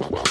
Wow. 0.00 0.29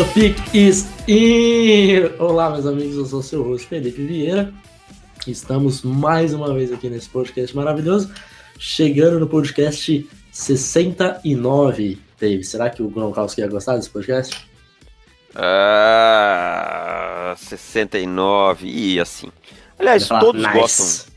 The 0.00 0.06
Pick 0.14 0.54
is 0.54 0.86
in! 1.06 2.18
Olá, 2.18 2.48
meus 2.48 2.64
amigos, 2.64 2.96
eu 2.96 3.04
sou 3.04 3.20
o 3.20 3.22
seu 3.22 3.42
host 3.42 3.66
Felipe 3.66 4.02
Vieira. 4.02 4.50
Estamos 5.26 5.82
mais 5.82 6.32
uma 6.32 6.54
vez 6.54 6.72
aqui 6.72 6.88
nesse 6.88 7.06
podcast 7.10 7.54
maravilhoso, 7.54 8.10
chegando 8.58 9.20
no 9.20 9.26
podcast 9.26 10.08
69. 10.32 11.98
Dave, 12.18 12.42
será 12.42 12.70
que 12.70 12.82
o 12.82 12.88
Gronkowski 12.88 13.42
ia 13.42 13.48
gostar 13.48 13.76
desse 13.76 13.90
podcast? 13.90 14.48
Ah, 15.34 16.14
69, 17.36 18.68
e 18.68 18.98
assim. 18.98 19.30
Aliás, 19.78 20.08
todos 20.08 20.42
nice. 20.42 20.58
gostam. 20.58 21.12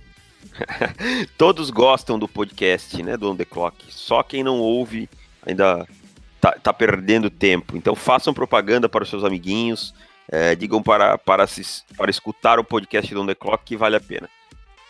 todos 1.40 1.70
gostam 1.70 2.20
do 2.20 2.28
podcast, 2.28 3.02
né, 3.02 3.16
do 3.16 3.32
On 3.32 3.36
The 3.38 3.46
Clock. 3.46 3.78
Só 3.88 4.22
quem 4.24 4.44
não 4.44 4.60
ouve 4.60 5.10
ainda 5.46 5.88
tá, 6.44 6.52
tá 6.62 6.74
perdendo 6.74 7.30
tempo. 7.30 7.78
Então 7.78 7.96
façam 7.96 8.34
propaganda 8.34 8.90
para 8.90 9.04
os 9.04 9.10
seus 9.10 9.24
amiguinhos, 9.24 9.94
é, 10.30 10.54
digam 10.54 10.84
para, 10.84 11.18
para, 11.18 11.48
se, 11.48 11.64
para 11.96 12.12
escutar 12.12 12.60
o 12.60 12.66
podcast 12.66 13.14
do 13.14 13.22
On 13.22 13.26
The 13.26 13.34
Clock 13.34 13.64
que 13.64 13.78
vale 13.78 13.96
a 13.96 14.02
pena. 14.02 14.30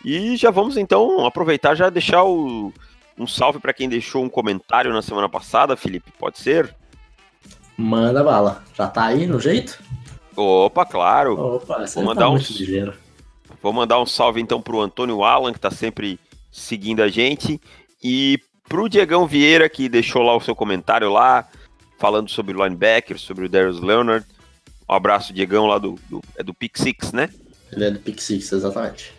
E 0.04 0.36
já 0.36 0.50
vamos 0.50 0.76
então 0.76 1.24
aproveitar 1.24 1.76
já 1.76 1.88
deixar 1.88 2.24
o, 2.24 2.72
um 3.16 3.26
salve 3.26 3.60
para 3.60 3.72
quem 3.72 3.88
deixou 3.88 4.24
um 4.24 4.28
comentário 4.28 4.92
na 4.92 5.00
semana 5.00 5.28
passada, 5.28 5.76
Felipe, 5.76 6.10
pode 6.18 6.40
ser? 6.40 6.74
Manda 7.78 8.24
bala. 8.24 8.64
Já 8.74 8.88
tá 8.88 9.04
aí 9.04 9.24
no 9.24 9.38
jeito? 9.38 9.80
Opa, 10.36 10.84
claro. 10.84 11.38
Opa, 11.38 11.84
Vou 11.94 12.04
mandar 12.04 12.22
tá 12.22 12.30
um, 12.30 12.36
ligeiro. 12.36 12.94
Vou 13.62 13.72
mandar 13.72 14.00
um 14.00 14.06
salve 14.06 14.40
então 14.40 14.60
pro 14.60 14.80
Antônio 14.80 15.22
Alan, 15.22 15.52
que 15.52 15.60
tá 15.60 15.70
sempre 15.70 16.18
seguindo 16.50 17.00
a 17.00 17.08
gente. 17.08 17.60
E 18.02 18.40
pro 18.68 18.88
Diegão 18.88 19.26
Vieira, 19.26 19.68
que 19.68 19.88
deixou 19.88 20.22
lá 20.22 20.36
o 20.36 20.40
seu 20.40 20.54
comentário 20.54 21.10
lá, 21.10 21.48
falando 21.98 22.28
sobre 22.30 22.56
o 22.56 22.64
linebacker, 22.64 23.18
sobre 23.18 23.46
o 23.46 23.48
Darius 23.48 23.80
Leonard. 23.80 24.26
Um 24.88 24.94
abraço, 24.94 25.32
Diegão, 25.32 25.66
lá 25.66 25.78
do, 25.78 25.98
do, 26.08 26.20
é 26.36 26.42
do 26.42 26.52
Pick 26.52 26.76
Six, 26.76 27.12
né? 27.12 27.30
Ele 27.72 27.84
é 27.84 27.90
do 27.90 27.98
Pick 27.98 28.20
Six, 28.20 28.52
exatamente. 28.52 29.12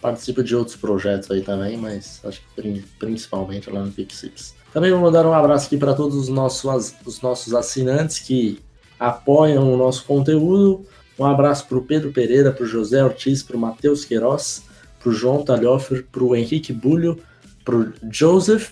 Participa 0.00 0.42
de 0.42 0.54
outros 0.54 0.76
projetos 0.76 1.30
aí 1.30 1.42
também, 1.42 1.76
mas 1.76 2.20
acho 2.24 2.40
que 2.54 2.84
principalmente 2.98 3.68
lá 3.70 3.84
no 3.84 3.90
Pick 3.90 4.12
Six. 4.12 4.54
Também 4.72 4.92
vou 4.92 5.00
mandar 5.00 5.26
um 5.26 5.32
abraço 5.32 5.66
aqui 5.66 5.76
para 5.76 5.94
todos 5.94 6.16
os 6.16 6.28
nossos, 6.28 6.94
os 7.04 7.20
nossos 7.20 7.54
assinantes 7.54 8.18
que 8.18 8.60
apoiam 8.98 9.72
o 9.72 9.76
nosso 9.76 10.04
conteúdo. 10.04 10.86
Um 11.18 11.24
abraço 11.24 11.66
para 11.66 11.78
o 11.78 11.82
Pedro 11.82 12.12
Pereira, 12.12 12.52
para 12.52 12.64
o 12.64 12.66
José 12.66 13.02
Ortiz, 13.02 13.42
para 13.42 13.56
o 13.56 13.60
Matheus 13.60 14.04
Queiroz, 14.04 14.62
para 15.00 15.08
o 15.08 15.12
João 15.12 15.42
Talhofer, 15.42 16.06
para 16.12 16.22
o 16.22 16.36
Henrique 16.36 16.72
Bulho, 16.72 17.18
para 17.64 17.74
o 17.74 17.92
Joseph 18.12 18.70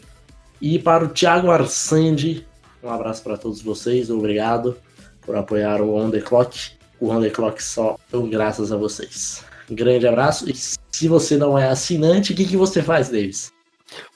e 0.61 0.79
para 0.79 1.05
o 1.05 1.09
Thiago 1.09 1.51
Arsandi, 1.51 2.47
um 2.83 2.91
abraço 2.91 3.23
para 3.23 3.37
todos 3.37 3.61
vocês, 3.61 4.11
obrigado 4.11 4.77
por 5.23 5.37
apoiar 5.37 5.83
o 5.83 5.97
On 5.97 6.11
The 6.11 6.21
Clock. 6.21 6.73
O 7.01 7.11
On 7.11 7.21
The 7.21 7.31
Clock 7.31 7.63
só 7.63 7.99
graças 8.31 8.73
a 8.73 8.77
vocês. 8.77 9.45
Um 9.71 9.75
grande 9.75 10.07
abraço. 10.07 10.49
E 10.49 10.55
se 10.55 11.09
você 11.09 11.37
não 11.37 11.59
é 11.59 11.69
assinante, 11.69 12.33
o 12.33 12.37
que, 12.37 12.45
que 12.45 12.57
você 12.57 12.83
faz, 12.83 13.09
Davis? 13.09 13.53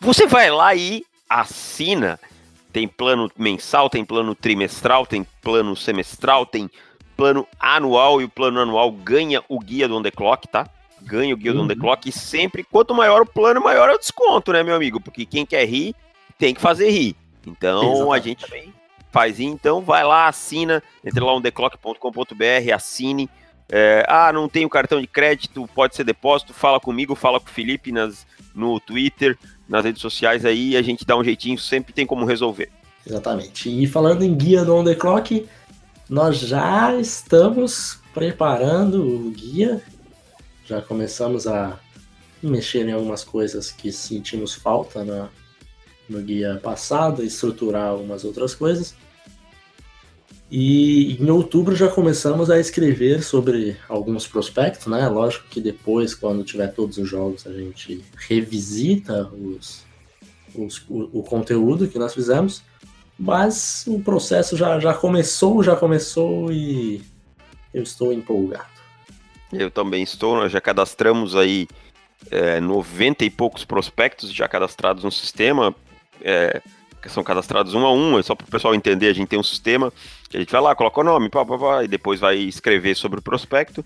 Você 0.00 0.26
vai 0.26 0.50
lá 0.50 0.74
e 0.74 1.04
assina. 1.28 2.18
Tem 2.72 2.86
plano 2.86 3.28
mensal, 3.36 3.90
tem 3.90 4.04
plano 4.04 4.34
trimestral, 4.34 5.04
tem 5.04 5.26
plano 5.42 5.74
semestral, 5.74 6.46
tem 6.46 6.70
plano 7.16 7.46
anual 7.58 8.20
e 8.20 8.24
o 8.24 8.28
plano 8.28 8.60
anual 8.60 8.92
ganha 8.92 9.42
o 9.48 9.58
guia 9.58 9.88
do 9.88 9.96
On 9.96 10.02
The 10.02 10.12
Clock, 10.12 10.48
tá? 10.48 10.68
Ganha 11.02 11.34
o 11.34 11.36
guia 11.36 11.50
uhum. 11.50 11.58
do 11.58 11.64
On 11.64 11.66
The 11.66 11.74
uhum. 11.74 11.80
Clock 11.80 12.08
e 12.08 12.12
sempre, 12.12 12.62
quanto 12.62 12.94
maior 12.94 13.22
o 13.22 13.26
plano, 13.26 13.60
maior 13.60 13.88
é 13.90 13.94
o 13.94 13.98
desconto, 13.98 14.52
né, 14.52 14.62
meu 14.62 14.76
amigo? 14.76 15.00
Porque 15.00 15.26
quem 15.26 15.44
quer 15.44 15.64
rir 15.66 15.94
tem 16.40 16.54
que 16.54 16.60
fazer 16.60 16.90
rir. 16.90 17.14
Então 17.46 17.82
Exatamente. 17.82 18.12
a 18.12 18.20
gente 18.20 18.72
faz 19.12 19.38
então, 19.38 19.82
vai 19.82 20.02
lá, 20.02 20.26
assina, 20.26 20.82
entre 21.04 21.22
lá 21.22 21.32
no 21.34 21.42
theclock.com.br, 21.42 22.72
assine. 22.74 23.28
É, 23.72 24.04
ah, 24.08 24.32
não 24.32 24.48
tenho 24.48 24.68
cartão 24.68 25.00
de 25.00 25.06
crédito, 25.06 25.68
pode 25.74 25.94
ser 25.94 26.02
depósito, 26.02 26.52
fala 26.52 26.80
comigo, 26.80 27.14
fala 27.14 27.38
com 27.38 27.46
o 27.46 27.50
Felipe 27.50 27.92
nas, 27.92 28.26
no 28.52 28.80
Twitter, 28.80 29.38
nas 29.68 29.84
redes 29.84 30.02
sociais 30.02 30.44
aí, 30.44 30.76
a 30.76 30.82
gente 30.82 31.04
dá 31.04 31.16
um 31.16 31.22
jeitinho, 31.22 31.56
sempre 31.56 31.92
tem 31.92 32.04
como 32.04 32.24
resolver. 32.24 32.68
Exatamente. 33.06 33.68
E 33.68 33.86
falando 33.86 34.24
em 34.24 34.34
guia 34.34 34.64
do 34.64 34.74
On 34.74 34.82
The 34.82 34.96
Clock, 34.96 35.46
nós 36.08 36.38
já 36.38 36.96
estamos 36.96 38.00
preparando 38.12 39.04
o 39.04 39.30
guia, 39.30 39.80
já 40.66 40.82
começamos 40.82 41.46
a 41.46 41.78
mexer 42.42 42.88
em 42.88 42.92
algumas 42.92 43.22
coisas 43.22 43.70
que 43.70 43.92
sentimos 43.92 44.52
falta 44.52 45.04
na, 45.04 45.28
no 46.10 46.20
guia 46.20 46.60
passado, 46.62 47.22
estruturar 47.22 47.88
algumas 47.88 48.24
outras 48.24 48.54
coisas. 48.54 48.94
E 50.50 51.16
em 51.20 51.30
outubro 51.30 51.76
já 51.76 51.88
começamos 51.88 52.50
a 52.50 52.58
escrever 52.58 53.22
sobre 53.22 53.76
alguns 53.88 54.26
prospectos, 54.26 54.88
né? 54.88 55.06
Lógico 55.08 55.46
que 55.48 55.60
depois, 55.60 56.12
quando 56.12 56.42
tiver 56.42 56.66
todos 56.68 56.98
os 56.98 57.08
jogos, 57.08 57.46
a 57.46 57.52
gente 57.52 58.04
revisita 58.16 59.28
os, 59.28 59.84
os 60.52 60.84
o, 60.88 61.08
o, 61.20 61.22
conteúdo 61.22 61.86
que 61.86 62.00
nós 62.00 62.12
fizemos. 62.12 62.64
Mas 63.16 63.84
o 63.86 64.00
processo 64.00 64.56
já, 64.56 64.80
já 64.80 64.92
começou, 64.92 65.62
já 65.62 65.76
começou 65.76 66.50
e 66.50 67.00
eu 67.72 67.84
estou 67.84 68.12
empolgado. 68.12 68.80
Eu 69.52 69.70
também 69.70 70.02
estou, 70.02 70.34
nós 70.34 70.50
já 70.50 70.60
cadastramos 70.60 71.36
aí 71.36 71.68
é, 72.28 72.58
90 72.60 73.24
e 73.24 73.30
poucos 73.30 73.64
prospectos 73.64 74.32
já 74.32 74.48
cadastrados 74.48 75.04
no 75.04 75.12
sistema 75.12 75.74
é, 76.22 76.62
que 77.00 77.08
são 77.08 77.24
cadastrados 77.24 77.74
um 77.74 77.84
a 77.84 77.92
um, 77.92 78.18
é 78.18 78.22
só 78.22 78.34
para 78.34 78.46
o 78.46 78.50
pessoal 78.50 78.74
entender, 78.74 79.08
a 79.08 79.12
gente 79.12 79.28
tem 79.28 79.38
um 79.38 79.44
sistema 79.44 79.92
que 80.28 80.36
a 80.36 80.40
gente 80.40 80.52
vai 80.52 80.60
lá, 80.60 80.74
coloca 80.74 81.00
o 81.00 81.04
nome, 81.04 81.28
pá, 81.28 81.44
pá, 81.44 81.58
pá, 81.58 81.84
e 81.84 81.88
depois 81.88 82.20
vai 82.20 82.36
escrever 82.36 82.94
sobre 82.94 83.18
o 83.18 83.22
prospecto. 83.22 83.84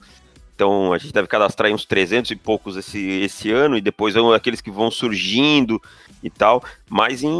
Então 0.54 0.92
a 0.92 0.98
gente 0.98 1.12
deve 1.12 1.26
cadastrar 1.26 1.70
uns 1.72 1.84
300 1.84 2.30
e 2.30 2.36
poucos 2.36 2.76
esse, 2.76 3.00
esse 3.00 3.50
ano, 3.50 3.76
e 3.76 3.80
depois 3.80 4.14
aqueles 4.16 4.60
que 4.60 4.70
vão 4.70 4.90
surgindo 4.90 5.80
e 6.22 6.30
tal. 6.30 6.62
Mas 6.88 7.22
em, 7.22 7.30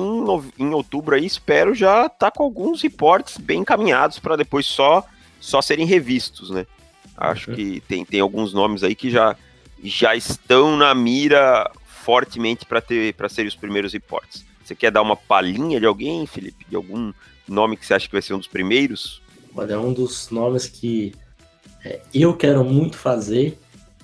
em 0.58 0.74
outubro 0.74 1.14
aí 1.14 1.24
espero 1.24 1.74
já 1.74 2.06
estar 2.06 2.16
tá 2.18 2.30
com 2.30 2.42
alguns 2.42 2.82
reportes 2.82 3.38
bem 3.38 3.60
encaminhados 3.60 4.18
para 4.18 4.36
depois 4.36 4.66
só, 4.66 5.04
só 5.40 5.62
serem 5.62 5.86
revistos, 5.86 6.50
né? 6.50 6.66
Acho 7.16 7.50
uhum. 7.50 7.56
que 7.56 7.80
tem, 7.86 8.04
tem 8.04 8.20
alguns 8.20 8.52
nomes 8.52 8.82
aí 8.82 8.94
que 8.94 9.10
já, 9.10 9.36
já 9.82 10.16
estão 10.16 10.76
na 10.76 10.92
mira 10.94 11.70
fortemente 11.86 12.66
para 12.66 12.80
ter 12.80 13.14
para 13.14 13.28
serem 13.28 13.48
os 13.48 13.54
primeiros 13.54 13.92
reportes. 13.92 14.44
Você 14.64 14.74
quer 14.74 14.90
dar 14.90 15.02
uma 15.02 15.16
palhinha 15.16 15.78
de 15.78 15.86
alguém, 15.86 16.26
Felipe? 16.26 16.64
De 16.68 16.74
algum 16.74 17.12
nome 17.46 17.76
que 17.76 17.84
você 17.84 17.94
acha 17.94 18.06
que 18.06 18.12
vai 18.12 18.22
ser 18.22 18.34
um 18.34 18.38
dos 18.38 18.48
primeiros? 18.48 19.20
Olha, 19.54 19.74
é 19.74 19.78
um 19.78 19.92
dos 19.92 20.30
nomes 20.30 20.66
que 20.66 21.14
é, 21.84 22.00
eu 22.12 22.34
quero 22.34 22.64
muito 22.64 22.96
fazer, 22.96 23.58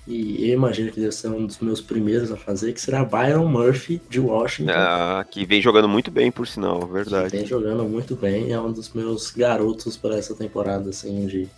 e 0.06 0.50
eu 0.50 0.54
imagino 0.54 0.92
que 0.92 1.00
deve 1.00 1.12
ser 1.12 1.28
um 1.28 1.46
dos 1.46 1.58
meus 1.60 1.80
primeiros 1.80 2.30
a 2.30 2.36
fazer, 2.36 2.72
que 2.74 2.80
será 2.80 3.04
Byron 3.04 3.48
Murphy, 3.48 4.00
de 4.10 4.20
Washington. 4.20 4.72
Ah, 4.74 5.24
que 5.28 5.46
vem 5.46 5.62
jogando 5.62 5.88
muito 5.88 6.10
bem, 6.10 6.30
por 6.30 6.46
sinal, 6.46 6.86
verdade. 6.86 7.30
Que 7.30 7.38
vem 7.38 7.46
jogando 7.46 7.84
muito 7.84 8.14
bem, 8.14 8.52
é 8.52 8.60
um 8.60 8.70
dos 8.70 8.92
meus 8.92 9.30
garotos 9.30 9.96
para 9.96 10.16
essa 10.16 10.34
temporada, 10.34 10.90
assim, 10.90 11.26
de... 11.26 11.48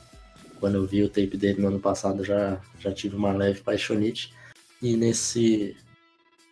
Quando 0.61 0.77
eu 0.77 0.87
vi 0.87 1.03
o 1.03 1.09
tape 1.09 1.37
dele 1.37 1.61
no 1.61 1.69
ano 1.69 1.81
passado, 1.81 2.23
já, 2.23 2.61
já 2.79 2.93
tive 2.93 3.17
uma 3.17 3.33
leve 3.33 3.61
paixonite. 3.63 4.33
E 4.81 4.97
nesse, 4.97 5.77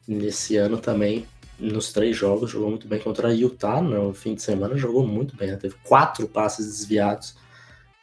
nesse 0.07 0.57
ano 0.57 0.79
também 0.79 1.27
nos 1.61 1.93
três 1.93 2.17
jogos, 2.17 2.51
jogou 2.51 2.71
muito 2.71 2.89
bem 2.89 2.99
contra 2.99 3.29
a 3.29 3.33
Utah 3.33 3.81
no 3.81 4.15
fim 4.15 4.35
de 4.35 4.43
semana, 4.43 4.77
jogou 4.77 5.07
muito 5.07 5.37
bem, 5.37 5.51
né? 5.51 5.57
teve 5.57 5.75
quatro 5.83 6.27
passes 6.27 6.67
desviados. 6.67 7.37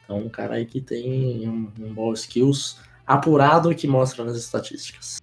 Então, 0.04 0.18
um 0.18 0.28
cara 0.28 0.54
aí 0.54 0.64
que 0.64 0.80
tem 0.80 1.48
um, 1.48 1.70
um 1.80 1.92
bom 1.92 2.12
skills 2.12 2.78
apurado 3.06 3.74
que 3.74 3.86
mostra 3.86 4.24
nas 4.24 4.36
estatísticas. 4.36 5.18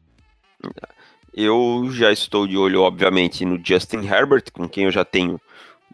Eu 1.33 1.89
já 1.91 2.11
estou 2.11 2.47
de 2.47 2.57
olho, 2.57 2.81
obviamente, 2.81 3.45
no 3.45 3.59
Justin 3.63 4.05
Herbert, 4.05 4.51
com 4.53 4.67
quem 4.67 4.85
eu 4.85 4.91
já 4.91 5.03
tenho 5.03 5.39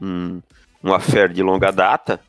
um, 0.02 0.42
um 0.84 0.94
affair 0.94 1.32
de 1.32 1.42
longa 1.42 1.72
data, 1.72 2.20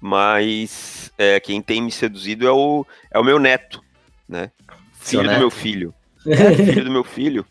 mas 0.00 1.12
é, 1.16 1.38
quem 1.38 1.60
tem 1.60 1.82
me 1.82 1.90
seduzido 1.90 2.46
é 2.46 2.52
o, 2.52 2.86
é 3.10 3.18
o 3.18 3.24
meu 3.24 3.38
neto, 3.38 3.82
né? 4.28 4.50
Filho 4.94 5.28
do 5.28 5.38
meu 5.38 5.50
filho. 5.50 5.94
É, 6.26 6.54
filho 6.54 6.84
do 6.84 6.90
meu 6.90 7.04
filho. 7.04 7.46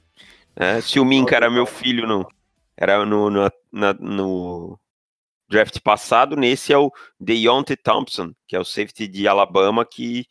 É, 0.55 0.81
se 0.81 0.99
o 0.99 1.05
Minka 1.05 1.35
era 1.35 1.49
meu 1.49 1.65
filho, 1.65 2.07
não. 2.07 2.25
Era 2.75 3.05
no, 3.05 3.29
no, 3.29 3.51
na, 3.71 3.93
no 3.93 4.79
draft 5.49 5.79
passado, 5.81 6.35
nesse 6.35 6.73
é 6.73 6.77
o 6.77 6.91
Deontay 7.19 7.77
Thompson, 7.77 8.33
que 8.47 8.55
é 8.55 8.59
o 8.59 8.65
safety 8.65 9.07
de 9.07 9.27
Alabama, 9.27 9.85
que 9.85 10.25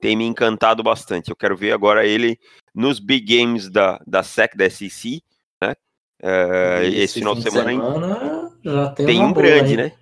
tem 0.00 0.14
me 0.14 0.24
encantado 0.24 0.82
bastante. 0.82 1.30
Eu 1.30 1.36
quero 1.36 1.56
ver 1.56 1.72
agora 1.72 2.06
ele 2.06 2.38
nos 2.74 2.98
big 2.98 3.36
games 3.36 3.70
da, 3.70 4.00
da 4.06 4.22
SEC, 4.22 4.56
da 4.56 4.68
SEC, 4.68 5.22
né? 5.60 5.74
Uh, 6.22 6.82
esse, 6.82 6.98
esse 6.98 7.18
final 7.18 7.34
de 7.34 7.42
semana, 7.42 7.70
semana 7.70 8.90
tem, 8.94 9.06
tem 9.06 9.20
um 9.20 9.32
boa, 9.32 9.46
grande, 9.46 9.70
hein? 9.72 9.76
né? 9.76 9.92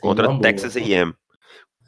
Contra 0.00 0.38
Texas. 0.38 0.76
A&M. 0.76 1.12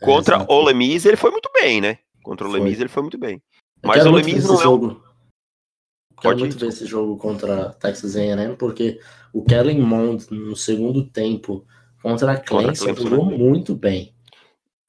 Contra 0.01 0.37
É, 0.37 0.47
o 0.49 0.63
Lemis, 0.63 1.05
ele 1.05 1.17
foi 1.17 1.31
muito 1.31 1.51
bem, 1.53 1.81
né? 1.81 1.99
Contra 2.23 2.47
o. 2.47 2.51
Lemis, 2.51 2.81
ele 2.81 2.89
foi 2.89 3.03
muito 3.03 3.19
bem. 3.19 3.43
Mas 3.83 3.97
quero 3.97 4.11
o 4.11 4.13
Lemis 4.13 4.37
esse 4.37 4.49
não 4.49 4.63
é 4.63 4.69
um... 4.69 5.01
Quero 6.21 6.35
Pode 6.35 6.41
muito 6.41 6.57
ir, 6.57 6.61
ver 6.61 6.69
esse 6.69 6.87
jogo 6.87 7.17
contra 7.19 7.71
Texas 7.75 8.17
A&M, 8.17 8.57
porque 8.57 8.99
o 9.33 9.45
Kellen 9.45 9.81
Mond, 9.81 10.27
no 10.31 10.57
segundo 10.57 11.05
tempo, 11.05 11.67
contra 12.03 12.33
a 12.33 12.37
Clemson, 12.37 12.87
né? 12.87 12.95
jogou 12.95 13.25
muito 13.27 13.75
bem. 13.75 14.15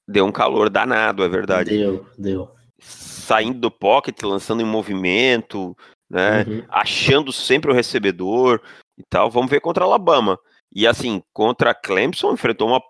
Deu 0.06 0.24
um 0.24 0.32
calor 0.32 0.70
danado, 0.70 1.22
é 1.22 1.28
verdade. 1.28 1.70
Deu, 1.70 2.06
deu. 2.16 2.50
Saindo 2.78 3.60
do 3.60 3.70
pocket, 3.70 4.22
lançando 4.22 4.62
em 4.62 4.64
movimento, 4.64 5.76
né? 6.08 6.44
Uhum. 6.44 6.62
achando 6.70 7.30
sempre 7.30 7.70
o 7.70 7.74
recebedor 7.74 8.62
e 8.96 9.02
tal. 9.10 9.30
Vamos 9.30 9.50
ver 9.50 9.60
contra 9.60 9.84
a 9.84 9.86
Alabama. 9.86 10.38
E 10.74 10.86
assim, 10.86 11.22
contra 11.32 11.72
a 11.72 11.74
Clemson, 11.74 12.32
enfrentou 12.32 12.68
uma 12.68 12.80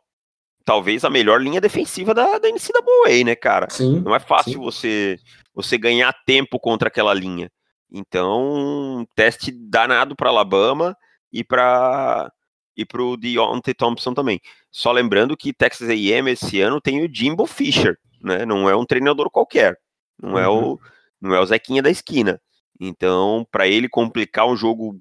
talvez 0.64 1.04
a 1.04 1.10
melhor 1.10 1.40
linha 1.40 1.60
defensiva 1.60 2.12
da, 2.12 2.38
da 2.38 2.48
NCAA, 2.48 3.24
né, 3.24 3.34
cara? 3.34 3.68
Sim, 3.70 4.00
Não 4.00 4.14
é 4.14 4.20
fácil 4.20 4.52
sim. 4.52 4.58
você 4.58 5.18
você 5.54 5.76
ganhar 5.76 6.14
tempo 6.24 6.60
contra 6.60 6.86
aquela 6.86 7.12
linha. 7.12 7.50
Então, 7.90 9.06
teste 9.14 9.50
danado 9.50 10.14
para 10.14 10.28
Alabama 10.28 10.96
e 11.32 11.42
para 11.44 12.30
e 12.76 12.84
pro 12.84 13.16
Deontay 13.16 13.74
Thompson 13.74 14.14
também. 14.14 14.40
Só 14.70 14.92
lembrando 14.92 15.36
que 15.36 15.52
Texas 15.52 15.88
A&M 15.88 16.30
esse 16.30 16.60
ano 16.60 16.80
tem 16.80 17.04
o 17.04 17.12
Jimbo 17.12 17.44
Fisher, 17.44 17.98
né? 18.22 18.46
Não 18.46 18.68
é 18.70 18.76
um 18.76 18.86
treinador 18.86 19.28
qualquer. 19.30 19.76
Não 20.22 20.38
é 20.38 20.48
Uhum. 20.48 20.74
o 20.74 20.80
não 21.20 21.34
é 21.34 21.40
o 21.40 21.46
Zequinha 21.46 21.82
da 21.82 21.90
esquina. 21.90 22.40
Então, 22.80 23.44
para 23.50 23.66
ele 23.66 23.88
complicar 23.88 24.46
o 24.46 24.54
jogo 24.56 25.00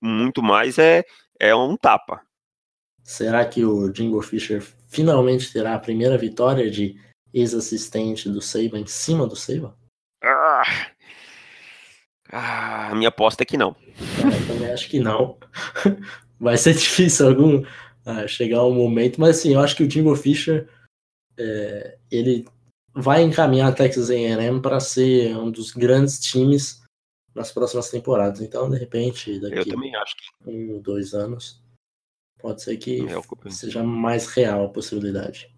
muito 0.00 0.42
mais 0.42 0.78
é 0.78 1.04
é 1.40 1.54
um 1.54 1.76
tapa. 1.76 2.22
Será 3.02 3.44
que 3.44 3.64
o 3.64 3.92
Jingo 3.94 4.20
Fisher 4.22 4.62
finalmente 4.88 5.52
terá 5.52 5.74
a 5.74 5.78
primeira 5.80 6.16
vitória 6.16 6.70
de 6.70 6.96
ex-assistente 7.34 8.28
do 8.30 8.40
Saban 8.40 8.80
em 8.80 8.86
cima 8.86 9.26
do 9.26 9.36
Saban? 9.36 9.74
Ah, 10.22 10.62
Ah, 12.38 12.90
a 12.90 12.94
minha 12.94 13.08
aposta 13.08 13.42
é 13.42 13.46
que 13.46 13.56
não. 13.56 13.74
Eu 14.18 14.46
também 14.46 14.70
acho 14.70 14.90
que 14.90 15.00
não. 15.00 15.38
Vai 16.38 16.58
ser 16.58 16.74
difícil 16.74 17.28
algum 17.28 17.64
ah, 18.04 18.26
chegar 18.28 18.62
um 18.64 18.74
momento, 18.74 19.18
mas 19.18 19.38
assim, 19.38 19.54
eu 19.54 19.60
acho 19.60 19.74
que 19.74 19.82
o 19.82 19.90
Jimbo 19.90 20.14
Fisher 20.14 20.68
é, 21.38 21.96
ele 22.10 22.46
vai 22.94 23.22
encaminhar 23.22 23.70
a 23.70 23.74
Texas 23.74 24.10
A&M 24.10 24.60
para 24.60 24.80
ser 24.80 25.34
um 25.34 25.50
dos 25.50 25.72
grandes 25.72 26.18
times 26.20 26.82
nas 27.34 27.50
próximas 27.50 27.90
temporadas. 27.90 28.42
Então, 28.42 28.68
de 28.68 28.76
repente, 28.76 29.40
daqui 29.40 29.64
que 29.64 29.76
um 30.46 30.74
ou 30.74 30.82
dois 30.82 31.14
anos, 31.14 31.62
pode 32.38 32.62
ser 32.62 32.76
que 32.76 33.00
é 33.06 33.50
seja 33.50 33.82
mais 33.82 34.26
real 34.26 34.66
a 34.66 34.68
possibilidade. 34.68 35.50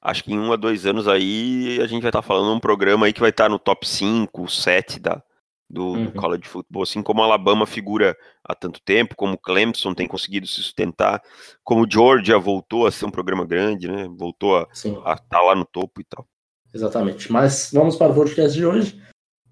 acho 0.00 0.22
que 0.22 0.32
em 0.32 0.38
um 0.38 0.52
a 0.52 0.56
dois 0.56 0.86
anos 0.86 1.08
aí 1.08 1.80
a 1.82 1.86
gente 1.88 2.02
vai 2.02 2.10
estar 2.10 2.22
falando 2.22 2.56
um 2.56 2.60
programa 2.60 3.06
aí 3.06 3.12
que 3.12 3.20
vai 3.20 3.30
estar 3.30 3.48
no 3.48 3.58
top 3.58 3.88
5, 3.88 4.48
7 4.48 5.00
da, 5.00 5.22
do, 5.70 5.92
do 5.92 5.98
Uhum. 5.98 6.10
college 6.12 6.48
football, 6.48 6.82
assim 6.82 7.02
como 7.02 7.22
Alabama 7.22 7.64
figura 7.66 8.16
há 8.44 8.54
tanto 8.54 8.80
tempo, 8.82 9.14
como 9.14 9.34
o 9.34 9.38
Clemson 9.38 9.94
tem 9.94 10.08
conseguido 10.08 10.46
se 10.46 10.54
sustentar, 10.54 11.22
como 11.62 11.84
o 11.84 11.90
Georgia 11.90 12.36
voltou 12.38 12.86
a 12.86 12.90
ser 12.90 13.06
um 13.06 13.10
programa 13.10 13.46
grande, 13.46 13.86
né? 13.86 14.08
Voltou 14.08 14.56
a 14.58 14.68
estar 14.72 15.40
lá 15.42 15.54
no 15.54 15.64
topo 15.64 16.00
e 16.00 16.04
tal. 16.04 16.26
Exatamente. 16.74 17.30
Mas 17.30 17.70
vamos 17.72 17.96
para 17.96 18.12
o 18.12 18.14
podcast 18.14 18.56
de 18.58 18.66
hoje. 18.66 19.00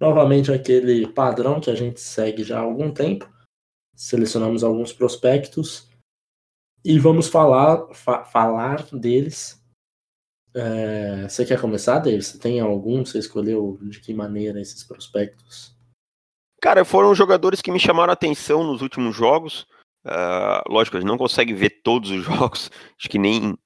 Novamente 0.01 0.53
aquele 0.53 1.07
padrão 1.09 1.61
que 1.61 1.71
a 1.71 1.75
gente 1.75 2.01
segue 2.01 2.43
já 2.45 2.59
há 2.59 2.63
algum 2.63 2.93
tempo. 2.93 3.29
Selecionamos 3.97 4.63
alguns 4.63 4.93
prospectos 4.93 5.89
e 6.85 6.99
vamos 6.99 7.29
falar 7.29 7.93
fa- 7.95 8.25
falar 8.25 8.85
deles. 8.93 9.61
É, 10.55 11.29
você 11.29 11.45
quer 11.45 11.61
começar, 11.61 11.99
David? 11.99 12.25
Você 12.25 12.39
tem 12.39 12.61
algum? 12.61 13.05
Você 13.05 13.19
escolheu 13.19 13.79
de 13.83 14.01
que 14.01 14.15
maneira 14.15 14.61
esses 14.61 14.83
prospectos? 14.85 15.77
Cara, 16.61 16.85
foram 16.85 17.15
jogadores 17.15 17.63
que 17.63 17.71
me 17.71 17.79
chamaram 17.79 18.11
a 18.11 18.15
atenção 18.15 18.65
nos 18.65 18.83
últimos 18.83 19.15
jogos. 19.15 19.67
Ah, 20.05 20.63
lógico, 20.69 20.97
a 20.97 21.01
gente 21.01 21.09
não 21.09 21.19
consegue 21.19 21.53
ver 21.55 21.83
todos 21.83 22.11
os 22.11 22.25
jogos, 22.25 22.71
acho 22.99 23.09
que 23.09 23.19
nem, 23.19 23.57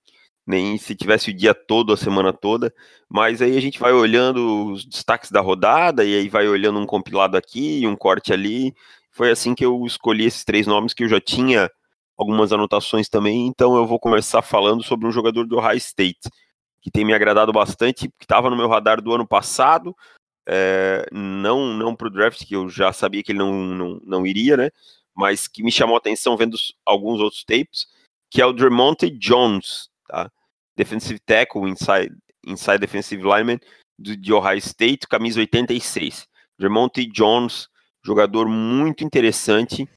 nem 0.47 0.77
se 0.79 0.95
tivesse 0.95 1.31
o 1.31 1.35
dia 1.35 1.55
todo, 1.55 1.93
a 1.93 1.97
semana 1.97 2.33
toda, 2.33 2.75
mas 3.09 3.41
aí 3.41 3.57
a 3.57 3.61
gente 3.61 3.79
vai 3.79 3.93
olhando 3.93 4.73
os 4.73 4.85
destaques 4.85 5.31
da 5.31 5.41
rodada, 5.41 6.05
e 6.05 6.17
aí 6.17 6.29
vai 6.29 6.49
olhando 6.49 6.79
um 6.81 6.87
compilado 6.87 7.37
aqui, 7.37 7.87
um 7.87 7.97
corte 7.97 8.33
ali. 8.33 8.75
Foi 9.11 9.31
assim 9.31 9.55
que 9.55 9.65
eu 9.65 9.85
escolhi 9.87 10.25
esses 10.27 10.45
três 10.45 10.67
nomes 10.67 10.95
que 10.95 11.05
eu 11.05 11.09
já 11.09 11.21
tinha 11.21 11.71
algumas 12.17 12.53
anotações 12.53 13.09
também, 13.09 13.47
então 13.47 13.77
eu 13.77 13.87
vou 13.87 13.99
começar 13.99 14.43
falando 14.43 14.83
sobre 14.83 15.07
um 15.07 15.13
jogador 15.13 15.47
do 15.47 15.59
Ohio 15.59 15.77
State, 15.79 16.29
que 16.81 16.91
tem 16.91 17.05
me 17.05 17.15
agradado 17.15 17.53
bastante, 17.53 18.09
que 18.09 18.25
estava 18.25 18.51
no 18.51 18.57
meu 18.57 18.69
radar 18.69 19.01
do 19.01 19.13
ano 19.13 19.27
passado, 19.27 19.95
é, 20.47 21.07
não 21.13 21.75
não 21.75 21.95
para 21.95 22.09
o 22.09 22.11
draft, 22.11 22.45
que 22.47 22.55
eu 22.57 22.69
já 22.69 22.93
sabia 22.93 23.23
que 23.23 23.33
ele 23.33 23.39
não, 23.39 23.53
não, 23.53 24.01
não 24.05 24.27
iria, 24.27 24.57
né? 24.57 24.71
Mas 25.15 25.47
que 25.47 25.63
me 25.63 25.71
chamou 25.71 25.97
a 25.97 25.99
atenção 25.99 26.37
vendo 26.37 26.57
alguns 26.85 27.21
outros 27.21 27.45
tapes, 27.45 27.87
que 28.31 28.41
é 28.41 28.47
o 28.47 28.53
Dremonte 28.53 29.11
Jones, 29.11 29.89
tá? 30.09 30.31
Defensive 30.77 31.21
tackle, 31.21 31.69
inside, 31.69 32.15
inside 32.47 32.79
defensive 32.79 33.23
lineman 33.23 33.59
do, 33.99 34.17
de 34.17 34.33
Ohio 34.33 34.59
State, 34.59 35.07
camisa 35.07 35.41
86. 35.41 36.27
Dremonte 36.59 37.07
Jones, 37.07 37.69
jogador 38.05 38.49
muito 38.49 39.05
interessante, 39.05 39.89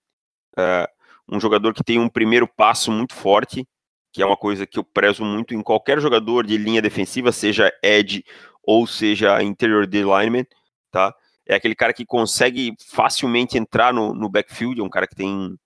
é, 0.58 0.90
um 1.28 1.40
jogador 1.40 1.74
que 1.74 1.84
tem 1.84 2.00
um 2.00 2.10
primeiro 2.10 2.48
passo 2.48 2.92
muito 2.92 3.14
forte, 3.14 3.68
que 4.14 4.22
é 4.22 4.26
uma 4.26 4.38
coisa 4.38 4.66
que 4.66 4.80
eu 4.80 4.84
prezo 4.84 5.26
muito 5.26 5.54
em 5.54 5.62
qualquer 5.62 6.00
jogador 6.00 6.46
de 6.46 6.58
linha 6.58 6.82
defensiva, 6.82 7.32
seja 7.32 7.72
edge 7.84 8.24
ou 8.66 8.88
seja 8.88 9.42
interior 9.44 9.86
de 9.88 10.02
lineman, 10.02 10.46
tá? 10.92 11.14
É 11.48 11.56
aquele 11.56 11.76
cara 11.76 11.94
que 11.94 12.06
consegue 12.06 12.74
facilmente 12.80 13.58
entrar 13.58 13.94
no, 13.94 14.14
no 14.14 14.30
backfield, 14.30 14.82
é 14.82 14.84
um 14.84 14.90
cara 14.90 15.08
que 15.08 15.16
tem 15.16 15.58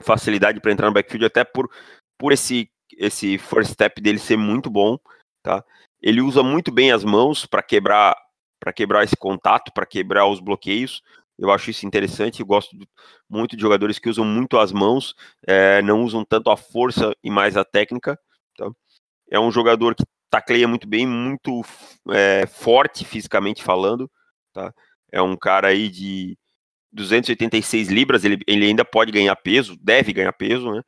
facilidade 0.00 0.60
para 0.60 0.72
entrar 0.72 0.86
no 0.86 0.94
backfield 0.94 1.26
até 1.26 1.44
por, 1.44 1.70
por 2.18 2.32
esse 2.32 2.70
esse 2.98 3.38
first 3.38 3.72
step 3.72 4.00
dele 4.00 4.18
ser 4.18 4.36
muito 4.36 4.70
bom, 4.70 4.98
tá? 5.42 5.64
Ele 6.00 6.20
usa 6.20 6.42
muito 6.42 6.70
bem 6.70 6.92
as 6.92 7.04
mãos 7.04 7.46
para 7.46 7.62
quebrar 7.62 8.16
para 8.60 8.72
quebrar 8.72 9.02
esse 9.02 9.16
contato, 9.16 9.72
para 9.72 9.84
quebrar 9.84 10.26
os 10.26 10.38
bloqueios. 10.38 11.02
Eu 11.36 11.50
acho 11.50 11.70
isso 11.70 11.84
interessante. 11.84 12.40
Eu 12.40 12.46
gosto 12.46 12.76
muito 13.28 13.56
de 13.56 13.62
jogadores 13.62 13.98
que 13.98 14.08
usam 14.08 14.24
muito 14.24 14.56
as 14.56 14.70
mãos, 14.70 15.16
é, 15.44 15.82
não 15.82 16.04
usam 16.04 16.24
tanto 16.24 16.48
a 16.48 16.56
força 16.56 17.12
e 17.24 17.30
mais 17.30 17.56
a 17.56 17.64
técnica. 17.64 18.16
Tá? 18.56 18.70
É 19.28 19.40
um 19.40 19.50
jogador 19.50 19.96
que 19.96 20.04
tacleia 20.32 20.66
muito 20.66 20.88
bem, 20.88 21.06
muito 21.06 21.62
é, 22.08 22.46
forte 22.46 23.04
fisicamente 23.04 23.62
falando. 23.62 24.10
Tá? 24.50 24.72
É 25.12 25.20
um 25.20 25.36
cara 25.36 25.68
aí 25.68 25.90
de 25.90 26.38
286 26.90 27.88
libras, 27.88 28.24
ele, 28.24 28.42
ele 28.46 28.64
ainda 28.66 28.84
pode 28.84 29.12
ganhar 29.12 29.36
peso, 29.36 29.76
deve 29.76 30.12
ganhar 30.12 30.32
peso, 30.32 30.72
né? 30.72 30.82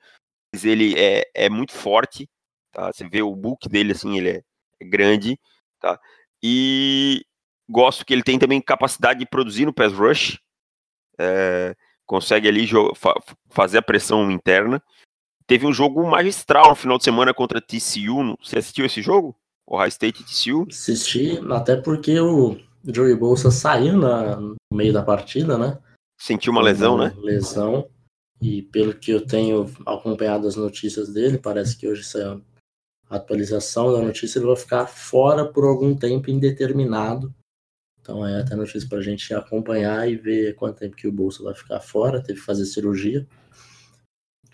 Mas 0.53 0.65
ele 0.65 0.99
é, 0.99 1.25
é 1.35 1.49
muito 1.51 1.73
forte, 1.73 2.29
tá? 2.73 2.91
Você 2.91 3.07
vê 3.07 3.21
o 3.21 3.37
book 3.37 3.69
dele, 3.69 3.93
assim, 3.93 4.17
ele 4.17 4.31
é, 4.31 4.43
é 4.81 4.85
grande, 4.85 5.39
tá? 5.79 6.01
E 6.43 7.25
gosto 7.69 8.05
que 8.05 8.15
ele 8.15 8.23
tem 8.23 8.39
também 8.39 8.63
capacidade 8.63 9.21
de 9.21 9.27
produzir 9.27 9.67
no 9.67 9.75
pass 9.75 9.93
rush, 9.93 10.39
é, 11.19 11.75
consegue 12.07 12.49
ali 12.49 12.67
fa- 12.95 13.21
fazer 13.51 13.79
a 13.79 13.83
pressão 13.83 14.31
interna. 14.31 14.83
Teve 15.47 15.67
um 15.67 15.73
jogo 15.73 16.07
magistral 16.07 16.71
no 16.71 16.75
final 16.75 16.97
de 16.97 17.05
semana 17.05 17.35
contra 17.35 17.61
TCU. 17.61 18.37
Você 18.43 18.59
assistiu 18.59 18.87
esse 18.87 19.03
jogo? 19.03 19.37
Ohio 19.67 19.89
State 19.89 20.23
e 20.23 20.25
TCU? 20.25 20.67
Assisti, 20.71 21.39
até 21.51 21.77
porque 21.77 22.19
o 22.19 22.59
Joey 22.85 23.15
Bolsa 23.15 23.51
saiu 23.51 23.97
na- 23.99 24.37
no 24.37 24.57
meio 24.73 24.93
da 24.93 25.03
partida, 25.03 25.59
né? 25.59 25.79
Sentiu 26.19 26.53
uma 26.53 26.63
lesão, 26.63 26.97
né? 26.97 27.15
Lesão. 27.19 27.89
E 28.41 28.63
pelo 28.63 28.95
que 28.95 29.11
eu 29.11 29.27
tenho 29.27 29.71
acompanhado 29.87 30.47
as 30.47 30.57
notícias 30.57 31.13
dele, 31.13 31.39
parece 31.39 31.77
que 31.77 31.87
hoje 31.87 32.05
saiu 32.05 32.43
a 33.11 33.17
atualização 33.17 33.93
da 33.93 34.01
notícia, 34.01 34.39
ele 34.39 34.47
vai 34.47 34.57
ficar 34.57 34.87
fora 34.87 35.45
por 35.45 35.65
algum 35.65 35.95
tempo 35.95 36.31
indeterminado. 36.31 37.35
Então 38.01 38.27
é 38.27 38.41
até 38.41 38.55
notícia 38.55 38.89
pra 38.89 39.01
gente 39.01 39.33
acompanhar 39.33 40.09
e 40.09 40.17
ver 40.17 40.55
quanto 40.57 40.79
tempo 40.79 40.97
que 40.97 41.09
o 41.09 41.13
Bolsa 41.13 41.43
vai 41.43 41.55
ficar 41.55 41.81
fora, 41.81 42.23
teve 42.23 42.39
que 42.39 42.45
fazer 42.45 42.65
cirurgia. 42.67 43.27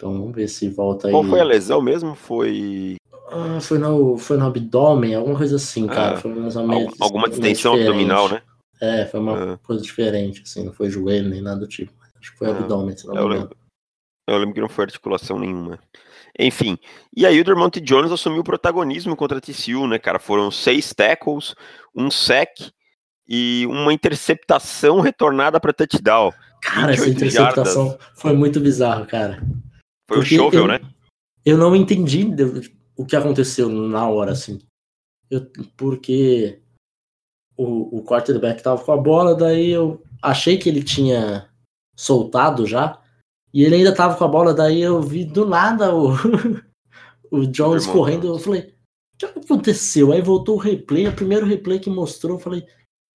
Então 0.01 0.15
vamos 0.15 0.35
ver 0.35 0.49
se 0.49 0.67
volta 0.71 1.09
aí. 1.09 1.13
Qual 1.13 1.23
foi 1.25 1.41
a 1.41 1.45
lesão 1.45 1.83
mesmo? 1.83 2.15
Foi 2.15 2.97
Ah, 3.31 3.61
foi, 3.61 3.77
no, 3.77 4.17
foi 4.17 4.39
no 4.39 4.47
abdômen, 4.47 5.15
alguma 5.15 5.37
coisa 5.37 5.57
assim, 5.57 5.87
cara. 5.87 6.15
Ah, 6.15 6.17
foi 6.17 6.33
al- 6.33 6.89
alguma 6.99 7.27
meio 7.29 7.39
distensão 7.39 7.75
abdominal, 7.75 8.31
né? 8.31 8.41
É, 8.81 9.05
foi 9.05 9.21
uma 9.21 9.53
Ah. 9.55 9.59
coisa 9.63 9.83
diferente, 9.83 10.41
assim, 10.43 10.65
não 10.65 10.73
foi 10.73 10.89
joelho 10.89 11.29
nem 11.29 11.43
nada 11.43 11.61
do 11.61 11.67
tipo. 11.69 11.93
Acho 12.19 12.33
que 12.33 12.39
foi 12.39 12.49
Ah, 12.49 12.53
abdômen, 12.53 12.97
se 12.97 13.07
não 13.07 13.15
Eu 13.15 13.23
me 13.25 13.29
lembro, 13.35 13.45
engano. 13.49 13.57
eu 14.27 14.39
lembro 14.39 14.55
que 14.55 14.61
não 14.63 14.69
foi 14.71 14.85
articulação 14.87 15.39
nenhuma. 15.39 15.79
Enfim. 16.39 16.79
E 17.15 17.27
aí 17.27 17.39
o 17.39 17.45
Dermonte 17.45 17.79
Jones 17.79 18.11
assumiu 18.11 18.41
o 18.41 18.45
protagonismo 18.45 19.15
contra 19.15 19.39
TCU, 19.39 19.87
né, 19.87 19.99
cara? 19.99 20.19
Foram 20.19 20.51
seis 20.51 20.95
tackles, 20.95 21.55
um 21.95 22.11
sec 22.11 22.73
e 23.29 23.67
uma 23.69 23.93
interceptação 23.93 25.01
retornada 25.01 25.61
para 25.61 25.75
touchdown. 25.75 26.33
Cara, 26.63 26.93
essa 26.93 27.09
interceptação 27.09 27.89
jardas. 27.91 28.07
foi 28.15 28.33
muito 28.33 28.61
bizarro, 28.61 29.07
cara. 29.07 29.43
Foi 30.11 30.19
o 30.19 30.25
shovel, 30.25 30.67
né? 30.67 30.81
Eu 31.45 31.57
não 31.57 31.77
entendi 31.77 32.27
o 32.97 33.07
que 33.07 33.15
aconteceu 33.15 33.69
na 33.69 34.09
hora, 34.09 34.33
assim. 34.33 34.59
Eu, 35.31 35.49
porque 35.77 36.61
o, 37.57 37.99
o 37.99 38.05
quarterback 38.05 38.61
tava 38.61 38.83
com 38.83 38.91
a 38.91 38.97
bola, 38.97 39.37
daí 39.37 39.71
eu 39.71 40.03
achei 40.21 40.59
que 40.59 40.69
ele 40.69 40.83
tinha 40.83 41.49
soltado 41.97 42.67
já, 42.67 43.01
e 43.55 43.63
ele 43.63 43.77
ainda 43.77 43.95
tava 43.95 44.17
com 44.17 44.25
a 44.25 44.29
bola, 44.29 44.53
daí 44.53 44.81
eu 44.81 45.01
vi 45.01 45.25
do 45.25 45.47
nada 45.47 45.95
o, 45.95 46.15
o 47.31 47.47
Jones 47.47 47.87
correndo, 47.87 48.27
eu 48.27 48.39
falei, 48.41 48.75
o 49.15 49.19
que 49.19 49.27
aconteceu? 49.27 50.11
Aí 50.11 50.21
voltou 50.21 50.57
o 50.57 50.61
replay, 50.61 51.07
o 51.07 51.15
primeiro 51.15 51.47
replay 51.47 51.79
que 51.79 51.89
mostrou, 51.89 52.35
eu 52.35 52.41
falei, 52.41 52.67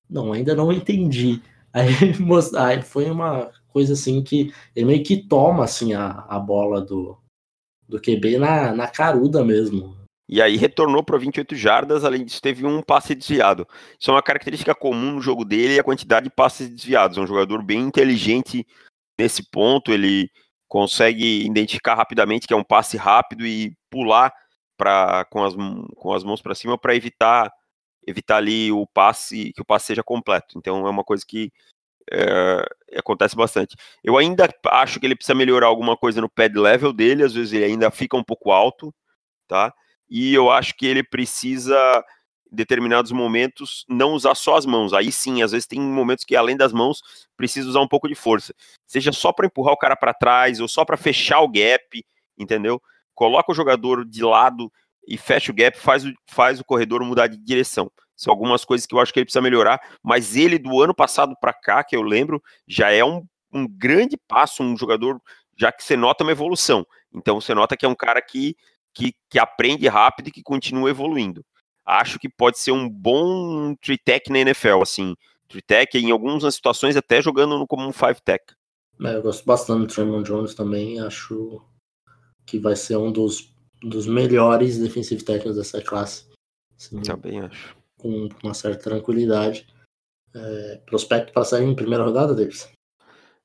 não, 0.09 0.31
ainda 0.31 0.55
não 0.55 0.71
entendi. 0.71 1.41
Aí, 1.73 1.89
aí 2.57 2.81
foi 2.81 3.11
uma 3.11 3.51
coisa 3.75 3.91
assim 3.91 4.23
que 4.23 4.53
ele 4.73 4.85
meio 4.85 5.03
que 5.03 5.17
toma 5.17 5.65
assim 5.65 5.93
a, 5.93 6.25
a 6.29 6.39
bola 6.39 6.79
do, 6.79 7.17
do 7.85 7.99
QB 7.99 8.37
na, 8.37 8.73
na 8.73 8.87
caruda 8.87 9.43
mesmo. 9.43 9.97
E 10.29 10.41
aí 10.41 10.55
retornou 10.55 11.03
para 11.03 11.17
28 11.17 11.53
jardas, 11.57 12.05
além 12.05 12.23
disso 12.23 12.41
teve 12.41 12.65
um 12.65 12.81
passe 12.81 13.13
desviado. 13.13 13.67
Isso 13.99 14.09
é 14.09 14.13
uma 14.13 14.23
característica 14.23 14.73
comum 14.73 15.11
no 15.15 15.21
jogo 15.21 15.43
dele, 15.43 15.77
a 15.77 15.83
quantidade 15.83 16.23
de 16.23 16.33
passes 16.33 16.69
desviados. 16.69 17.17
É 17.17 17.21
um 17.21 17.27
jogador 17.27 17.61
bem 17.61 17.81
inteligente 17.81 18.65
nesse 19.19 19.43
ponto, 19.43 19.91
ele 19.91 20.31
consegue 20.69 21.45
identificar 21.45 21.95
rapidamente 21.95 22.47
que 22.47 22.53
é 22.53 22.57
um 22.57 22.63
passe 22.63 22.95
rápido 22.95 23.45
e 23.45 23.75
pular 23.89 24.33
para 24.77 25.25
com 25.25 25.43
as, 25.43 25.53
com 25.97 26.13
as 26.13 26.23
mãos 26.23 26.41
para 26.41 26.55
cima 26.55 26.77
para 26.77 26.95
evitar 26.95 27.51
evitar 28.07 28.37
ali 28.37 28.71
o 28.71 28.87
passe 28.87 29.51
que 29.53 29.61
o 29.61 29.65
passe 29.65 29.87
seja 29.87 30.03
completo. 30.03 30.57
Então 30.57 30.87
é 30.87 30.89
uma 30.89 31.03
coisa 31.03 31.25
que 31.27 31.51
é, 32.11 32.65
acontece 32.97 33.35
bastante. 33.35 33.75
Eu 34.03 34.17
ainda 34.17 34.49
acho 34.67 34.99
que 34.99 35.05
ele 35.05 35.15
precisa 35.15 35.35
melhorar 35.35 35.67
alguma 35.67 35.97
coisa 35.97 36.21
no 36.21 36.29
pad 36.29 36.57
level 36.57 36.93
dele, 36.93 37.23
às 37.23 37.33
vezes 37.33 37.53
ele 37.53 37.65
ainda 37.65 37.89
fica 37.91 38.15
um 38.15 38.23
pouco 38.23 38.51
alto, 38.51 38.93
tá? 39.47 39.73
E 40.09 40.33
eu 40.33 40.51
acho 40.51 40.75
que 40.75 40.85
ele 40.85 41.03
precisa, 41.03 41.75
em 42.51 42.55
determinados 42.55 43.11
momentos, 43.11 43.85
não 43.89 44.13
usar 44.13 44.35
só 44.35 44.55
as 44.55 44.65
mãos. 44.65 44.93
Aí 44.93 45.11
sim, 45.11 45.41
às 45.41 45.51
vezes 45.51 45.67
tem 45.67 45.79
momentos 45.79 46.23
que 46.23 46.35
além 46.35 46.55
das 46.55 46.71
mãos 46.71 47.01
precisa 47.35 47.69
usar 47.69 47.81
um 47.81 47.87
pouco 47.87 48.07
de 48.07 48.15
força, 48.15 48.53
seja 48.85 49.11
só 49.11 49.31
para 49.33 49.47
empurrar 49.47 49.73
o 49.73 49.77
cara 49.77 49.95
para 49.95 50.13
trás 50.13 50.59
ou 50.59 50.67
só 50.67 50.85
para 50.85 50.97
fechar 50.97 51.41
o 51.41 51.49
gap, 51.49 52.05
entendeu? 52.37 52.81
Coloca 53.13 53.51
o 53.51 53.55
jogador 53.55 54.05
de 54.05 54.23
lado 54.23 54.71
e 55.07 55.17
fecha 55.17 55.51
o 55.51 55.55
gap, 55.55 55.77
faz 55.77 56.05
o, 56.05 56.13
faz 56.27 56.59
o 56.59 56.65
corredor 56.65 57.03
mudar 57.03 57.27
de 57.27 57.37
direção. 57.37 57.91
São 58.15 58.31
algumas 58.31 58.63
coisas 58.63 58.85
que 58.85 58.95
eu 58.95 58.99
acho 58.99 59.11
que 59.11 59.19
ele 59.19 59.25
precisa 59.25 59.41
melhorar, 59.41 59.79
mas 60.01 60.35
ele 60.35 60.57
do 60.57 60.81
ano 60.81 60.95
passado 60.95 61.35
para 61.39 61.53
cá, 61.53 61.83
que 61.83 61.95
eu 61.95 62.01
lembro, 62.01 62.41
já 62.67 62.89
é 62.91 63.03
um, 63.03 63.25
um 63.53 63.67
grande 63.67 64.17
passo, 64.17 64.63
um 64.63 64.77
jogador, 64.77 65.21
já 65.57 65.71
que 65.71 65.83
você 65.83 65.97
nota 65.97 66.23
uma 66.23 66.31
evolução. 66.31 66.85
Então 67.13 67.39
você 67.39 67.53
nota 67.53 67.75
que 67.75 67.85
é 67.85 67.89
um 67.89 67.95
cara 67.95 68.21
que, 68.21 68.55
que, 68.93 69.13
que 69.29 69.37
aprende 69.37 69.87
rápido 69.87 70.29
e 70.29 70.31
que 70.31 70.41
continua 70.41 70.89
evoluindo. 70.89 71.45
Acho 71.85 72.17
que 72.17 72.29
pode 72.29 72.57
ser 72.57 72.71
um 72.71 72.89
bom 72.89 73.75
tech 74.03 74.31
na 74.31 74.39
NFL, 74.39 74.81
assim, 74.81 75.15
tech 75.67 75.97
em 75.97 76.09
algumas 76.09 76.55
situações 76.55 76.95
até 76.95 77.21
jogando 77.21 77.67
como 77.67 77.87
um 77.87 77.93
five 77.93 78.19
tech. 78.23 78.43
É, 79.01 79.15
eu 79.15 79.21
gosto 79.21 79.45
bastante 79.45 79.81
do 79.81 79.93
Tremon 79.93 80.23
Jones 80.23 80.55
também, 80.55 80.99
acho 81.01 81.61
que 82.45 82.57
vai 82.57 82.75
ser 82.75 82.95
um 82.95 83.11
dos, 83.11 83.53
dos 83.81 84.07
melhores 84.07 84.79
defensive 84.79 85.23
técnicos 85.23 85.57
dessa 85.57 85.81
classe. 85.81 86.25
Sim. 86.77 87.01
Também 87.01 87.41
acho 87.41 87.75
com 87.97 88.29
uma 88.43 88.53
certa 88.53 88.83
tranquilidade. 88.83 89.67
É, 90.33 90.81
prospecto 90.85 91.31
para 91.31 91.45
sair 91.45 91.63
em 91.63 91.75
primeira 91.75 92.03
rodada, 92.03 92.35
Davis? 92.35 92.69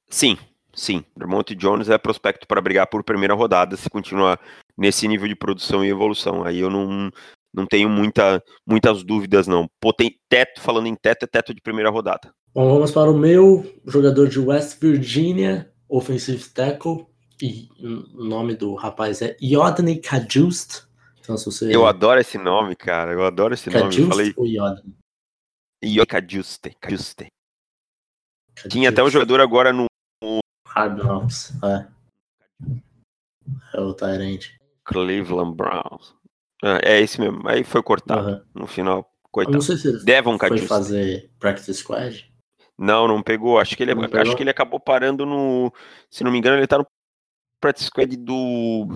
Sim, 0.08 0.36
sim. 0.74 1.04
Vermont 1.16 1.54
Jones 1.54 1.88
é 1.88 1.96
prospecto 1.96 2.46
para 2.46 2.60
brigar 2.60 2.88
por 2.88 3.04
primeira 3.04 3.34
rodada 3.34 3.76
se 3.76 3.88
continuar 3.88 4.40
nesse 4.76 5.06
nível 5.06 5.28
de 5.28 5.36
produção 5.36 5.84
e 5.84 5.88
evolução. 5.88 6.42
Aí 6.42 6.58
eu 6.58 6.68
não, 6.68 7.10
não 7.54 7.66
tenho 7.66 7.88
muita, 7.88 8.42
muitas 8.66 9.04
dúvidas, 9.04 9.46
não. 9.46 9.68
Poten 9.80 10.10
teto, 10.28 10.60
falando 10.60 10.86
em 10.86 10.96
teto, 10.96 11.24
é 11.24 11.26
teto 11.26 11.54
de 11.54 11.60
primeira 11.60 11.90
rodada. 11.90 12.32
Bom, 12.52 12.68
vamos 12.68 12.90
para 12.90 13.10
o 13.10 13.16
meu 13.16 13.64
jogador 13.86 14.28
de 14.28 14.40
West 14.40 14.80
Virginia, 14.80 15.70
offensive 15.88 16.48
tackle. 16.50 17.06
E 17.42 17.68
o 17.80 18.24
nome 18.24 18.54
do 18.54 18.74
rapaz 18.74 19.22
é 19.22 19.36
Yodney 19.40 20.00
Kajust. 20.00 20.89
Você... 21.36 21.74
Eu 21.74 21.86
adoro 21.86 22.20
esse 22.20 22.38
nome, 22.38 22.76
cara. 22.76 23.12
Eu 23.12 23.24
adoro 23.24 23.54
esse 23.54 23.70
nome. 23.70 23.96
Eu 23.96 24.08
falei... 24.08 24.34
ou 24.36 24.46
Yoda? 24.46 24.82
Yoda 25.84 26.26
Juste. 26.28 27.28
Tinha 28.68 28.90
até 28.90 29.02
um 29.02 29.10
jogador 29.10 29.40
agora 29.40 29.72
no. 29.72 29.86
Hard 30.66 30.98
Knocks, 30.98 31.52
é. 31.64 31.86
É 33.74 33.80
o 33.80 33.94
Tyrant. 33.94 34.46
Cleveland 34.84 35.56
Browns. 35.56 36.14
É, 36.62 36.94
é 36.94 37.00
esse 37.00 37.20
mesmo. 37.20 37.48
Aí 37.48 37.64
foi 37.64 37.82
cortado 37.82 38.28
uhum. 38.28 38.44
no 38.54 38.66
final. 38.66 39.10
Coitado. 39.30 39.54
Eu 39.54 39.58
não 39.58 39.62
sei 39.62 39.76
se 39.76 40.04
Devon 40.04 40.38
foi 40.38 40.58
fazer 40.58 41.30
Practice 41.38 41.74
Squad. 41.74 42.30
Não, 42.76 43.06
não 43.06 43.22
pegou. 43.22 43.58
Acho 43.58 43.76
que 43.76 43.82
ele, 43.82 43.92
acho 43.92 44.36
que 44.36 44.42
ele 44.42 44.50
acabou 44.50 44.80
parando 44.80 45.24
no. 45.24 45.72
Se 46.10 46.24
não 46.24 46.32
me 46.32 46.38
engano, 46.38 46.56
ele 46.56 46.66
tá 46.66 46.78
no 46.78 46.86
practice 47.60 47.86
squad 47.86 48.16
do 48.16 48.88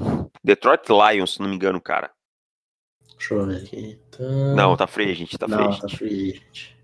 Detroit 0.43 0.88
Lions, 0.88 1.35
se 1.35 1.41
não 1.41 1.49
me 1.49 1.55
engano, 1.55 1.81
cara. 1.81 2.11
Deixa 3.18 3.35
eu 3.35 3.47
ver 3.47 3.56
aqui. 3.56 3.99
Tá... 4.11 4.54
Não, 4.54 4.76
tá 4.76 4.87
free, 4.87 5.14
gente, 5.14 5.38
tá 5.38 5.49
não, 5.49 5.73
free. 5.73 5.80
Tá 5.80 5.97
free, 5.97 6.33
gente. 6.33 6.76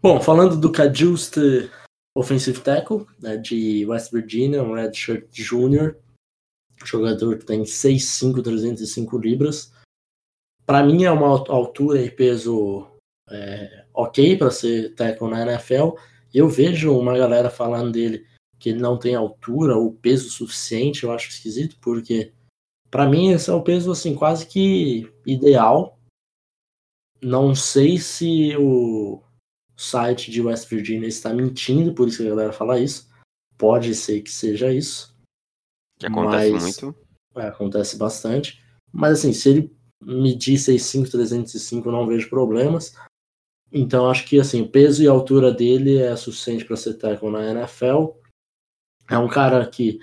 Bom, 0.00 0.20
falando 0.20 0.56
do 0.56 0.70
Cajuste 0.70 1.70
Offensive 2.14 2.60
Tackle, 2.60 3.06
né, 3.20 3.36
de 3.36 3.84
West 3.86 4.12
Virginia, 4.12 4.62
um 4.62 4.74
redshirt 4.74 5.26
junior, 5.32 5.96
jogador 6.84 7.38
que 7.38 7.44
tem 7.44 7.62
6'5", 7.62 8.42
305 8.42 9.18
libras. 9.18 9.72
Para 10.64 10.84
mim 10.84 11.04
é 11.04 11.10
uma 11.10 11.28
altura 11.28 12.00
e 12.00 12.10
peso 12.10 12.86
é, 13.30 13.84
ok 13.94 14.36
para 14.36 14.50
ser 14.50 14.94
tackle 14.94 15.28
na 15.28 15.42
NFL. 15.42 15.96
Eu 16.32 16.48
vejo 16.48 16.96
uma 16.96 17.16
galera 17.16 17.50
falando 17.50 17.92
dele 17.92 18.26
que 18.58 18.70
ele 18.70 18.80
não 18.80 18.98
tem 18.98 19.14
altura 19.14 19.76
ou 19.76 19.92
peso 19.92 20.28
suficiente, 20.30 21.04
eu 21.04 21.12
acho 21.12 21.28
esquisito, 21.28 21.76
porque 21.80 22.32
para 22.90 23.08
mim 23.08 23.30
esse 23.30 23.50
é 23.50 23.52
o 23.52 23.62
peso 23.62 23.90
assim 23.90 24.14
quase 24.14 24.46
que 24.46 25.12
ideal. 25.26 25.98
Não 27.20 27.54
sei 27.54 27.98
se 27.98 28.56
o 28.56 29.22
site 29.76 30.30
de 30.30 30.40
West 30.40 30.68
Virginia 30.68 31.08
está 31.08 31.32
mentindo, 31.32 31.94
por 31.94 32.08
isso 32.08 32.18
que 32.18 32.26
a 32.26 32.30
galera 32.30 32.52
fala 32.52 32.78
isso. 32.78 33.08
Pode 33.56 33.94
ser 33.94 34.22
que 34.22 34.30
seja 34.30 34.72
isso. 34.72 35.16
Que 35.98 36.06
acontece 36.06 36.52
mas, 36.52 36.62
muito. 36.62 36.98
É, 37.36 37.48
acontece 37.48 37.96
bastante. 37.96 38.62
Mas 38.92 39.18
assim, 39.18 39.32
se 39.32 39.48
ele 39.48 39.76
medir 40.00 40.56
6'5", 40.56 41.10
305, 41.10 41.88
eu 41.88 41.92
não 41.92 42.06
vejo 42.06 42.30
problemas. 42.30 42.94
Então 43.70 44.08
acho 44.08 44.26
que 44.26 44.40
assim, 44.40 44.62
o 44.62 44.68
peso 44.68 45.02
e 45.02 45.08
a 45.08 45.10
altura 45.10 45.52
dele 45.52 45.98
é 45.98 46.14
suficiente 46.16 46.64
para 46.64 46.76
ser 46.76 46.94
tackle 46.94 47.30
na 47.30 47.50
NFL. 47.50 48.12
É 49.10 49.18
um 49.18 49.28
cara 49.28 49.66
que. 49.68 49.98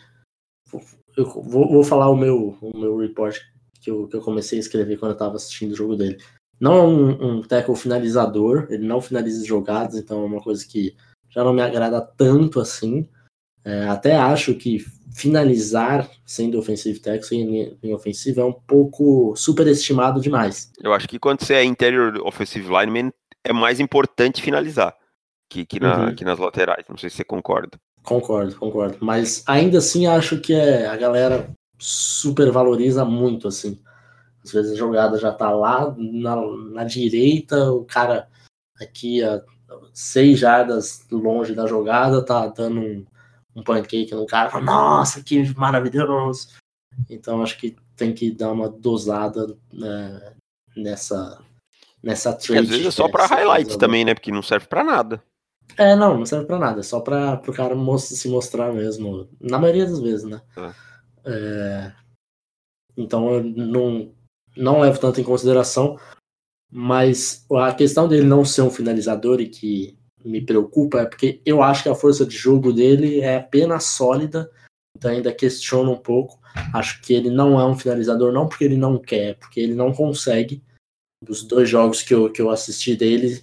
Eu 1.16 1.26
vou, 1.26 1.70
vou 1.72 1.84
falar 1.84 2.10
o 2.10 2.16
meu, 2.16 2.58
o 2.62 2.78
meu 2.78 2.98
report 2.98 3.38
que 3.82 3.90
eu, 3.90 4.08
que 4.08 4.16
eu 4.16 4.22
comecei 4.22 4.58
a 4.58 4.62
escrever 4.62 4.98
quando 4.98 5.12
eu 5.12 5.16
estava 5.16 5.36
assistindo 5.36 5.72
o 5.72 5.76
jogo 5.76 5.96
dele. 5.96 6.18
Não 6.60 6.74
é 6.74 6.82
um, 6.82 7.38
um 7.38 7.42
tackle 7.42 7.76
finalizador, 7.76 8.68
ele 8.70 8.86
não 8.86 9.02
finaliza 9.02 9.46
jogadas, 9.46 9.96
então 9.96 10.22
é 10.22 10.26
uma 10.26 10.42
coisa 10.42 10.66
que 10.66 10.96
já 11.30 11.44
não 11.44 11.54
me 11.54 11.62
agrada 11.62 12.02
tanto 12.02 12.60
assim. 12.60 13.08
É, 13.64 13.88
até 13.88 14.16
acho 14.16 14.54
que 14.56 14.86
finalizar 15.14 16.10
sendo 16.26 16.60
offensive 16.60 17.00
tackle 17.00 17.38
em, 17.38 17.78
em 17.82 17.94
ofensivo 17.94 18.42
é 18.42 18.46
um 18.46 18.54
pouco 18.54 19.36
superestimado 19.36 20.20
demais. 20.20 20.72
Eu 20.82 20.94
acho 20.94 21.08
que 21.08 21.20
quando 21.20 21.42
você 21.42 21.56
é 21.56 21.64
interior 21.64 22.22
offensive 22.26 22.68
lineman 22.68 23.12
é 23.44 23.54
mais 23.54 23.80
importante 23.80 24.42
finalizar 24.42 24.96
que, 25.50 25.66
que, 25.66 25.80
na, 25.80 26.08
uhum. 26.08 26.16
que 26.16 26.26
nas 26.26 26.40
laterais. 26.40 26.86
Não 26.90 26.98
sei 26.98 27.10
se 27.10 27.18
você 27.18 27.24
concorda. 27.24 27.80
Concordo, 28.06 28.56
concordo. 28.56 28.98
Mas 29.02 29.44
ainda 29.48 29.80
assim 29.80 30.06
acho 30.06 30.40
que 30.40 30.54
é, 30.54 30.86
a 30.86 30.96
galera 30.96 31.50
supervaloriza 31.78 33.04
muito, 33.04 33.48
assim. 33.48 33.80
Às 34.44 34.52
vezes 34.52 34.74
a 34.74 34.76
jogada 34.76 35.18
já 35.18 35.32
tá 35.32 35.50
lá 35.50 35.94
na, 35.98 36.36
na 36.72 36.84
direita, 36.84 37.72
o 37.72 37.84
cara 37.84 38.30
aqui 38.80 39.24
a 39.24 39.42
seis 39.92 40.38
jardas 40.38 41.06
longe 41.12 41.56
da 41.56 41.66
jogada 41.66 42.24
tá 42.24 42.48
dando 42.48 42.80
um, 42.80 43.06
um 43.56 43.64
pancake 43.64 44.14
no 44.14 44.28
cara, 44.28 44.52
fala, 44.52 44.64
nossa, 44.64 45.24
que 45.24 45.54
maravilhoso. 45.56 46.50
Então 47.10 47.42
acho 47.42 47.58
que 47.58 47.76
tem 47.96 48.14
que 48.14 48.30
dar 48.32 48.52
uma 48.52 48.70
dosada 48.70 49.58
né, 49.74 50.34
nessa 50.76 51.42
nessa 52.04 52.34
trade. 52.34 52.60
às 52.60 52.70
vezes 52.70 52.86
é 52.86 52.92
só 52.92 53.10
para 53.10 53.26
highlight 53.26 53.78
também, 53.80 54.06
né? 54.06 54.14
Porque 54.14 54.32
não 54.32 54.44
serve 54.44 54.68
para 54.68 54.84
nada. 54.84 55.24
É, 55.78 55.96
não, 55.96 56.18
não 56.18 56.26
serve 56.26 56.46
pra 56.46 56.58
nada, 56.58 56.80
é 56.80 56.84
só 56.84 57.00
pra, 57.00 57.38
pro 57.38 57.54
cara 57.54 57.76
se 58.00 58.30
mostrar 58.30 58.74
mesmo. 58.74 59.28
Na 59.40 59.60
maioria 59.60 59.86
das 59.86 60.00
vezes, 60.00 60.24
né? 60.24 60.42
É. 60.58 60.74
É... 61.26 61.94
Então 62.96 63.30
eu 63.34 63.44
não, 63.44 64.14
não 64.56 64.80
levo 64.80 65.00
tanto 65.00 65.20
em 65.20 65.24
consideração. 65.24 66.00
Mas 66.72 67.46
a 67.52 67.74
questão 67.74 68.08
dele 68.08 68.26
não 68.26 68.44
ser 68.44 68.62
um 68.62 68.70
finalizador 68.70 69.40
e 69.40 69.48
que 69.48 69.98
me 70.24 70.42
preocupa 70.42 71.02
é 71.02 71.06
porque 71.06 71.42
eu 71.46 71.62
acho 71.62 71.84
que 71.84 71.90
a 71.90 71.96
força 71.96 72.26
de 72.26 72.36
jogo 72.36 72.74
dele 72.74 73.22
é 73.22 73.38
apenas 73.38 73.86
sólida, 73.86 74.52
então 74.98 75.12
ainda 75.12 75.34
questiono 75.34 75.92
um 75.92 75.98
pouco. 75.98 76.40
Acho 76.74 77.02
que 77.02 77.14
ele 77.14 77.30
não 77.30 77.60
é 77.60 77.66
um 77.66 77.78
finalizador, 77.78 78.34
não 78.34 78.48
porque 78.48 78.64
ele 78.64 78.78
não 78.78 78.98
quer, 78.98 79.36
porque 79.38 79.60
ele 79.60 79.76
não 79.76 79.94
consegue. 79.94 80.64
Dos 81.24 81.44
dois 81.44 81.70
jogos 81.70 82.02
que 82.02 82.14
eu, 82.14 82.32
que 82.32 82.42
eu 82.42 82.50
assisti 82.50 82.96
dele, 82.96 83.42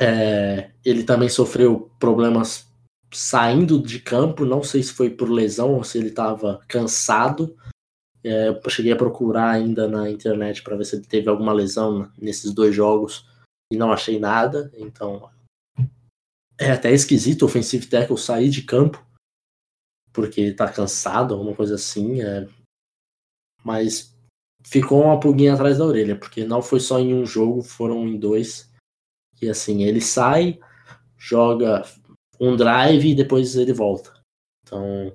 é, 0.00 0.70
ele 0.84 1.04
também 1.04 1.28
sofreu 1.28 1.90
problemas 1.98 2.66
saindo 3.12 3.80
de 3.80 4.00
campo. 4.00 4.44
Não 4.44 4.62
sei 4.62 4.82
se 4.82 4.92
foi 4.92 5.10
por 5.10 5.30
lesão 5.30 5.74
ou 5.74 5.84
se 5.84 5.98
ele 5.98 6.08
estava 6.08 6.60
cansado. 6.68 7.56
É, 8.22 8.48
eu 8.48 8.70
cheguei 8.70 8.92
a 8.92 8.96
procurar 8.96 9.50
ainda 9.50 9.88
na 9.88 10.10
internet 10.10 10.62
para 10.62 10.76
ver 10.76 10.84
se 10.84 10.96
ele 10.96 11.06
teve 11.06 11.28
alguma 11.28 11.52
lesão 11.52 12.10
nesses 12.18 12.52
dois 12.52 12.74
jogos 12.74 13.26
e 13.72 13.76
não 13.76 13.92
achei 13.92 14.18
nada. 14.18 14.70
Então 14.76 15.30
é 16.58 16.72
até 16.72 16.92
esquisito 16.92 17.42
o 17.42 17.44
offensive 17.46 17.86
tackle 17.86 18.18
sair 18.18 18.48
de 18.48 18.62
campo 18.62 19.06
porque 20.18 20.52
tá 20.52 20.68
cansado, 20.68 21.34
alguma 21.34 21.54
coisa 21.54 21.76
assim. 21.76 22.20
É... 22.20 22.48
Mas 23.62 24.12
ficou 24.64 25.04
uma 25.04 25.20
pulguinha 25.20 25.54
atrás 25.54 25.78
da 25.78 25.84
orelha, 25.84 26.18
porque 26.18 26.44
não 26.44 26.60
foi 26.60 26.80
só 26.80 26.98
em 26.98 27.14
um 27.14 27.24
jogo, 27.24 27.62
foram 27.62 28.06
em 28.06 28.18
dois. 28.18 28.67
E 29.40 29.48
assim, 29.48 29.84
ele 29.84 30.00
sai, 30.00 30.58
joga 31.16 31.84
um 32.40 32.56
drive 32.56 33.10
e 33.10 33.14
depois 33.14 33.56
ele 33.56 33.72
volta. 33.72 34.12
Então, 34.62 35.12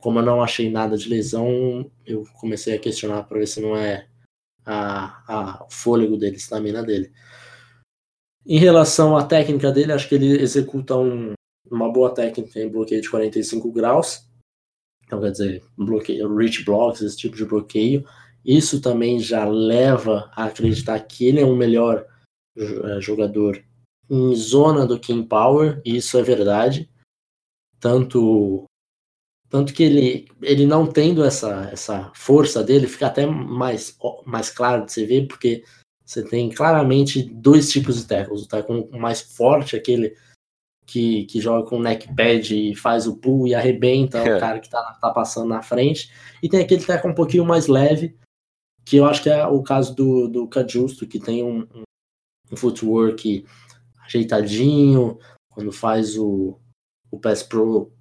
como 0.00 0.18
eu 0.18 0.24
não 0.24 0.42
achei 0.42 0.70
nada 0.70 0.96
de 0.96 1.08
lesão, 1.08 1.90
eu 2.04 2.24
comecei 2.40 2.74
a 2.74 2.78
questionar 2.78 3.24
para 3.24 3.38
ver 3.38 3.46
se 3.46 3.60
não 3.60 3.76
é 3.76 4.08
a, 4.64 5.22
a, 5.32 5.64
o 5.64 5.70
fôlego 5.70 6.16
dele, 6.16 6.34
a 6.34 6.38
estamina 6.38 6.82
dele. 6.82 7.12
Em 8.44 8.58
relação 8.58 9.16
à 9.16 9.24
técnica 9.24 9.72
dele, 9.72 9.92
acho 9.92 10.08
que 10.08 10.14
ele 10.14 10.40
executa 10.40 10.96
um, 10.96 11.32
uma 11.70 11.92
boa 11.92 12.14
técnica 12.14 12.60
em 12.60 12.68
bloqueio 12.68 13.00
de 13.00 13.10
45 13.10 13.72
graus. 13.72 14.28
Então, 15.04 15.20
quer 15.20 15.30
dizer, 15.30 15.64
bloqueio, 15.76 16.34
reach 16.36 16.64
blocks, 16.64 17.00
esse 17.00 17.16
tipo 17.16 17.36
de 17.36 17.44
bloqueio. 17.44 18.04
Isso 18.44 18.80
também 18.80 19.18
já 19.18 19.44
leva 19.44 20.30
a 20.34 20.44
acreditar 20.44 20.98
que 21.00 21.26
ele 21.26 21.40
é 21.40 21.44
um 21.44 21.56
melhor 21.56 22.06
jogador 23.00 23.62
em 24.08 24.34
zona 24.34 24.86
do 24.86 24.98
que 24.98 25.12
em 25.12 25.22
power, 25.22 25.80
e 25.84 25.96
isso 25.96 26.16
é 26.18 26.22
verdade. 26.22 26.88
Tanto 27.80 28.66
tanto 29.48 29.72
que 29.72 29.82
ele, 29.82 30.28
ele 30.42 30.66
não 30.66 30.86
tendo 30.86 31.24
essa, 31.24 31.68
essa 31.72 32.10
força 32.14 32.64
dele, 32.64 32.88
fica 32.88 33.06
até 33.06 33.26
mais, 33.26 33.96
mais 34.24 34.50
claro 34.50 34.84
de 34.84 34.92
você 34.92 35.06
ver, 35.06 35.28
porque 35.28 35.62
você 36.04 36.22
tem 36.22 36.50
claramente 36.50 37.22
dois 37.22 37.70
tipos 37.70 37.96
de 37.96 38.06
tackles. 38.06 38.42
O 38.42 38.48
tackle 38.48 38.88
mais 38.90 39.20
forte, 39.20 39.76
aquele 39.76 40.16
que, 40.84 41.24
que 41.26 41.40
joga 41.40 41.68
com 41.68 41.80
neck 41.80 42.12
pad 42.14 42.54
e 42.54 42.74
faz 42.74 43.06
o 43.06 43.16
pull 43.16 43.46
e 43.46 43.54
arrebenta 43.54 44.18
é. 44.18 44.36
o 44.36 44.38
cara 44.40 44.60
que 44.60 44.68
tá, 44.68 44.98
tá 45.00 45.10
passando 45.10 45.48
na 45.48 45.62
frente. 45.62 46.12
E 46.42 46.48
tem 46.48 46.60
aquele 46.60 46.84
tackle 46.84 47.10
um 47.10 47.14
pouquinho 47.14 47.44
mais 47.44 47.66
leve, 47.66 48.16
que 48.84 48.96
eu 48.96 49.06
acho 49.06 49.22
que 49.22 49.30
é 49.30 49.46
o 49.46 49.62
caso 49.62 49.94
do, 49.94 50.28
do 50.28 50.48
Cajusto, 50.48 51.06
que 51.06 51.18
tem 51.18 51.42
um, 51.42 51.60
um, 51.74 51.82
um 52.50 52.56
footwork 52.56 53.44
ajeitadinho, 54.04 55.18
quando 55.50 55.72
faz 55.72 56.16
o, 56.16 56.58
o 57.10 57.18
pass 57.18 57.42
pro 57.42 57.92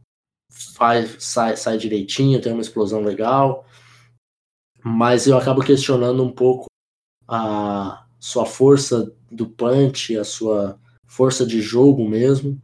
faz, 0.75 1.17
sai, 1.19 1.57
sai 1.57 1.77
direitinho, 1.77 2.41
tem 2.41 2.53
uma 2.53 2.61
explosão 2.61 3.01
legal, 3.01 3.65
mas 4.83 5.27
eu 5.27 5.37
acabo 5.37 5.63
questionando 5.63 6.23
um 6.23 6.31
pouco 6.31 6.67
a 7.27 8.05
sua 8.19 8.45
força 8.45 9.11
do 9.31 9.47
punch, 9.47 10.17
a 10.17 10.23
sua 10.23 10.79
força 11.07 11.45
de 11.45 11.61
jogo 11.61 12.07
mesmo. 12.07 12.61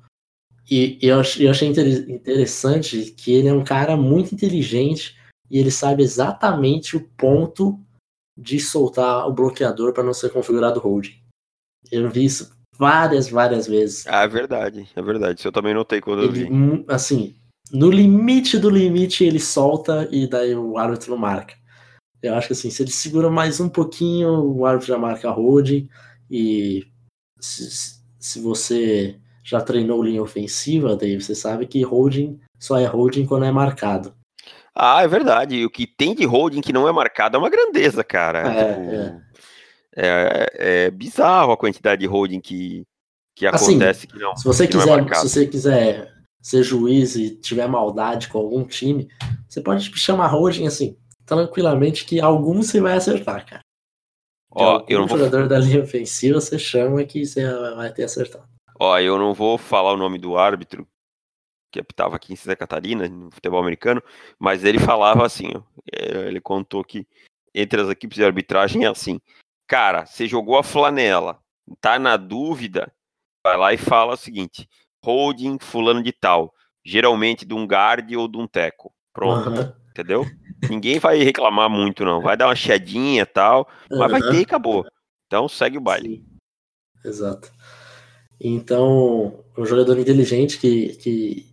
E 0.69 0.97
eu, 1.01 1.21
eu 1.39 1.51
achei 1.51 1.67
interessante 1.67 3.11
que 3.11 3.31
ele 3.33 3.47
é 3.47 3.53
um 3.53 3.63
cara 3.63 3.97
muito 3.97 4.33
inteligente 4.33 5.17
e 5.49 5.57
ele 5.57 5.71
sabe 5.71 6.01
exatamente 6.01 6.95
o 6.95 7.09
ponto 7.17 7.79
de 8.37 8.59
soltar 8.59 9.27
o 9.27 9.33
bloqueador 9.33 9.93
para 9.93 10.03
não 10.03 10.13
ser 10.13 10.31
configurado 10.31 10.79
holding. 10.79 11.20
Eu 11.91 12.09
vi 12.09 12.25
isso 12.25 12.51
várias, 12.77 13.29
várias 13.29 13.67
vezes. 13.67 14.05
Ah, 14.07 14.23
é 14.23 14.27
verdade, 14.27 14.87
é 14.95 15.01
verdade. 15.01 15.39
Isso 15.39 15.47
eu 15.47 15.51
também 15.51 15.73
notei 15.73 16.01
quando 16.01 16.23
ele, 16.23 16.43
eu 16.43 16.49
vi. 16.49 16.85
Assim, 16.87 17.35
no 17.71 17.89
limite 17.89 18.57
do 18.57 18.69
limite 18.69 19.23
ele 19.23 19.39
solta 19.39 20.07
e 20.11 20.27
daí 20.27 20.55
o 20.55 20.77
árbitro 20.77 21.11
não 21.11 21.17
marca. 21.17 21.55
Eu 22.21 22.35
acho 22.35 22.47
que 22.47 22.53
assim, 22.53 22.69
se 22.69 22.83
ele 22.83 22.91
segura 22.91 23.29
mais 23.29 23.59
um 23.59 23.69
pouquinho, 23.69 24.29
o 24.29 24.65
árbitro 24.65 24.89
já 24.89 24.97
marca 24.97 25.29
holding 25.31 25.87
e 26.29 26.85
se, 27.39 27.99
se 28.19 28.39
você 28.39 29.15
já 29.43 29.59
treinou 29.59 30.03
linha 30.03 30.21
ofensiva, 30.21 30.95
daí 30.95 31.19
você 31.19 31.33
sabe 31.33 31.65
que 31.65 31.81
holding 31.81 32.39
só 32.59 32.77
é 32.77 32.85
holding 32.85 33.25
quando 33.25 33.45
é 33.45 33.51
marcado. 33.51 34.13
Ah, 34.73 35.03
é 35.03 35.07
verdade. 35.07 35.55
E 35.55 35.65
o 35.65 35.69
que 35.69 35.85
tem 35.85 36.15
de 36.15 36.25
holding 36.25 36.61
que 36.61 36.71
não 36.71 36.87
é 36.87 36.91
marcado 36.91 37.35
é 37.35 37.39
uma 37.39 37.49
grandeza, 37.49 38.03
cara. 38.03 38.39
É, 38.39 38.73
tipo, 38.73 38.95
é. 38.95 39.21
É, 39.95 40.85
é 40.85 40.91
bizarro 40.91 41.51
a 41.51 41.57
quantidade 41.57 42.01
de 42.01 42.07
holding 42.07 42.39
que, 42.39 42.85
que 43.35 43.45
assim, 43.45 43.71
acontece 43.75 44.07
que 44.07 44.17
não. 44.17 44.35
Se 44.35 44.45
você, 44.45 44.67
quiser, 44.67 45.01
não 45.01 45.07
é 45.07 45.15
se 45.15 45.29
você 45.29 45.47
quiser 45.47 46.13
ser 46.41 46.63
juiz 46.63 47.15
e 47.15 47.35
tiver 47.35 47.67
maldade 47.67 48.27
com 48.27 48.39
algum 48.39 48.63
time, 48.63 49.07
você 49.47 49.61
pode 49.61 49.83
chamar 49.97 50.27
holding 50.27 50.67
assim, 50.67 50.97
tranquilamente, 51.25 52.05
que 52.05 52.19
algum 52.19 52.61
você 52.61 52.79
vai 52.79 52.93
acertar, 52.93 53.45
cara. 53.45 53.61
Ó, 54.53 54.83
eu 54.87 54.99
não 54.99 55.07
vou... 55.07 55.17
jogador 55.17 55.47
da 55.47 55.57
linha 55.57 55.81
ofensiva 55.81 56.41
você 56.41 56.59
chama 56.59 57.03
que 57.05 57.25
você 57.25 57.49
vai 57.75 57.91
ter 57.93 58.03
acertado. 58.03 58.45
Ó, 58.77 58.97
eu 58.99 59.17
não 59.17 59.33
vou 59.33 59.57
falar 59.57 59.93
o 59.93 59.97
nome 59.97 60.17
do 60.17 60.37
árbitro 60.37 60.87
que 61.71 61.79
estava 61.79 62.17
aqui 62.17 62.33
em 62.33 62.35
Santa 62.35 62.55
Catarina, 62.55 63.07
no 63.07 63.31
futebol 63.31 63.61
americano, 63.61 64.03
mas 64.37 64.65
ele 64.65 64.77
falava 64.77 65.25
assim, 65.25 65.51
ó, 65.55 65.61
é, 65.89 66.27
ele 66.27 66.41
contou 66.41 66.83
que 66.83 67.07
entre 67.55 67.81
as 67.81 67.89
equipes 67.89 68.17
de 68.17 68.25
arbitragem 68.25 68.83
é 68.83 68.87
assim, 68.87 69.21
cara, 69.71 70.05
você 70.05 70.27
jogou 70.27 70.57
a 70.57 70.63
flanela, 70.63 71.39
tá 71.79 71.97
na 71.97 72.17
dúvida, 72.17 72.91
vai 73.41 73.55
lá 73.55 73.73
e 73.73 73.77
fala 73.77 74.15
o 74.15 74.17
seguinte, 74.17 74.67
holding 75.01 75.57
fulano 75.61 76.03
de 76.03 76.11
tal, 76.11 76.53
geralmente 76.85 77.45
de 77.45 77.53
um 77.53 77.65
guard 77.65 78.11
ou 78.17 78.27
de 78.27 78.37
um 78.37 78.45
teco. 78.45 78.93
Pronto, 79.13 79.49
uhum. 79.49 79.71
entendeu? 79.89 80.25
Ninguém 80.69 80.99
vai 80.99 81.23
reclamar 81.23 81.69
muito, 81.69 82.03
não. 82.03 82.21
Vai 82.21 82.35
dar 82.35 82.47
uma 82.47 82.55
chiadinha 82.55 83.21
e 83.21 83.25
tal, 83.25 83.65
uhum. 83.89 83.99
mas 83.99 84.11
vai 84.11 84.19
ter 84.19 84.39
e 84.39 84.43
acabou. 84.43 84.85
Então 85.25 85.47
segue 85.47 85.77
o 85.77 85.81
baile. 85.81 86.17
Sim. 86.17 87.07
Exato. 87.07 87.49
Então, 88.41 89.41
um 89.57 89.65
jogador 89.65 89.97
inteligente 89.97 90.59
que, 90.59 90.97
que, 90.97 91.45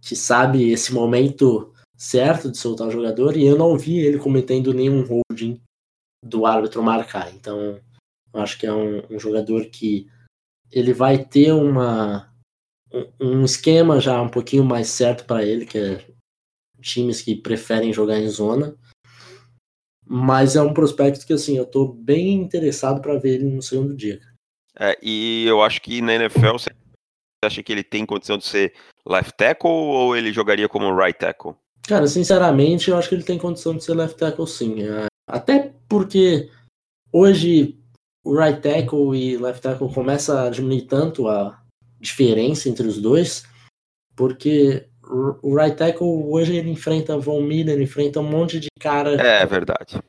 que 0.00 0.16
sabe 0.16 0.70
esse 0.70 0.94
momento 0.94 1.74
certo 1.94 2.50
de 2.50 2.56
soltar 2.56 2.88
o 2.88 2.90
jogador, 2.90 3.36
e 3.36 3.44
eu 3.44 3.58
não 3.58 3.76
vi 3.76 3.98
ele 3.98 4.18
cometendo 4.18 4.72
nenhum 4.72 5.02
holding 5.02 5.60
do 6.28 6.46
árbitro 6.46 6.82
marcar. 6.82 7.32
Então, 7.34 7.80
eu 8.32 8.40
acho 8.40 8.58
que 8.58 8.66
é 8.66 8.72
um, 8.72 9.02
um 9.10 9.18
jogador 9.18 9.66
que 9.66 10.08
ele 10.70 10.92
vai 10.92 11.24
ter 11.24 11.52
uma, 11.52 12.32
um 13.20 13.44
esquema 13.44 14.00
já 14.00 14.20
um 14.20 14.28
pouquinho 14.28 14.64
mais 14.64 14.88
certo 14.88 15.24
para 15.24 15.44
ele, 15.44 15.66
que 15.66 15.78
é 15.78 16.04
times 16.80 17.22
que 17.22 17.34
preferem 17.34 17.92
jogar 17.92 18.18
em 18.18 18.28
zona. 18.28 18.76
Mas 20.04 20.54
é 20.54 20.62
um 20.62 20.72
prospecto 20.72 21.26
que 21.26 21.32
assim, 21.32 21.56
eu 21.56 21.66
tô 21.66 21.88
bem 21.88 22.34
interessado 22.34 23.00
para 23.00 23.18
ver 23.18 23.34
ele 23.34 23.44
no 23.44 23.62
segundo 23.62 23.96
dia. 23.96 24.20
É, 24.78 24.96
e 25.02 25.44
eu 25.46 25.62
acho 25.62 25.80
que 25.80 26.00
na 26.00 26.14
NFL 26.14 26.52
você 26.52 26.70
acha 27.44 27.62
que 27.62 27.72
ele 27.72 27.82
tem 27.82 28.06
condição 28.06 28.38
de 28.38 28.44
ser 28.44 28.74
left 29.06 29.32
tackle 29.36 29.70
ou 29.70 30.16
ele 30.16 30.32
jogaria 30.32 30.68
como 30.68 30.94
right 30.94 31.18
tackle? 31.18 31.54
Cara, 31.88 32.06
sinceramente, 32.06 32.90
eu 32.90 32.96
acho 32.96 33.08
que 33.08 33.14
ele 33.14 33.24
tem 33.24 33.38
condição 33.38 33.76
de 33.76 33.82
ser 33.82 33.94
left 33.94 34.16
tackle 34.16 34.46
sim. 34.46 34.76
Até 35.26 35.72
porque 35.88 36.50
hoje 37.12 37.78
o 38.24 38.34
right 38.36 38.60
tackle 38.60 39.16
e 39.16 39.36
left 39.36 39.62
tackle 39.62 39.92
começa 39.92 40.42
a 40.42 40.50
diminuir 40.50 40.82
tanto 40.82 41.28
a, 41.28 41.60
diferença 42.00 42.68
entre 42.68 42.86
os 42.86 43.00
dois, 43.00 43.44
porque 44.14 44.88
o 45.42 45.54
right 45.54 45.76
tackle 45.76 46.06
hoje 46.06 46.56
ele 46.56 46.70
enfrenta 46.70 47.18
Von 47.18 47.42
Miller, 47.42 47.80
enfrenta 47.80 48.20
um 48.20 48.28
monte 48.28 48.60
de 48.60 48.68
cara. 48.80 49.14
É, 49.20 49.42
é 49.42 49.46
verdade. 49.46 50.00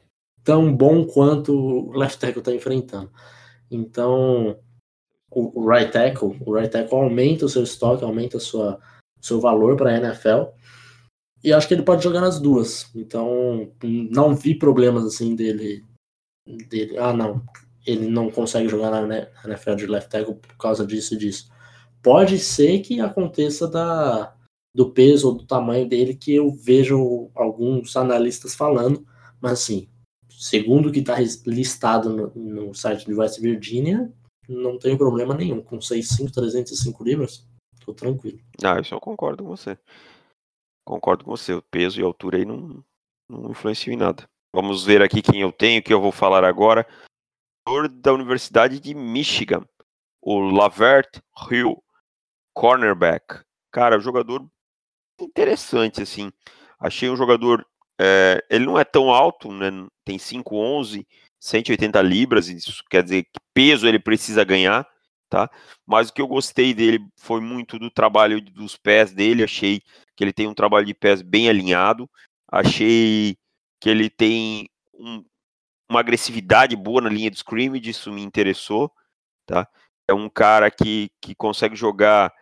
Tão 0.43 0.73
bom 0.73 1.05
quanto 1.05 1.53
o 1.53 1.97
left 1.97 2.19
tackle 2.19 2.39
está 2.39 2.53
enfrentando. 2.53 3.11
Então, 3.69 4.57
o, 5.29 5.61
o, 5.61 5.69
right 5.69 5.91
tackle, 5.91 6.37
o 6.45 6.53
right 6.53 6.71
tackle 6.71 6.97
aumenta 6.97 7.45
o 7.45 7.49
seu 7.49 7.63
estoque, 7.63 8.03
aumenta 8.03 8.37
o 8.37 8.39
sua, 8.39 8.79
seu 9.21 9.39
valor 9.39 9.75
para 9.75 9.91
a 9.91 9.97
NFL. 9.97 10.51
E 11.43 11.53
acho 11.53 11.67
que 11.67 11.73
ele 11.73 11.83
pode 11.83 12.03
jogar 12.03 12.21
nas 12.21 12.39
duas. 12.39 12.89
Então, 12.95 13.71
não 13.83 14.35
vi 14.35 14.55
problemas 14.55 15.05
assim 15.05 15.35
dele 15.35 15.83
dele. 16.69 16.97
Ah, 16.97 17.13
não, 17.13 17.43
ele 17.85 18.07
não 18.07 18.29
consegue 18.29 18.69
jogar 18.69 18.89
na 19.05 19.27
NFL 19.45 19.75
de 19.75 19.85
left 19.85 20.09
tackle 20.09 20.35
por 20.35 20.57
causa 20.57 20.85
disso 20.85 21.13
e 21.13 21.17
disso 21.17 21.49
pode 22.07 22.39
ser 22.39 22.79
que 22.79 23.01
aconteça 23.01 23.67
da, 23.67 24.33
do 24.73 24.91
peso 24.91 25.27
ou 25.27 25.35
do 25.35 25.45
tamanho 25.45 25.87
dele 25.87 26.15
que 26.15 26.33
eu 26.33 26.49
vejo 26.51 27.29
alguns 27.35 27.97
analistas 27.97 28.55
falando, 28.55 29.05
Mas 29.41 29.51
assim, 29.51 29.89
segundo 30.29 30.87
o 30.87 30.91
que 30.91 30.99
está 30.99 31.17
listado 31.45 32.09
no, 32.09 32.31
no, 32.33 32.73
site 32.73 33.05
de 33.05 33.13
West 33.13 33.41
Virginia, 33.41 34.11
não 34.47 34.79
tem 34.79 34.97
problema 34.97 35.33
nenhum. 35.33 35.61
Com 35.61 35.79
6'5", 35.79 36.31
305 36.31 37.03
libras, 37.03 37.45
tô 37.85 37.93
tranquilo. 37.93 38.39
Ah, 38.63 38.79
isso 38.79 38.93
eu 38.93 39.01
concordo 39.01 39.43
com 39.43 39.49
você. 39.49 39.77
Concordo 40.87 41.25
com 41.25 41.31
você. 41.31 41.53
O 41.53 41.61
peso 41.61 41.99
e 41.99 42.03
a 42.03 42.05
altura 42.05 42.37
aí 42.37 42.45
não, 42.45 42.81
não 43.27 43.51
influenciam 43.51 43.93
em 43.93 43.97
nada. 43.97 44.27
Vamos 44.53 44.85
ver 44.85 45.01
aqui 45.01 45.21
quem 45.21 45.41
eu 45.41 45.51
tenho, 45.51 45.83
que 45.83 45.93
eu 45.93 45.99
vou 45.99 46.13
falar 46.13 46.45
agora. 46.45 46.87
Da 47.99 48.13
Universidade 48.13 48.79
de 48.79 48.95
Michigan, 48.95 49.67
o 50.21 50.39
Lavert 50.39 51.19
Hill, 51.51 51.83
cornerback. 52.53 53.41
Cara, 53.69 53.99
jogador 53.99 54.47
interessante, 55.19 56.01
assim. 56.01 56.31
Achei 56.79 57.09
um 57.09 57.17
jogador. 57.17 57.67
É, 57.99 58.41
ele 58.49 58.65
não 58.65 58.79
é 58.79 58.85
tão 58.85 59.11
alto, 59.11 59.51
né? 59.51 59.69
Tem 60.05 60.17
5'11, 60.17 61.05
180 61.37 62.01
libras, 62.01 62.47
isso 62.47 62.81
quer 62.89 63.03
dizer 63.03 63.23
que 63.23 63.39
peso 63.53 63.85
ele 63.85 63.99
precisa 63.99 64.45
ganhar, 64.45 64.87
tá? 65.29 65.49
Mas 65.85 66.09
o 66.09 66.13
que 66.13 66.21
eu 66.21 66.27
gostei 66.27 66.73
dele 66.73 67.05
foi 67.17 67.41
muito 67.41 67.77
do 67.77 67.89
trabalho 67.89 68.41
dos 68.41 68.75
pés 68.75 69.13
dele. 69.13 69.43
Achei 69.43 69.81
que 70.15 70.23
ele 70.23 70.33
tem 70.33 70.47
um 70.47 70.53
trabalho 70.53 70.85
de 70.85 70.93
pés 70.93 71.21
bem 71.21 71.49
alinhado. 71.49 72.09
Achei 72.49 73.37
que 73.79 73.89
ele 73.89 74.09
tem 74.09 74.69
um, 74.93 75.23
uma 75.89 75.99
agressividade 75.99 76.75
boa 76.75 77.01
na 77.01 77.09
linha 77.09 77.29
de 77.29 77.37
scrimmage, 77.37 77.89
isso 77.89 78.11
me 78.11 78.21
interessou, 78.21 78.91
tá? 79.45 79.67
É 80.07 80.13
um 80.13 80.29
cara 80.29 80.71
que, 80.71 81.09
que 81.21 81.35
consegue 81.35 81.75
jogar 81.75 82.33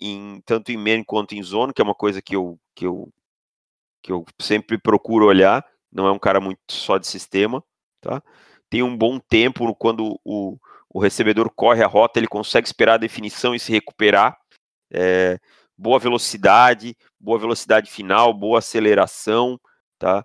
em 0.00 0.40
tanto 0.44 0.70
em 0.70 0.76
man 0.76 1.02
quanto 1.04 1.34
em 1.34 1.42
zone, 1.42 1.72
que 1.72 1.80
é 1.80 1.84
uma 1.84 1.94
coisa 1.94 2.20
que 2.20 2.36
eu, 2.36 2.58
que 2.74 2.86
eu 2.86 3.12
que 4.02 4.12
eu 4.12 4.22
sempre 4.38 4.76
procuro 4.76 5.24
olhar, 5.24 5.64
não 5.90 6.06
é 6.06 6.12
um 6.12 6.18
cara 6.18 6.38
muito 6.38 6.60
só 6.70 6.98
de 6.98 7.06
sistema, 7.06 7.64
tá? 8.02 8.22
Tem 8.68 8.82
um 8.82 8.94
bom 8.94 9.18
tempo 9.18 9.74
quando 9.76 10.20
o, 10.22 10.58
o 10.94 11.00
recebedor 11.00 11.50
corre 11.50 11.82
a 11.82 11.88
rota, 11.88 12.20
ele 12.20 12.28
consegue 12.28 12.68
esperar 12.68 12.94
a 12.94 12.98
definição 12.98 13.52
e 13.52 13.58
se 13.58 13.72
recuperar. 13.72 14.38
É, 14.92 15.40
boa 15.76 15.98
velocidade, 15.98 16.96
boa 17.18 17.36
velocidade 17.36 17.90
final, 17.90 18.32
boa 18.32 18.60
aceleração, 18.60 19.60
tá? 19.98 20.24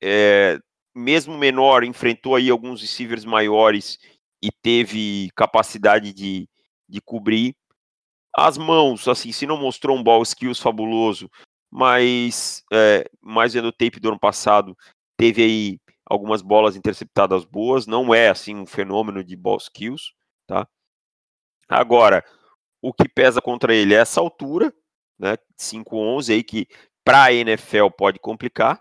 É, 0.00 0.60
mesmo 0.94 1.36
menor, 1.36 1.82
enfrentou 1.82 2.36
aí 2.36 2.48
alguns 2.48 2.80
receivers 2.80 3.24
maiores 3.24 3.98
e 4.40 4.52
teve 4.62 5.28
capacidade 5.34 6.12
de, 6.12 6.48
de 6.88 7.00
cobrir. 7.00 7.56
As 8.32 8.56
mãos, 8.56 9.08
assim, 9.08 9.32
se 9.32 9.44
não 9.44 9.56
mostrou 9.56 9.96
um 9.96 10.04
ball 10.04 10.22
skills 10.22 10.60
fabuloso, 10.60 11.28
mas 11.68 12.62
é, 12.72 13.10
mais 13.20 13.54
vendo 13.54 13.68
o 13.68 13.72
tape 13.72 13.98
do 13.98 14.10
ano 14.10 14.20
passado, 14.20 14.76
teve 15.16 15.42
aí 15.42 15.78
algumas 16.06 16.40
bolas 16.40 16.76
interceptadas 16.76 17.44
boas, 17.44 17.86
não 17.86 18.14
é 18.14 18.28
assim 18.28 18.54
um 18.54 18.66
fenômeno 18.66 19.24
de 19.24 19.36
ball 19.36 19.56
skills, 19.56 20.14
tá? 20.46 20.66
Agora, 21.68 22.24
o 22.80 22.92
que 22.92 23.08
pesa 23.08 23.42
contra 23.42 23.74
ele 23.74 23.94
é 23.94 23.98
essa 23.98 24.20
altura, 24.20 24.72
né? 25.18 25.36
5'11 25.58 26.32
aí 26.32 26.44
que 26.44 26.68
para 27.04 27.24
a 27.24 27.32
NFL 27.32 27.88
pode 27.96 28.18
complicar. 28.20 28.80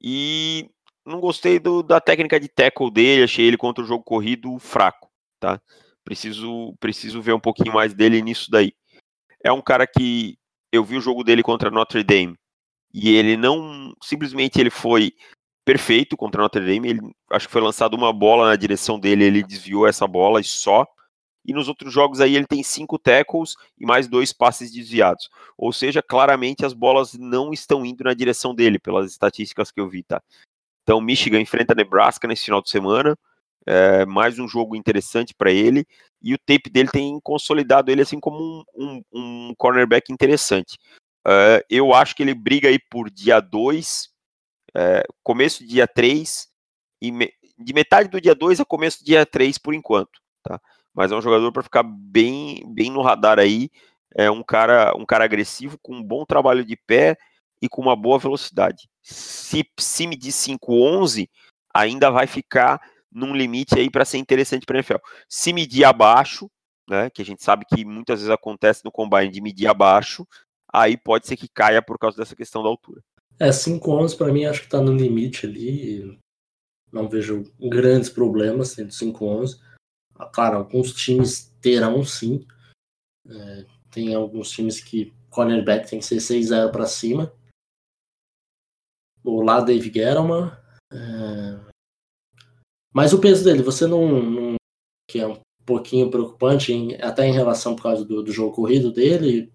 E 0.00 0.70
não 1.04 1.20
gostei 1.20 1.58
do, 1.58 1.82
da 1.82 2.00
técnica 2.00 2.38
de 2.38 2.48
tackle 2.48 2.90
dele, 2.90 3.24
achei 3.24 3.46
ele 3.46 3.56
contra 3.56 3.82
o 3.82 3.86
jogo 3.86 4.04
corrido 4.04 4.58
fraco, 4.58 5.10
tá? 5.40 5.60
Preciso 6.04 6.74
preciso 6.78 7.22
ver 7.22 7.32
um 7.32 7.40
pouquinho 7.40 7.72
mais 7.72 7.94
dele 7.94 8.22
nisso 8.22 8.50
daí. 8.50 8.72
É 9.42 9.50
um 9.50 9.62
cara 9.62 9.86
que 9.86 10.38
eu 10.72 10.84
vi 10.84 10.96
o 10.96 11.00
jogo 11.00 11.24
dele 11.24 11.42
contra 11.42 11.70
Notre 11.70 12.02
Dame 12.02 12.36
e 12.92 13.14
ele 13.14 13.36
não 13.36 13.94
simplesmente 14.02 14.60
ele 14.60 14.70
foi 14.70 15.12
perfeito 15.64 16.16
contra 16.16 16.42
Notre 16.42 16.64
Dame, 16.64 16.88
ele 16.88 17.00
acho 17.30 17.46
que 17.46 17.52
foi 17.52 17.62
lançado 17.62 17.94
uma 17.94 18.12
bola 18.12 18.48
na 18.48 18.56
direção 18.56 18.98
dele, 18.98 19.24
ele 19.24 19.42
desviou 19.42 19.86
essa 19.86 20.06
bola 20.06 20.40
e 20.40 20.44
só 20.44 20.86
e 21.44 21.52
nos 21.52 21.68
outros 21.68 21.92
jogos 21.92 22.20
aí 22.20 22.36
ele 22.36 22.46
tem 22.46 22.62
cinco 22.62 22.98
tackles 22.98 23.54
e 23.78 23.84
mais 23.84 24.08
dois 24.08 24.32
passes 24.32 24.72
desviados. 24.72 25.28
Ou 25.58 25.72
seja, 25.72 26.02
claramente 26.02 26.64
as 26.64 26.72
bolas 26.72 27.12
não 27.14 27.52
estão 27.52 27.84
indo 27.84 28.02
na 28.04 28.14
direção 28.14 28.54
dele, 28.54 28.78
pelas 28.78 29.10
estatísticas 29.10 29.70
que 29.70 29.80
eu 29.80 29.88
vi, 29.88 30.02
tá? 30.02 30.22
Então, 30.82 31.00
Michigan 31.00 31.40
enfrenta 31.40 31.74
Nebraska 31.74 32.26
nesse 32.26 32.46
final 32.46 32.62
de 32.62 32.70
semana. 32.70 33.16
É, 33.66 34.04
mais 34.06 34.38
um 34.38 34.48
jogo 34.48 34.74
interessante 34.74 35.34
para 35.34 35.50
ele. 35.50 35.86
E 36.22 36.34
o 36.34 36.38
tape 36.38 36.70
dele 36.70 36.88
tem 36.90 37.18
consolidado 37.22 37.90
ele 37.90 38.02
assim 38.02 38.18
como 38.18 38.38
um, 38.38 38.64
um, 38.74 39.02
um 39.12 39.54
cornerback 39.56 40.10
interessante. 40.12 40.78
É, 41.26 41.64
eu 41.68 41.92
acho 41.92 42.14
que 42.14 42.22
ele 42.22 42.34
briga 42.34 42.68
aí 42.68 42.78
por 42.90 43.10
dia 43.10 43.40
2, 43.40 44.10
é, 44.76 45.04
começo 45.22 45.62
do 45.62 45.68
dia 45.68 45.86
3, 45.86 46.48
e 47.00 47.12
me, 47.12 47.32
de 47.58 47.72
metade 47.72 48.08
do 48.08 48.20
dia 48.20 48.34
2 48.34 48.60
a 48.60 48.64
começo 48.64 49.00
do 49.00 49.04
dia 49.04 49.24
3 49.26 49.58
por 49.58 49.74
enquanto. 49.74 50.20
Tá? 50.42 50.60
mas 50.94 51.10
é 51.10 51.16
um 51.16 51.20
jogador 51.20 51.50
para 51.50 51.62
ficar 51.62 51.82
bem, 51.82 52.62
bem 52.72 52.90
no 52.90 53.02
radar 53.02 53.38
aí. 53.38 53.68
É 54.16 54.30
um 54.30 54.44
cara, 54.44 54.94
um 54.96 55.04
cara 55.04 55.24
agressivo, 55.24 55.76
com 55.82 55.96
um 55.96 56.02
bom 56.02 56.24
trabalho 56.24 56.64
de 56.64 56.76
pé 56.76 57.18
e 57.60 57.68
com 57.68 57.82
uma 57.82 57.96
boa 57.96 58.18
velocidade. 58.18 58.88
Se, 59.02 59.68
se 59.78 60.06
medir 60.06 60.30
5'11, 60.30 61.28
ainda 61.74 62.10
vai 62.10 62.28
ficar 62.28 62.80
num 63.10 63.34
limite 63.34 63.76
aí 63.76 63.90
para 63.90 64.04
ser 64.04 64.18
interessante 64.18 64.64
para 64.64 64.76
NFL. 64.76 64.98
Se 65.28 65.52
medir 65.52 65.84
abaixo, 65.84 66.48
né, 66.88 67.10
que 67.10 67.22
a 67.22 67.24
gente 67.24 67.42
sabe 67.42 67.64
que 67.64 67.84
muitas 67.84 68.20
vezes 68.20 68.32
acontece 68.32 68.84
no 68.84 68.92
combine 68.92 69.30
de 69.30 69.40
medir 69.40 69.66
abaixo, 69.66 70.24
aí 70.72 70.96
pode 70.96 71.26
ser 71.26 71.36
que 71.36 71.48
caia 71.48 71.82
por 71.82 71.98
causa 71.98 72.16
dessa 72.16 72.36
questão 72.36 72.62
da 72.62 72.68
altura. 72.68 73.02
É, 73.38 73.50
5'11 73.50 74.16
para 74.16 74.32
mim 74.32 74.44
acho 74.44 74.60
que 74.60 74.66
está 74.66 74.80
no 74.80 74.96
limite 74.96 75.46
ali. 75.46 76.18
Não 76.92 77.08
vejo 77.08 77.44
grandes 77.58 78.08
problemas 78.08 78.78
entre 78.78 78.94
5'11. 78.94 79.60
Claro, 80.32 80.58
alguns 80.58 80.92
times 80.92 81.52
terão 81.60 82.04
sim. 82.04 82.46
É, 83.26 83.66
tem 83.90 84.14
alguns 84.14 84.50
times 84.50 84.80
que 84.80 85.12
cornerback 85.30 85.88
tem 85.88 85.98
que 85.98 86.04
ser 86.04 86.16
6-0 86.16 86.70
para 86.70 86.86
cima. 86.86 87.32
O 89.22 89.40
lá 89.40 89.60
Dave 89.60 89.92
Gettleman. 89.92 90.52
É... 90.92 91.74
Mas 92.92 93.12
o 93.12 93.20
peso 93.20 93.42
dele, 93.42 93.62
você 93.62 93.86
não, 93.86 94.22
não, 94.22 94.54
que 95.10 95.18
é 95.18 95.26
um 95.26 95.40
pouquinho 95.64 96.10
preocupante, 96.10 96.72
em, 96.72 96.94
até 97.02 97.26
em 97.26 97.32
relação 97.32 97.74
por 97.74 97.82
causa 97.82 98.04
do, 98.04 98.22
do 98.22 98.32
jogo 98.32 98.54
corrido 98.54 98.92
dele. 98.92 99.52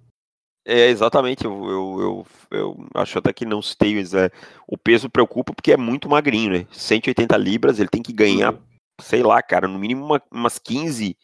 É, 0.66 0.88
exatamente, 0.88 1.46
eu, 1.46 1.70
eu, 1.70 2.00
eu, 2.02 2.28
eu 2.52 2.88
acho 2.94 3.18
até 3.18 3.34
que 3.34 3.46
não 3.46 3.62
citei, 3.62 4.00
é, 4.00 4.30
o 4.68 4.78
peso 4.78 5.10
preocupa 5.10 5.54
porque 5.54 5.72
é 5.72 5.78
muito 5.78 6.08
magrinho, 6.08 6.52
né? 6.52 6.68
180 6.72 7.36
libras, 7.38 7.80
ele 7.80 7.90
tem 7.90 8.04
que 8.04 8.14
ganhar 8.14 8.54
uhum 8.54 8.70
sei 9.00 9.24
lá, 9.24 9.42
cara, 9.42 9.68
no 9.68 9.80
mínimo 9.80 10.06
uma, 10.06 10.22
umas 10.32 10.60
15, 10.60 11.18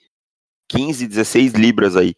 15, 0.69 1.07
16 1.07 1.53
libras 1.53 1.95
aí, 1.95 2.15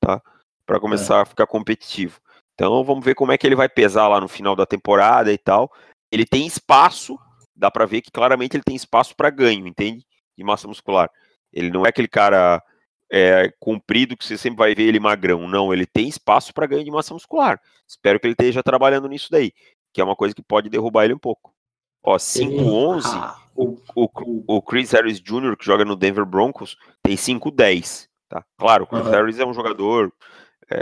tá? 0.00 0.20
Para 0.66 0.80
começar 0.80 1.18
é. 1.18 1.22
a 1.22 1.26
ficar 1.26 1.46
competitivo. 1.46 2.20
Então 2.54 2.84
vamos 2.84 3.04
ver 3.04 3.14
como 3.14 3.32
é 3.32 3.38
que 3.38 3.46
ele 3.46 3.56
vai 3.56 3.68
pesar 3.68 4.08
lá 4.08 4.20
no 4.20 4.28
final 4.28 4.54
da 4.54 4.66
temporada 4.66 5.32
e 5.32 5.38
tal. 5.38 5.72
Ele 6.12 6.26
tem 6.26 6.46
espaço, 6.46 7.18
dá 7.56 7.70
para 7.70 7.86
ver 7.86 8.02
que 8.02 8.10
claramente 8.10 8.56
ele 8.56 8.64
tem 8.64 8.76
espaço 8.76 9.14
para 9.16 9.30
ganho, 9.30 9.66
entende? 9.66 10.04
De 10.36 10.44
massa 10.44 10.66
muscular. 10.66 11.10
Ele 11.52 11.70
não 11.70 11.86
é 11.86 11.88
aquele 11.88 12.08
cara 12.08 12.62
é, 13.10 13.52
comprido 13.58 14.16
que 14.16 14.24
você 14.24 14.36
sempre 14.36 14.58
vai 14.58 14.74
ver 14.74 14.84
ele 14.84 15.00
magrão. 15.00 15.48
Não, 15.48 15.72
ele 15.72 15.86
tem 15.86 16.08
espaço 16.08 16.52
para 16.52 16.66
ganho 16.66 16.84
de 16.84 16.90
massa 16.90 17.14
muscular. 17.14 17.60
Espero 17.86 18.20
que 18.20 18.26
ele 18.26 18.34
esteja 18.34 18.62
trabalhando 18.62 19.08
nisso 19.08 19.28
daí, 19.30 19.52
que 19.92 20.00
é 20.00 20.04
uma 20.04 20.16
coisa 20.16 20.34
que 20.34 20.42
pode 20.42 20.68
derrubar 20.68 21.04
ele 21.04 21.14
um 21.14 21.18
pouco. 21.18 21.52
Ó, 22.02 22.16
5'11, 22.16 23.02
ah, 23.06 23.36
o, 23.54 23.78
o, 23.94 24.56
o 24.56 24.62
Chris 24.62 24.92
Harris 24.92 25.20
Jr., 25.20 25.56
que 25.56 25.64
joga 25.64 25.84
no 25.84 25.96
Denver 25.96 26.24
Broncos, 26.24 26.76
tem 27.02 27.16
5'10, 27.16 28.08
tá? 28.28 28.44
Claro, 28.56 28.84
o 28.84 28.86
Chris 28.86 29.04
uhum. 29.04 29.10
Harris 29.10 29.38
é 29.38 29.44
um 29.44 29.52
jogador 29.52 30.12
é, 30.70 30.80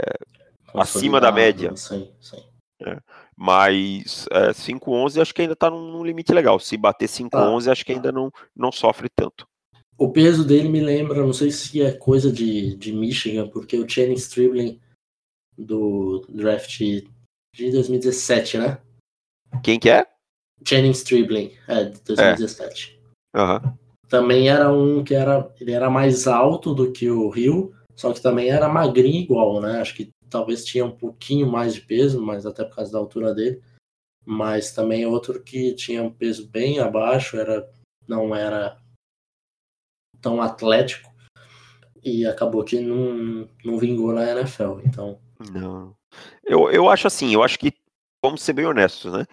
acima 0.75 1.19
da 1.19 1.31
média. 1.31 1.75
Sim, 1.75 2.11
sim. 2.21 2.43
É, 2.79 2.99
mas 3.35 4.27
é, 4.31 4.51
5'11 4.51 5.19
acho 5.19 5.33
que 5.33 5.41
ainda 5.41 5.55
tá 5.55 5.69
num, 5.69 5.91
num, 5.91 6.03
limite 6.03 6.31
legal. 6.31 6.59
Se 6.59 6.77
bater 6.77 7.07
5'11 7.07 7.67
ah, 7.67 7.71
acho 7.71 7.83
que 7.83 7.91
ainda 7.91 8.11
não, 8.11 8.31
não 8.55 8.71
sofre 8.71 9.09
tanto. 9.09 9.47
O 9.97 10.11
peso 10.11 10.45
dele 10.45 10.69
me 10.69 10.79
lembra, 10.79 11.25
não 11.25 11.33
sei 11.33 11.49
se 11.49 11.81
é 11.81 11.91
coisa 11.91 12.31
de, 12.31 12.75
de 12.75 12.93
Michigan, 12.93 13.47
porque 13.49 13.77
o 13.77 13.89
Channing 13.89 14.13
Stribling 14.13 14.79
do 15.57 16.23
draft 16.29 16.79
de 16.79 17.71
2017, 17.71 18.59
né? 18.59 18.79
Quem 19.63 19.79
que 19.79 19.89
é? 19.89 20.05
Channing 20.63 20.91
Stribling, 20.91 21.51
é, 21.67 21.85
de 21.85 21.99
2017. 22.01 22.99
É. 23.35 23.41
Uhum. 23.41 23.77
Também 24.07 24.49
era 24.49 24.71
um 24.71 25.03
que 25.03 25.15
era. 25.15 25.51
Ele 25.59 25.71
era 25.71 25.89
mais 25.89 26.27
alto 26.27 26.73
do 26.73 26.91
que 26.91 27.09
o 27.09 27.29
Rio, 27.29 27.73
só 27.95 28.13
que 28.13 28.21
também 28.21 28.49
era 28.49 28.69
magrinho 28.69 29.21
igual, 29.21 29.59
né? 29.59 29.81
Acho 29.81 29.95
que 29.95 30.11
talvez 30.29 30.63
tinha 30.63 30.85
um 30.85 30.95
pouquinho 30.95 31.47
mais 31.47 31.73
de 31.73 31.81
peso, 31.81 32.21
mas 32.21 32.45
até 32.45 32.63
por 32.63 32.75
causa 32.75 32.91
da 32.91 32.99
altura 32.99 33.33
dele. 33.33 33.61
Mas 34.23 34.71
também 34.71 35.05
outro 35.05 35.41
que 35.41 35.73
tinha 35.73 36.03
um 36.03 36.11
peso 36.11 36.47
bem 36.47 36.79
abaixo, 36.79 37.37
era 37.37 37.67
não 38.07 38.33
era 38.35 38.77
tão 40.21 40.41
atlético 40.41 41.11
e 42.03 42.25
acabou 42.25 42.63
que 42.63 42.79
não, 42.79 43.47
não 43.63 43.77
vingou 43.77 44.13
na 44.13 44.29
NFL. 44.31 44.79
Então. 44.85 45.19
Não. 45.51 45.95
Eu, 46.43 46.69
eu 46.71 46.89
acho 46.89 47.07
assim, 47.07 47.33
eu 47.33 47.43
acho 47.43 47.59
que, 47.59 47.73
vamos 48.23 48.41
ser 48.41 48.53
bem 48.53 48.65
honestos, 48.65 49.11
né? 49.11 49.25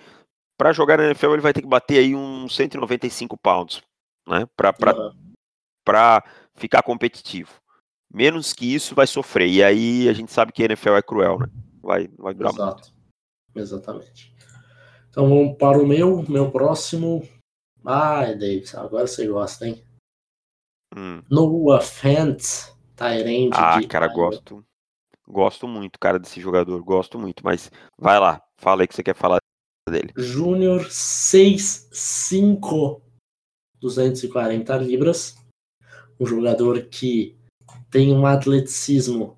para 0.56 0.72
jogar 0.72 0.98
na 0.98 1.06
NFL 1.06 1.32
ele 1.32 1.42
vai 1.42 1.52
ter 1.52 1.62
que 1.62 1.68
bater 1.68 1.98
aí 1.98 2.14
uns 2.14 2.54
195 2.54 3.36
pounds, 3.36 3.82
né? 4.26 4.46
Para 4.56 4.72
uhum. 4.96 6.32
ficar 6.54 6.82
competitivo. 6.82 7.52
Menos 8.12 8.52
que 8.52 8.72
isso 8.72 8.94
vai 8.94 9.06
sofrer. 9.06 9.48
E 9.48 9.62
aí 9.62 10.08
a 10.08 10.12
gente 10.12 10.32
sabe 10.32 10.52
que 10.52 10.62
a 10.62 10.66
NFL 10.66 10.94
é 10.94 11.02
cruel, 11.02 11.38
né? 11.38 11.46
Vai, 11.82 12.08
vai 12.16 12.34
durar 12.34 12.52
Exato. 12.52 12.74
muito. 12.74 12.94
Exatamente. 13.56 14.34
Então 15.10 15.28
vamos 15.28 15.56
para 15.58 15.78
o 15.78 15.86
meu, 15.86 16.24
meu 16.28 16.50
próximo. 16.50 17.28
Ai, 17.84 18.34
Davis, 18.34 18.74
agora 18.74 19.06
você 19.06 19.26
gosta, 19.26 19.66
hein? 19.66 19.84
Hum. 20.94 21.22
No 21.28 21.72
offense, 21.72 22.72
Tyrande. 22.96 23.50
Ah, 23.52 23.80
cara, 23.88 24.06
gosto. 24.08 24.64
Gosto 25.26 25.66
muito, 25.66 25.98
cara, 25.98 26.18
desse 26.18 26.38
jogador. 26.40 26.82
Gosto 26.82 27.18
muito, 27.18 27.42
mas 27.44 27.70
vai 27.98 28.20
lá. 28.20 28.42
Fala 28.58 28.82
aí 28.82 28.88
que 28.88 28.94
você 28.94 29.02
quer 29.02 29.16
falar 29.16 29.38
dele. 29.88 30.12
Júnior 30.16 30.86
6'5", 30.90 33.00
240 33.80 34.76
libras. 34.76 35.34
Um 36.20 36.26
jogador 36.26 36.82
que 36.86 37.36
tem 37.90 38.12
um 38.12 38.26
atleticismo 38.26 39.36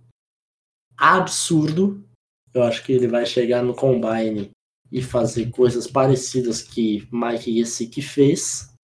absurdo. 0.97 2.05
Eu 2.53 2.64
acho 2.64 2.85
que 2.85 2.92
ele 2.92 3.09
vai 3.09 3.25
chegar 3.25 3.62
no 3.62 3.75
combine 3.75 4.51
e 4.90 5.01
fazer 5.03 5.51
coisas 5.51 5.87
parecidas 5.87 6.62
que 6.62 7.07
Mike 7.12 7.59
Gesicki 7.59 8.03
fez. 8.03 8.75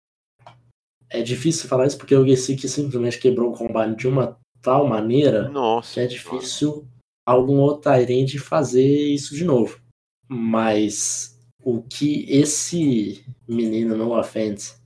É 1.12 1.20
difícil 1.22 1.68
falar 1.68 1.86
isso 1.86 1.98
porque 1.98 2.14
o 2.14 2.26
Gesicki 2.26 2.66
simplesmente 2.66 3.18
quebrou 3.18 3.52
o 3.52 3.56
combine 3.56 3.94
de 3.94 4.08
uma 4.08 4.38
tal 4.62 4.88
maneira 4.88 5.50
Nossa, 5.50 5.94
que 5.94 6.00
é 6.00 6.06
difícil 6.06 6.88
algum 7.26 7.58
outro 7.58 7.90
Tyrande 7.90 8.38
fazer 8.38 8.86
isso 8.86 9.34
de 9.34 9.44
novo. 9.44 9.78
Mas 10.26 11.38
o 11.62 11.82
que 11.82 12.24
esse 12.30 13.24
menino 13.46 13.94
no 13.94 14.18
offense 14.18 14.80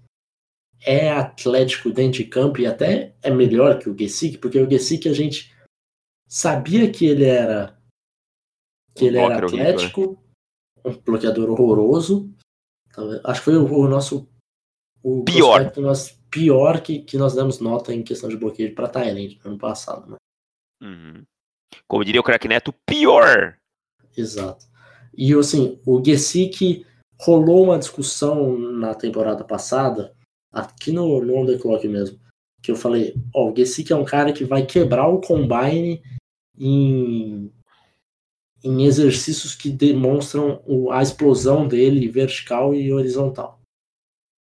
é 0.85 1.11
atlético 1.11 1.91
dentro 1.91 2.19
de 2.19 2.25
campo 2.25 2.61
e 2.61 2.67
até 2.67 3.15
é 3.23 3.31
melhor 3.31 3.79
que 3.79 3.89
o 3.89 3.97
Gesicki, 3.97 4.39
porque 4.39 4.59
o 4.59 4.69
Gesicki 4.69 5.09
a 5.09 5.15
gente 5.15 5.55
sabia 6.29 6.91
que 6.91 7.07
ele 7.07 7.25
era 7.25 7.79
que 8.95 9.05
um 9.05 9.07
ele 9.09 9.19
era 9.19 9.47
atlético, 9.47 10.01
horrível, 10.01 10.23
né? 10.85 10.93
um 10.93 11.03
bloqueador 11.03 11.51
horroroso. 11.51 12.35
Acho 13.25 13.41
que 13.41 13.45
foi 13.45 13.57
o, 13.57 13.73
o 13.73 13.89
nosso 13.89 14.29
o 15.03 15.23
pior, 15.23 15.73
nosso 15.77 16.16
pior 16.31 16.81
que, 16.81 17.01
que 17.01 17.17
nós 17.17 17.35
demos 17.35 17.61
nota 17.61 17.95
em 17.95 18.03
questão 18.03 18.29
de 18.29 18.37
bloqueio 18.37 18.75
para 18.75 18.89
Thailand 18.89 19.39
no 19.45 19.51
ano 19.51 19.59
passado, 19.59 20.11
né? 20.11 20.17
Uhum. 20.83 21.23
Como 21.89 22.05
diria 22.05 22.21
o 22.21 22.25
craque 22.25 22.49
Neto, 22.49 22.75
pior. 22.87 23.57
Exato. 24.17 24.67
E 25.17 25.33
assim, 25.35 25.81
o 25.87 26.03
Gesicki 26.05 26.87
rolou 27.19 27.65
uma 27.65 27.79
discussão 27.79 28.59
na 28.59 28.95
temporada 28.95 29.45
passada, 29.45 30.15
aqui 30.53 30.93
no, 30.93 31.23
no 31.23 31.37
On 31.37 31.47
The 31.47 31.59
Clock 31.59 31.87
mesmo, 31.89 32.19
que 32.63 32.71
eu 32.71 32.77
falei, 32.77 33.15
ó, 33.35 33.51
o 33.51 33.57
Gesicki 33.57 33.93
é 33.93 33.97
um 33.97 34.05
cara 34.05 34.33
que 34.33 34.45
vai 34.45 34.67
quebrar 34.67 35.09
o 35.09 35.21
combine 35.21 36.03
em, 36.59 37.51
em 38.63 38.85
exercícios 38.85 39.55
que 39.55 39.71
demonstram 39.71 40.63
a 40.91 41.03
explosão 41.03 41.67
dele 41.67 42.09
vertical 42.09 42.75
e 42.75 42.93
horizontal. 42.93 43.61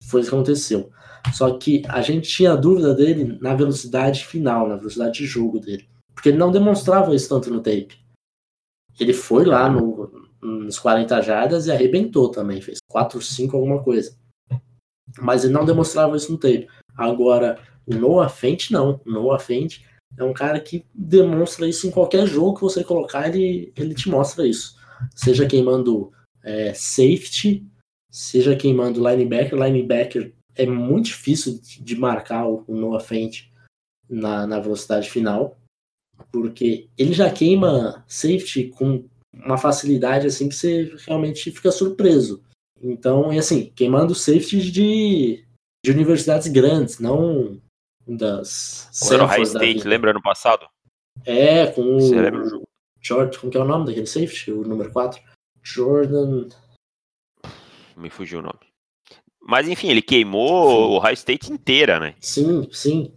Foi 0.04 0.22
isso 0.22 0.30
que 0.30 0.36
aconteceu. 0.36 0.92
Só 1.34 1.58
que 1.58 1.84
a 1.88 2.02
gente 2.02 2.30
tinha 2.30 2.56
dúvida 2.56 2.94
dele 2.94 3.38
na 3.42 3.54
velocidade 3.56 4.26
final, 4.26 4.68
na 4.68 4.76
velocidade 4.76 5.20
de 5.20 5.26
jogo 5.26 5.60
dele. 5.60 5.88
Porque 6.14 6.30
ele 6.30 6.38
não 6.38 6.52
demonstrava 6.52 7.16
isso 7.16 7.30
tanto 7.30 7.50
no 7.50 7.62
tape. 7.62 7.98
Ele 9.00 9.14
foi 9.14 9.46
lá 9.46 9.70
no, 9.70 10.30
nos 10.42 10.80
40 10.80 11.22
jardas 11.22 11.68
e 11.68 11.72
arrebentou 11.72 12.30
também, 12.30 12.62
fez 12.62 12.80
4, 12.88 13.22
5, 13.22 13.56
alguma 13.56 13.84
coisa. 13.84 14.16
Mas 15.20 15.44
ele 15.44 15.54
não 15.54 15.66
demonstrava 15.66 16.16
isso 16.16 16.32
no 16.32 16.38
tape. 16.38 16.68
Agora, 16.96 17.60
o 17.86 17.94
Noah 17.94 18.30
Fent 18.30 18.72
não. 18.72 19.02
O 19.06 19.12
Noah 19.12 19.40
Fent 19.40 19.82
é 20.18 20.24
um 20.24 20.34
cara 20.34 20.60
que 20.60 20.86
demonstra 20.94 21.68
isso 21.68 21.88
em 21.88 21.92
qualquer 21.92 22.26
jogo 22.26 22.56
que 22.56 22.62
você 22.62 22.84
colocar, 22.84 23.28
ele, 23.28 23.74
ele 23.76 23.94
te 23.94 24.10
mostra 24.10 24.48
isso. 24.48 24.76
Seja 25.14 25.46
queimando 25.46 26.12
é, 26.44 26.74
safety, 26.74 27.66
seja 28.10 28.56
queimando 28.56 29.06
linebacker. 29.06 29.60
Linebacker 29.60 30.34
é 30.56 30.66
muito 30.66 31.08
difícil 31.08 31.60
de 31.62 31.96
marcar 31.96 32.48
o, 32.48 32.64
o 32.68 32.76
Noah 32.76 33.04
Fent 33.04 33.44
na, 34.10 34.46
na 34.48 34.60
velocidade 34.60 35.10
final, 35.10 35.58
porque 36.32 36.90
ele 36.98 37.14
já 37.14 37.30
queima 37.32 38.04
safety 38.08 38.70
com 38.70 39.08
uma 39.34 39.58
facilidade 39.58 40.28
assim 40.28 40.48
que 40.48 40.56
você 40.56 40.96
realmente 41.06 41.52
fica 41.52 41.72
surpreso. 41.72 42.44
Então, 42.82 43.32
é 43.32 43.38
assim, 43.38 43.72
queimando 43.76 44.16
safety 44.16 44.72
de, 44.72 45.46
de 45.84 45.92
universidades 45.92 46.48
grandes, 46.48 47.00
não 47.00 47.60
das. 48.08 48.90
Era 49.12 49.26
High 49.26 49.44
State, 49.44 49.88
lembra 49.88 50.12
ano 50.12 50.22
passado? 50.22 50.68
É, 51.26 51.68
com 51.68 52.00
Você 52.00 52.16
o. 52.16 52.22
lembra 52.22 52.42
o 52.42 52.50
jogo? 52.50 52.64
George, 53.02 53.38
como 53.40 53.52
que 53.52 53.58
é 53.58 53.62
o 53.62 53.66
nome 53.66 53.86
daquele 53.86 54.08
safety? 54.08 54.52
O 54.52 54.64
número 54.64 54.92
4? 54.92 55.22
Jordan. 55.62 56.50
Me 57.96 58.10
fugiu 58.10 58.40
o 58.40 58.42
nome. 58.42 58.60
Mas 59.46 59.68
enfim, 59.68 59.90
ele 59.90 60.02
queimou 60.02 60.70
sim. 60.70 60.96
o 60.96 61.00
High 61.00 61.14
State 61.14 61.54
inteira, 61.54 62.00
né? 62.00 62.16
Sim, 62.20 62.68
sim. 62.72 63.14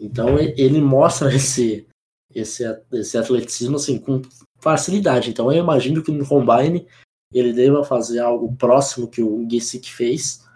Então 0.00 0.38
ele 0.38 0.80
mostra 0.80 1.34
esse, 1.34 1.86
esse, 2.34 2.64
esse 2.92 3.18
atleticismo 3.18 3.76
assim, 3.76 3.98
com 3.98 4.22
facilidade. 4.58 5.30
Então 5.30 5.52
eu 5.52 5.58
imagino 5.58 6.02
que 6.02 6.10
no 6.10 6.26
Combine 6.26 6.86
ele 7.32 7.52
deva 7.52 7.84
fazer 7.84 8.20
algo 8.20 8.54
próximo 8.56 9.08
que 9.08 9.22
o 9.22 9.46
Gesick 9.50 9.92
fez. 9.92 10.46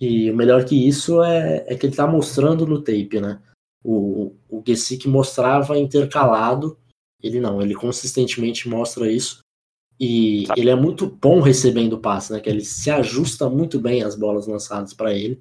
E 0.00 0.30
o 0.30 0.36
melhor 0.36 0.64
que 0.64 0.88
isso 0.88 1.22
é, 1.22 1.64
é 1.66 1.76
que 1.76 1.84
ele 1.86 1.92
está 1.92 2.06
mostrando 2.06 2.66
no 2.66 2.80
tape, 2.80 3.20
né? 3.20 3.40
O, 3.84 4.34
o 4.48 4.62
Gesick 4.66 5.08
mostrava 5.08 5.78
intercalado, 5.78 6.78
ele 7.22 7.40
não, 7.40 7.60
ele 7.60 7.74
consistentemente 7.74 8.68
mostra 8.68 9.10
isso. 9.10 9.40
E 10.00 10.46
Sabe. 10.46 10.60
ele 10.60 10.70
é 10.70 10.76
muito 10.76 11.06
bom 11.06 11.40
recebendo 11.40 11.98
passe, 11.98 12.32
né? 12.32 12.40
Que 12.40 12.48
ele 12.48 12.64
se 12.64 12.90
ajusta 12.90 13.48
muito 13.50 13.80
bem 13.80 14.02
às 14.02 14.14
bolas 14.14 14.46
lançadas 14.46 14.94
para 14.94 15.12
ele. 15.12 15.40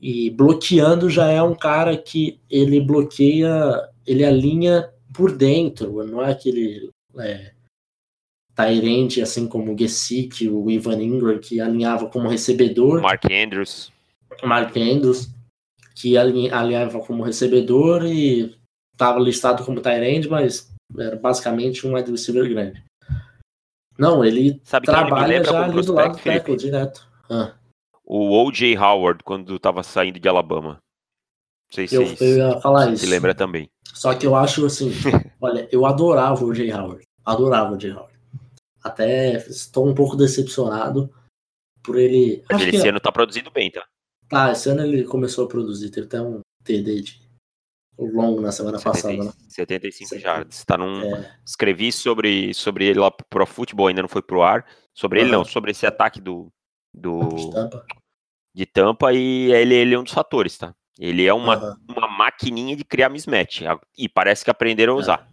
E 0.00 0.30
bloqueando 0.30 1.10
já 1.10 1.28
é 1.28 1.42
um 1.42 1.54
cara 1.54 1.96
que 1.96 2.40
ele 2.50 2.80
bloqueia, 2.80 3.88
ele 4.06 4.24
alinha 4.24 4.90
por 5.12 5.34
dentro, 5.34 6.04
não 6.04 6.22
é 6.22 6.32
aquele 6.32 6.90
é, 7.18 7.52
Tyrande, 8.54 9.20
assim 9.20 9.46
como 9.46 9.72
o 9.72 9.78
Gesick, 9.78 10.48
o 10.48 10.70
Ivan 10.70 11.02
Ingram, 11.02 11.38
que 11.38 11.60
alinhava 11.60 12.08
como 12.08 12.28
recebedor. 12.28 13.02
Mark 13.02 13.24
Andrews. 13.30 13.92
Mark 14.42 14.74
Andrews, 14.76 15.28
que 15.94 16.16
alinhava 16.16 17.00
como 17.00 17.22
recebedor 17.22 18.04
e 18.04 18.54
estava 18.92 19.18
listado 19.18 19.64
como 19.64 19.80
Tyrande, 19.80 20.28
mas 20.28 20.72
era 20.98 21.16
basicamente 21.16 21.86
um 21.86 21.94
wide 21.94 22.10
receiver 22.10 22.48
grande. 22.48 22.82
Não, 23.98 24.24
ele 24.24 24.60
Sabe 24.62 24.86
trabalha 24.86 25.36
ele 25.36 25.44
já 25.44 25.64
ali 25.64 25.82
do 25.82 25.92
lado 25.92 26.16
do 26.16 26.22
tackle, 26.22 26.56
direto. 26.56 27.06
Ah. 27.30 27.54
O 28.04 28.44
O.J. 28.44 28.76
Howard, 28.76 29.24
quando 29.24 29.56
estava 29.56 29.82
saindo 29.82 30.20
de 30.20 30.28
Alabama. 30.28 30.78
Não 31.68 31.74
sei 31.74 31.88
se 31.88 31.96
eu, 31.96 32.02
eu 32.20 32.36
ia 32.36 32.60
falar 32.60 32.92
isso. 32.92 33.04
Se 33.04 33.10
lembra 33.10 33.34
também. 33.34 33.68
Só 33.92 34.14
que 34.14 34.26
eu 34.26 34.36
acho 34.36 34.64
assim, 34.66 34.92
olha, 35.40 35.68
eu 35.72 35.84
adorava 35.84 36.44
o 36.44 36.48
O.J. 36.48 36.72
Howard. 36.72 37.02
Adorava 37.24 37.72
o 37.72 37.74
O.J. 37.74 37.92
Howard. 37.92 38.14
Até 38.84 39.36
estou 39.36 39.88
um 39.88 39.94
pouco 39.94 40.14
decepcionado 40.14 41.10
por 41.82 41.96
ele. 41.96 42.44
Mas 42.50 42.62
ele 42.62 42.76
esse 42.76 42.88
ano 42.88 43.00
tá 43.00 43.10
produzindo 43.10 43.50
bem, 43.50 43.70
tá? 43.70 43.84
Tá, 44.28 44.52
esse 44.52 44.68
ano 44.68 44.82
ele 44.82 45.04
começou 45.04 45.44
a 45.44 45.48
produzir, 45.48 45.90
teve 45.90 46.06
até 46.06 46.20
um 46.20 46.40
TD 46.64 47.00
de 47.00 47.25
longo 47.98 48.40
na 48.40 48.52
semana 48.52 48.78
70, 48.78 48.92
passada, 48.92 49.24
né? 49.24 49.32
75 49.48 50.18
jardas. 50.18 50.64
Tá 50.64 50.76
num. 50.76 51.02
É... 51.02 51.36
Escrevi 51.44 51.90
sobre, 51.90 52.52
sobre 52.52 52.86
ele 52.86 53.00
lá 53.00 53.10
pro 53.10 53.46
futebol, 53.46 53.86
ainda 53.86 54.02
não 54.02 54.08
foi 54.08 54.22
pro 54.22 54.42
ar. 54.42 54.66
Sobre 54.94 55.18
uhum. 55.18 55.24
ele 55.24 55.32
não, 55.32 55.44
sobre 55.44 55.70
esse 55.70 55.86
ataque 55.86 56.20
do. 56.20 56.52
do 56.94 57.28
de 57.28 57.50
tampa. 57.50 57.86
De 58.54 58.66
tampa 58.66 59.12
e 59.12 59.52
ele, 59.52 59.74
ele 59.74 59.94
é 59.94 59.98
um 59.98 60.04
dos 60.04 60.12
fatores, 60.12 60.56
tá? 60.56 60.74
Ele 60.98 61.26
é 61.26 61.32
uma, 61.32 61.62
uhum. 61.62 61.76
uma 61.96 62.08
maquininha 62.08 62.74
de 62.74 62.84
criar 62.84 63.08
mismatch. 63.08 63.62
E 63.96 64.08
parece 64.08 64.44
que 64.44 64.50
aprenderam 64.50 64.94
a 64.94 64.96
usar. 64.96 65.28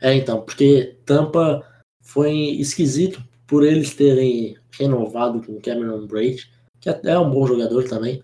É. 0.00 0.10
é, 0.10 0.14
então, 0.14 0.40
porque 0.42 0.98
tampa 1.04 1.64
foi 2.00 2.32
esquisito 2.32 3.22
por 3.46 3.64
eles 3.64 3.94
terem 3.94 4.56
renovado 4.72 5.40
com 5.42 5.60
Cameron 5.60 6.06
Braid, 6.06 6.50
que 6.80 6.88
é 6.88 7.18
um 7.18 7.30
bom 7.30 7.46
jogador 7.46 7.84
também. 7.88 8.22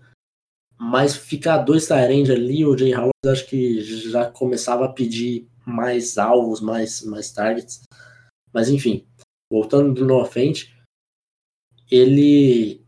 Mas 0.83 1.15
ficar 1.15 1.59
dois 1.59 1.85
Tyrande 1.85 2.31
ali, 2.31 2.65
o 2.65 2.75
Jay 2.75 2.95
Howard 2.95 3.11
acho 3.27 3.45
que 3.45 3.81
já 3.81 4.31
começava 4.31 4.85
a 4.85 4.91
pedir 4.91 5.47
mais 5.63 6.17
alvos, 6.17 6.59
mais, 6.59 7.03
mais 7.03 7.31
targets. 7.31 7.83
Mas 8.51 8.67
enfim, 8.67 9.05
voltando 9.51 9.93
do 9.93 10.03
No 10.03 10.19
Offense, 10.19 10.73
ele 11.91 12.83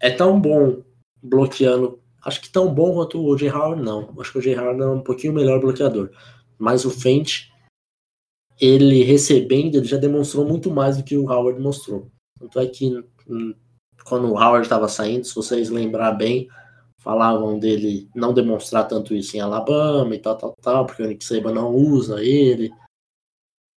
é 0.00 0.10
tão 0.10 0.40
bom 0.40 0.82
bloqueando. 1.22 2.02
Acho 2.24 2.40
que 2.40 2.50
tão 2.50 2.74
bom 2.74 2.94
quanto 2.94 3.24
o 3.24 3.38
Jay 3.38 3.48
Howard, 3.48 3.80
não. 3.80 4.12
Acho 4.20 4.32
que 4.32 4.38
o 4.38 4.42
Jay 4.42 4.58
Howard 4.58 4.82
é 4.82 4.86
um 4.86 5.00
pouquinho 5.00 5.32
melhor 5.32 5.60
bloqueador. 5.60 6.10
Mas 6.58 6.84
o 6.84 6.90
Fent, 6.90 7.48
ele 8.60 9.04
recebendo, 9.04 9.76
ele 9.76 9.86
já 9.86 9.98
demonstrou 9.98 10.44
muito 10.44 10.68
mais 10.68 10.96
do 10.96 11.04
que 11.04 11.16
o 11.16 11.30
Howard 11.30 11.60
mostrou. 11.60 12.10
Tanto 12.40 12.58
é 12.58 12.66
que 12.66 13.04
hum, 13.28 13.54
quando 14.04 14.32
o 14.32 14.36
Howard 14.36 14.66
estava 14.66 14.88
saindo, 14.88 15.24
se 15.24 15.32
vocês 15.32 15.70
lembrar 15.70 16.10
bem, 16.10 16.48
falavam 17.06 17.56
dele 17.56 18.10
não 18.16 18.34
demonstrar 18.34 18.88
tanto 18.88 19.14
isso 19.14 19.36
em 19.36 19.40
Alabama 19.40 20.12
e 20.12 20.18
tal, 20.18 20.36
tal, 20.36 20.56
tal, 20.60 20.86
porque 20.86 21.04
o 21.04 21.06
Nick 21.06 21.24
Saban 21.24 21.52
não 21.52 21.72
usa 21.72 22.20
ele. 22.20 22.74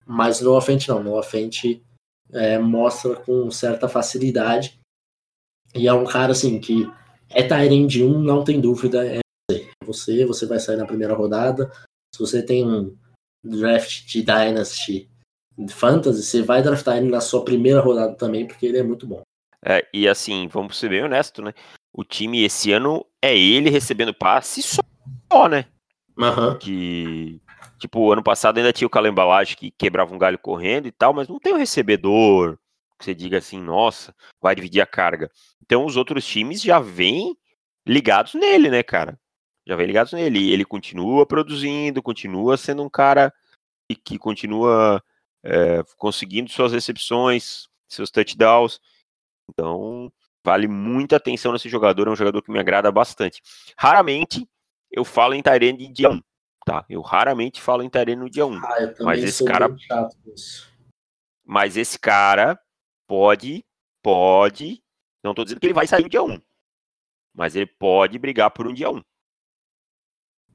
Mas 0.04 0.42
no 0.42 0.54
Offense 0.54 0.90
não, 0.90 1.04
no 1.04 1.16
Offense 1.16 1.80
é, 2.34 2.58
mostra 2.58 3.16
com 3.18 3.52
certa 3.52 3.88
facilidade. 3.88 4.80
E 5.76 5.88
é 5.88 5.94
um 5.94 6.06
cara 6.06 6.32
assim 6.32 6.60
que 6.60 6.92
é 7.30 7.44
Tyrande 7.44 8.04
1, 8.04 8.20
não 8.20 8.44
tem 8.44 8.60
dúvida, 8.60 9.06
é 9.06 9.20
você. 9.86 10.26
Você 10.26 10.48
vai 10.48 10.60
sair 10.60 10.78
na 10.78 10.88
primeira 10.88 11.14
rodada. 11.14 11.72
Se 12.12 12.20
você 12.20 12.42
tem 12.44 12.66
um 12.66 12.98
draft 13.44 14.08
de 14.08 14.24
Dynasty 14.24 15.08
Fantasy, 15.70 16.24
você 16.24 16.42
vai 16.42 16.64
draftar 16.64 16.98
ele 16.98 17.12
na 17.12 17.22
sua 17.22 17.46
primeira 17.46 17.80
rodada 17.80 18.16
também, 18.16 18.48
porque 18.48 18.66
ele 18.66 18.80
é 18.80 18.84
muito 18.84 19.06
bom. 19.06 19.22
É, 19.64 19.88
e 19.94 20.08
assim, 20.08 20.48
vamos 20.48 20.80
ser 20.80 20.90
bem 20.90 21.04
honestos, 21.04 21.46
né? 21.46 21.54
O 21.94 22.04
time 22.04 22.44
esse 22.44 22.72
ano 22.72 23.06
é 23.22 23.38
ele 23.38 23.70
recebendo 23.70 24.14
passe 24.14 24.62
só, 24.62 25.48
né? 25.50 25.66
Uhum. 26.18 26.58
Que, 26.58 27.42
tipo, 27.78 28.12
ano 28.12 28.24
passado 28.24 28.58
ainda 28.58 28.74
tinha 28.74 28.88
o 28.88 28.90
Calembalage 28.90 29.56
que 29.56 29.72
quebrava 29.72 30.14
um 30.14 30.18
galho 30.18 30.38
correndo 30.38 30.88
e 30.88 30.92
tal, 30.92 31.14
mas 31.14 31.28
não 31.28 31.40
tem 31.40 31.54
o 31.54 31.58
recebedor 31.58 32.58
que 32.98 33.06
você 33.06 33.16
diga 33.16 33.38
assim, 33.38 33.60
nossa, 33.62 34.14
vai 34.42 34.54
dividir 34.54 34.82
a 34.82 34.86
carga. 34.86 35.32
Então 35.64 35.86
os 35.86 35.96
outros 35.96 36.26
times 36.26 36.62
já 36.62 36.80
vêm 36.80 37.36
ligados 37.88 38.34
nele, 38.34 38.70
né, 38.70 38.84
cara? 38.84 39.18
Já 39.66 39.76
vem 39.76 39.88
ligados 39.88 40.12
nele. 40.12 40.52
Ele 40.52 40.66
continua 40.66 41.26
produzindo, 41.26 42.04
continua 42.04 42.58
sendo 42.58 42.84
um 42.84 42.90
cara 42.90 43.34
que, 43.88 43.96
que 43.96 44.18
continua 44.18 45.02
é, 45.44 45.82
conseguindo 45.96 46.52
suas 46.52 46.74
recepções, 46.74 47.70
seus 47.88 48.12
touchdowns. 48.12 48.82
Então, 49.50 50.12
vale 50.50 50.68
muita 50.68 51.18
atenção 51.18 51.54
nesse 51.54 51.70
jogador, 51.70 52.08
é 52.08 52.12
um 52.12 52.16
jogador 52.16 52.42
que 52.42 52.52
me 52.52 52.58
agrada 52.58 52.92
bastante. 52.92 53.40
Raramente 53.78 54.50
eu 54.92 55.06
falo 55.06 55.36
em 55.36 55.44
Tyrene 55.44 55.94
dia 55.94 56.10
1, 56.10 56.20
tá? 56.66 56.84
Eu 56.90 57.02
raramente 57.02 57.62
falo 57.62 57.84
em 57.84 57.90
Tyrene 57.90 58.24
no 58.24 58.30
dia 58.30 58.48
1. 58.48 58.56
Ah, 58.58 58.94
mas 59.02 59.24
esse 59.24 59.46
cara 59.46 59.70
Mas 61.46 61.78
esse 61.78 62.00
cara 62.00 62.60
pode 63.08 63.64
pode, 64.02 64.82
não 65.24 65.34
estou 65.34 65.46
dizendo 65.46 65.60
que 65.60 65.68
ele 65.68 65.74
vai 65.74 65.86
sair 65.86 66.02
no 66.02 66.10
dia 66.10 66.24
1, 66.24 66.42
mas 67.36 67.56
ele 67.56 67.68
pode 67.68 68.18
brigar 68.18 68.50
por 68.50 68.68
um 68.68 68.74
dia 68.74 68.90
1. 68.90 69.04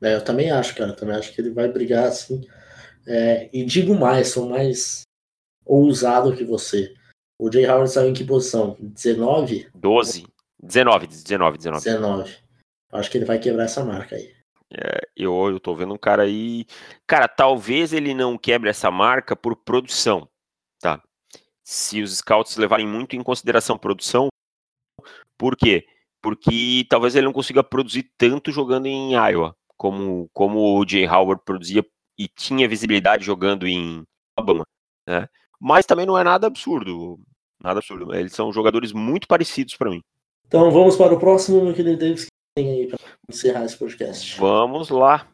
É, 0.03 0.17
eu 0.17 0.25
também 0.25 0.51
acho, 0.51 0.75
cara. 0.75 0.91
Eu 0.91 0.97
também 0.97 1.15
acho 1.15 1.33
que 1.33 1.41
ele 1.41 1.51
vai 1.51 1.69
brigar 1.69 2.09
assim. 2.09 2.45
É, 3.07 3.49
e 3.53 3.65
digo 3.65 3.95
mais, 3.95 4.29
sou 4.29 4.49
mais 4.49 5.03
ousado 5.65 6.35
que 6.35 6.45
você. 6.45 6.93
O 7.39 7.51
Jay 7.51 7.67
Howard 7.67 7.91
saiu 7.91 8.11
em 8.11 8.15
que 8.15 8.25
posição? 8.25 8.77
19? 8.79 9.69
12. 9.75 10.27
19, 10.63 11.07
19, 11.07 11.59
19. 11.59 11.85
19. 11.85 12.37
Acho 12.93 13.11
que 13.11 13.19
ele 13.19 13.25
vai 13.25 13.39
quebrar 13.39 13.65
essa 13.65 13.85
marca 13.85 14.17
aí. 14.17 14.33
É, 14.73 15.01
eu, 15.17 15.51
eu 15.51 15.61
tô 15.61 15.75
vendo 15.75 15.95
um 15.95 15.99
cara 15.99 16.23
aí. 16.23 16.65
Cara, 17.07 17.29
talvez 17.29 17.93
ele 17.93 18.15
não 18.15 18.39
quebre 18.39 18.71
essa 18.71 18.91
marca 18.91 19.37
por 19.37 19.57
produção, 19.57 20.29
tá? 20.81 21.03
Se 21.63 22.03
os 22.03 22.17
scouts 22.17 22.57
levarem 22.57 22.87
muito 22.87 23.17
em 23.17 23.23
consideração 23.23 23.77
produção. 23.77 24.29
Por 25.37 25.57
quê? 25.57 25.87
Porque 26.23 26.87
talvez 26.89 27.15
ele 27.15 27.27
não 27.27 27.33
consiga 27.33 27.63
produzir 27.63 28.11
tanto 28.17 28.51
jogando 28.51 28.87
em 28.87 29.13
Iowa, 29.15 29.55
como, 29.77 30.29
como 30.33 30.79
o 30.79 30.89
Jay 30.89 31.07
Howard 31.07 31.43
produzia 31.45 31.85
e 32.19 32.29
tinha 32.29 32.69
visibilidade 32.69 33.25
jogando 33.25 33.67
em 33.67 34.05
Alabama, 34.37 34.65
né? 35.07 35.29
Mas 35.65 35.87
também 35.87 36.05
não 36.05 36.19
é 36.19 36.23
nada 36.23 36.47
absurdo, 36.47 37.19
nada 37.59 37.79
absurdo. 37.79 38.15
Eles 38.15 38.35
são 38.35 38.53
jogadores 38.53 38.93
muito 38.93 39.27
parecidos 39.27 39.75
para 39.79 39.89
mim. 39.89 40.03
Então 40.47 40.71
vamos 40.71 40.95
para 40.95 41.15
o 41.15 41.19
próximo, 41.19 41.65
meu 41.65 41.73
querido 41.73 41.97
Davis, 41.97 42.27
que 42.27 42.31
tem 42.55 42.71
aí 42.71 42.87
para 42.87 42.99
encerrar 43.31 43.65
esse 43.65 43.75
podcast. 43.75 44.39
Vamos 44.39 44.91
lá. 44.91 45.27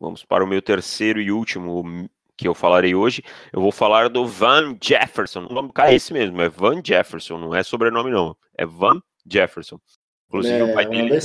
Vamos 0.00 0.24
para 0.24 0.42
o 0.42 0.46
meu 0.46 0.60
terceiro 0.60 1.20
e 1.20 1.30
último 1.30 2.10
que 2.36 2.48
eu 2.48 2.52
falarei 2.52 2.96
hoje. 2.96 3.22
Eu 3.52 3.60
vou 3.60 3.70
falar 3.70 4.08
do 4.08 4.26
Van 4.26 4.76
Jefferson. 4.82 5.46
O 5.48 5.54
nome 5.54 5.70
é 5.78 5.94
esse 5.94 6.12
mesmo, 6.12 6.42
é 6.42 6.48
Van 6.48 6.82
Jefferson, 6.84 7.38
não 7.38 7.54
é 7.54 7.62
sobrenome 7.62 8.10
não. 8.10 8.36
É 8.58 8.66
Van 8.66 9.00
Jefferson. 9.24 9.78
Inclusive 10.26 10.58
é, 10.58 10.64
o 10.64 10.74
pai 10.74 10.86
dele. 10.86 11.16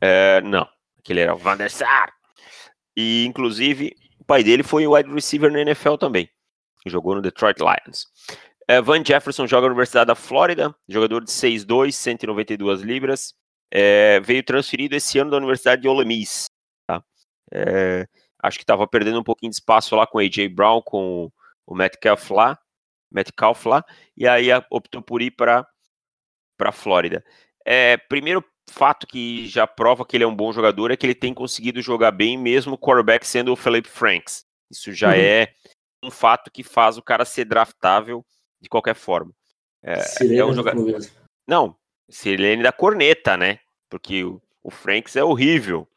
É, 0.00 0.40
não, 0.42 0.68
aquele 1.00 1.18
era 1.18 1.34
Van 1.34 1.56
der 1.56 1.72
Sar. 1.72 2.12
E 2.96 3.24
inclusive 3.26 3.92
pai 4.24 4.44
dele 4.44 4.62
foi 4.62 4.86
wide 4.86 5.12
receiver 5.12 5.50
na 5.50 5.62
NFL 5.62 5.96
também. 5.96 6.30
Jogou 6.90 7.14
no 7.14 7.22
Detroit 7.22 7.58
Lions. 7.58 8.06
É, 8.68 8.80
Van 8.80 9.04
Jefferson 9.04 9.46
joga 9.46 9.66
na 9.66 9.72
Universidade 9.72 10.08
da 10.08 10.14
Flórida, 10.14 10.74
jogador 10.88 11.24
de 11.24 11.30
6'2", 11.30 11.92
192 11.92 12.82
libras. 12.82 13.34
É, 13.70 14.20
veio 14.20 14.42
transferido 14.42 14.96
esse 14.96 15.18
ano 15.18 15.30
da 15.30 15.36
Universidade 15.36 15.82
de 15.82 15.88
Ole 15.88 16.04
Miss. 16.04 16.46
Tá? 16.86 17.02
É, 17.52 18.06
acho 18.42 18.58
que 18.58 18.64
estava 18.64 18.86
perdendo 18.86 19.20
um 19.20 19.24
pouquinho 19.24 19.50
de 19.50 19.56
espaço 19.56 19.94
lá 19.94 20.06
com 20.06 20.18
o 20.18 20.20
A.J. 20.20 20.48
Brown, 20.48 20.82
com 20.82 21.30
o 21.66 21.74
Metcalf 21.74 22.30
lá, 22.30 22.58
Metcalf 23.10 23.66
lá, 23.66 23.84
e 24.16 24.26
aí 24.26 24.48
optou 24.70 25.02
por 25.02 25.22
ir 25.22 25.30
para 25.30 25.66
a 26.60 26.72
Flórida. 26.72 27.24
É, 27.64 27.96
primeiro 27.96 28.44
fato 28.70 29.06
que 29.06 29.46
já 29.46 29.66
prova 29.66 30.04
que 30.04 30.16
ele 30.16 30.24
é 30.24 30.26
um 30.26 30.34
bom 30.34 30.52
jogador 30.52 30.90
é 30.90 30.96
que 30.96 31.06
ele 31.06 31.14
tem 31.14 31.32
conseguido 31.32 31.80
jogar 31.80 32.10
bem, 32.10 32.36
mesmo 32.36 32.74
o 32.74 32.78
quarterback 32.78 33.26
sendo 33.26 33.52
o 33.52 33.56
Philip 33.56 33.88
Franks. 33.88 34.44
Isso 34.70 34.92
já 34.92 35.08
uhum. 35.08 35.14
é 35.14 35.54
um 36.06 36.10
fato 36.10 36.50
que 36.50 36.62
faz 36.62 36.96
o 36.96 37.02
cara 37.02 37.24
ser 37.24 37.44
draftável 37.44 38.24
de 38.60 38.68
qualquer 38.68 38.94
forma. 38.94 39.32
É, 39.82 40.00
é 40.36 40.44
um 40.44 40.54
jogador. 40.54 41.00
Não, 41.46 41.76
Sirene 42.08 42.62
da 42.62 42.72
corneta, 42.72 43.36
né? 43.36 43.60
Porque 43.88 44.24
o, 44.24 44.40
o 44.62 44.70
Franks 44.70 45.16
é 45.16 45.24
horrível. 45.24 45.88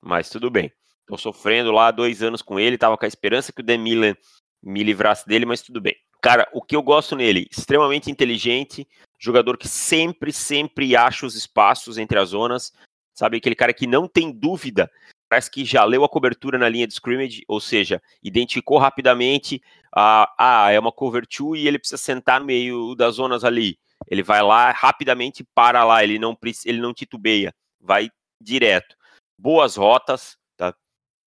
Mas 0.00 0.28
tudo 0.28 0.50
bem. 0.50 0.72
Tô 1.06 1.16
sofrendo 1.16 1.72
lá 1.72 1.90
dois 1.90 2.22
anos 2.22 2.42
com 2.42 2.60
ele, 2.60 2.76
tava 2.76 2.96
com 2.96 3.04
a 3.04 3.08
esperança 3.08 3.52
que 3.52 3.60
o 3.60 3.64
Demilan 3.64 4.14
me 4.62 4.82
livrasse 4.82 5.26
dele, 5.26 5.46
mas 5.46 5.62
tudo 5.62 5.80
bem. 5.80 5.96
Cara, 6.20 6.48
o 6.52 6.60
que 6.60 6.76
eu 6.76 6.82
gosto 6.82 7.16
nele, 7.16 7.48
extremamente 7.50 8.10
inteligente, 8.10 8.86
jogador 9.18 9.56
que 9.56 9.68
sempre, 9.68 10.32
sempre 10.32 10.96
acha 10.96 11.24
os 11.24 11.34
espaços 11.34 11.96
entre 11.96 12.18
as 12.18 12.30
zonas, 12.30 12.72
sabe? 13.14 13.38
Aquele 13.38 13.54
cara 13.54 13.72
que 13.72 13.86
não 13.86 14.06
tem 14.06 14.30
dúvida, 14.32 14.90
parece 15.28 15.50
que 15.50 15.64
já 15.64 15.84
leu 15.84 16.04
a 16.04 16.08
cobertura 16.08 16.58
na 16.58 16.68
linha 16.68 16.86
de 16.86 16.94
scrimmage, 16.94 17.44
ou 17.46 17.60
seja, 17.60 18.02
identificou 18.22 18.78
rapidamente, 18.78 19.62
ah, 19.94 20.32
ah 20.38 20.70
é 20.70 20.78
uma 20.78 20.92
cover 20.92 21.26
two 21.26 21.54
e 21.54 21.68
ele 21.68 21.78
precisa 21.78 21.98
sentar 21.98 22.40
no 22.40 22.46
meio 22.46 22.94
das 22.94 23.16
zonas 23.16 23.44
ali. 23.44 23.78
Ele 24.06 24.22
vai 24.22 24.42
lá 24.42 24.70
rapidamente 24.70 25.44
para 25.54 25.84
lá, 25.84 26.02
ele 26.02 26.18
não, 26.18 26.36
ele 26.64 26.80
não 26.80 26.94
titubeia, 26.94 27.54
vai 27.80 28.10
direto. 28.40 28.96
Boas 29.38 29.76
rotas, 29.76 30.36
tá? 30.56 30.74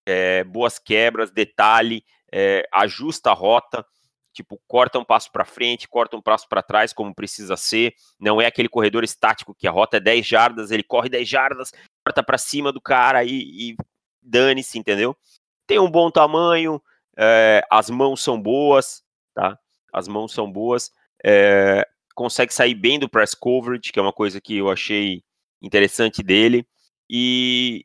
É, 0.06 0.42
boas 0.44 0.78
quebras, 0.78 1.30
detalhe, 1.30 2.04
é, 2.32 2.66
ajusta 2.72 3.30
a 3.30 3.34
rota, 3.34 3.86
tipo, 4.32 4.60
corta 4.66 4.98
um 4.98 5.04
passo 5.04 5.30
para 5.30 5.44
frente, 5.44 5.86
corta 5.86 6.16
um 6.16 6.22
passo 6.22 6.48
para 6.48 6.62
trás, 6.62 6.92
como 6.92 7.14
precisa 7.14 7.56
ser. 7.56 7.94
Não 8.18 8.40
é 8.40 8.46
aquele 8.46 8.68
corredor 8.68 9.04
estático 9.04 9.54
que 9.54 9.68
a 9.68 9.70
rota 9.70 9.98
é 9.98 10.00
10 10.00 10.26
jardas, 10.26 10.70
ele 10.70 10.82
corre 10.82 11.08
10 11.08 11.28
jardas, 11.28 11.72
corta 12.04 12.22
para 12.22 12.38
cima 12.38 12.72
do 12.72 12.80
cara 12.80 13.22
e, 13.22 13.70
e 13.70 13.76
dane-se, 14.22 14.78
entendeu? 14.78 15.16
Tem 15.66 15.78
um 15.78 15.90
bom 15.90 16.10
tamanho, 16.10 16.80
é, 17.16 17.64
as 17.70 17.90
mãos 17.90 18.22
são 18.22 18.40
boas, 18.40 19.02
tá? 19.34 19.58
As 19.92 20.08
mãos 20.08 20.32
são 20.32 20.50
boas, 20.50 20.90
é, 21.24 21.86
consegue 22.14 22.52
sair 22.52 22.74
bem 22.74 22.98
do 22.98 23.08
press 23.08 23.34
coverage, 23.34 23.92
que 23.92 23.98
é 23.98 24.02
uma 24.02 24.12
coisa 24.12 24.40
que 24.40 24.56
eu 24.56 24.70
achei 24.70 25.22
interessante 25.60 26.22
dele. 26.22 26.66
E, 27.08 27.84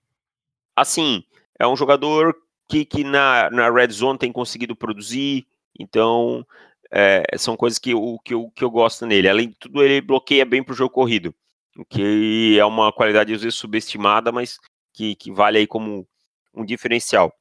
assim, 0.76 1.24
é 1.60 1.68
um 1.68 1.76
jogador 1.76 2.36
que, 2.68 2.86
que 2.86 3.04
na, 3.04 3.50
na 3.50 3.70
red 3.70 3.90
zone 3.92 4.20
tem 4.20 4.32
conseguido 4.32 4.76
produzir, 4.76 5.48
então, 5.80 6.46
é, 6.92 7.24
são 7.38 7.56
coisas 7.56 7.78
que, 7.78 7.94
o, 7.94 8.20
que, 8.20 8.34
eu, 8.34 8.52
que 8.56 8.64
eu 8.64 8.72
gosto 8.72 9.06
nele. 9.06 9.30
Além 9.30 9.50
de 9.50 9.56
tudo, 9.56 9.84
ele 9.84 10.02
bloqueia 10.02 10.46
bem 10.46 10.64
para 10.64 10.74
o 10.74 10.76
jogo 10.76 10.94
corrido, 10.94 11.34
o 11.78 11.86
que 11.86 12.58
é 12.58 12.66
uma 12.66 12.92
qualidade 12.92 13.34
às 13.34 13.42
vezes 13.42 13.58
subestimada, 13.58 14.32
mas 14.32 14.58
que, 14.94 15.16
que 15.16 15.32
vale 15.32 15.60
aí 15.60 15.68
como 15.68 16.08
um 16.58 16.66
diferencial. 16.66 17.34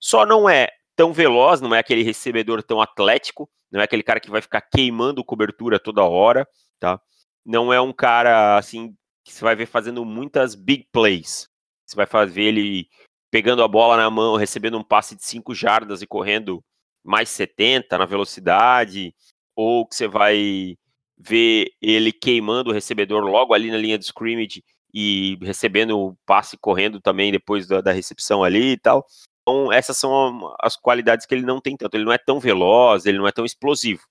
Só 0.00 0.24
não 0.24 0.48
é 0.48 0.68
tão 0.96 1.12
veloz, 1.12 1.60
não 1.60 1.74
é 1.74 1.78
aquele 1.78 2.02
recebedor 2.02 2.62
tão 2.62 2.80
atlético, 2.80 3.48
não 3.70 3.80
é 3.80 3.84
aquele 3.84 4.02
cara 4.02 4.20
que 4.20 4.30
vai 4.30 4.42
ficar 4.42 4.60
queimando 4.60 5.24
cobertura 5.24 5.78
toda 5.78 6.04
hora, 6.04 6.46
tá? 6.78 7.00
Não 7.44 7.72
é 7.72 7.80
um 7.80 7.92
cara 7.92 8.56
assim 8.56 8.94
que 9.24 9.32
você 9.32 9.42
vai 9.42 9.54
ver 9.56 9.66
fazendo 9.66 10.04
muitas 10.04 10.54
big 10.54 10.86
plays. 10.92 11.48
Você 11.86 11.96
vai 11.96 12.06
fazer 12.06 12.42
ele 12.42 12.88
pegando 13.30 13.62
a 13.62 13.68
bola 13.68 13.96
na 13.96 14.10
mão, 14.10 14.36
recebendo 14.36 14.78
um 14.78 14.84
passe 14.84 15.16
de 15.16 15.24
5 15.24 15.54
jardas 15.54 16.02
e 16.02 16.06
correndo 16.06 16.62
mais 17.02 17.28
70 17.30 17.96
na 17.98 18.04
velocidade, 18.04 19.14
ou 19.56 19.86
que 19.86 19.96
você 19.96 20.06
vai 20.06 20.76
ver 21.18 21.68
ele 21.80 22.12
queimando 22.12 22.70
o 22.70 22.72
recebedor 22.72 23.22
logo 23.22 23.54
ali 23.54 23.70
na 23.70 23.76
linha 23.76 23.98
de 23.98 24.04
scrimmage 24.04 24.62
e 24.92 25.38
recebendo 25.40 25.98
o 25.98 26.16
passe 26.26 26.56
correndo 26.56 27.00
também 27.00 27.32
depois 27.32 27.66
da, 27.66 27.80
da, 27.80 27.92
recepção 27.92 28.44
ali 28.44 28.72
e 28.72 28.78
tal. 28.78 29.06
Então, 29.42 29.72
essas 29.72 29.96
são 29.96 30.54
as 30.60 30.76
qualidades 30.76 31.26
que 31.26 31.34
ele 31.34 31.46
não 31.46 31.60
tem 31.60 31.76
tanto. 31.76 31.94
Ele 31.94 32.04
não 32.04 32.12
é 32.12 32.18
tão 32.18 32.38
veloz, 32.38 33.06
ele 33.06 33.18
não 33.18 33.26
é 33.26 33.32
tão 33.32 33.44
explosivo. 33.44 34.02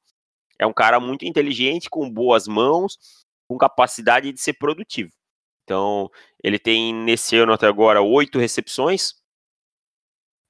É 0.58 0.66
um 0.66 0.74
cara 0.74 1.00
muito 1.00 1.26
inteligente, 1.26 1.90
com 1.90 2.10
boas 2.10 2.48
mãos, 2.48 2.98
com 3.48 3.58
capacidade 3.58 4.32
de 4.32 4.40
ser 4.40 4.54
produtivo. 4.54 5.12
Então, 5.64 6.10
ele 6.44 6.60
tem 6.60 6.94
nesse 6.94 7.36
ano 7.38 7.54
até 7.54 7.68
agora 7.68 8.02
oito 8.02 8.40
recepções 8.40 9.16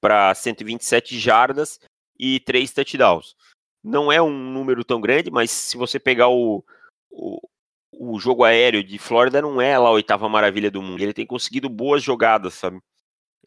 para 0.01 0.34
127 0.34 1.19
jardas 1.19 1.79
e 2.17 2.39
três 2.39 2.73
touchdowns. 2.73 3.36
Não 3.84 4.11
é 4.11 4.21
um 4.21 4.32
número 4.32 4.84
tão 4.84 4.99
grande, 4.99 5.29
mas 5.29 5.51
se 5.51 5.77
você 5.77 5.99
pegar 5.99 6.29
o, 6.29 6.63
o, 7.09 7.39
o 7.94 8.20
jogo 8.20 8.44
aéreo 8.44 8.84
de 8.84 8.98
Flórida, 8.98 9.42
não 9.42 9.62
é 9.62 9.78
lá 9.78 9.89
a 9.89 9.92
oitava 9.92 10.28
maravilha 10.30 10.72
do 10.72 10.82
mundo. 10.82 11.02
Ele 11.02 11.14
tem 11.14 11.26
conseguido 11.26 11.70
boas 11.70 12.02
jogadas, 12.02 12.54
sabe? 12.54 12.80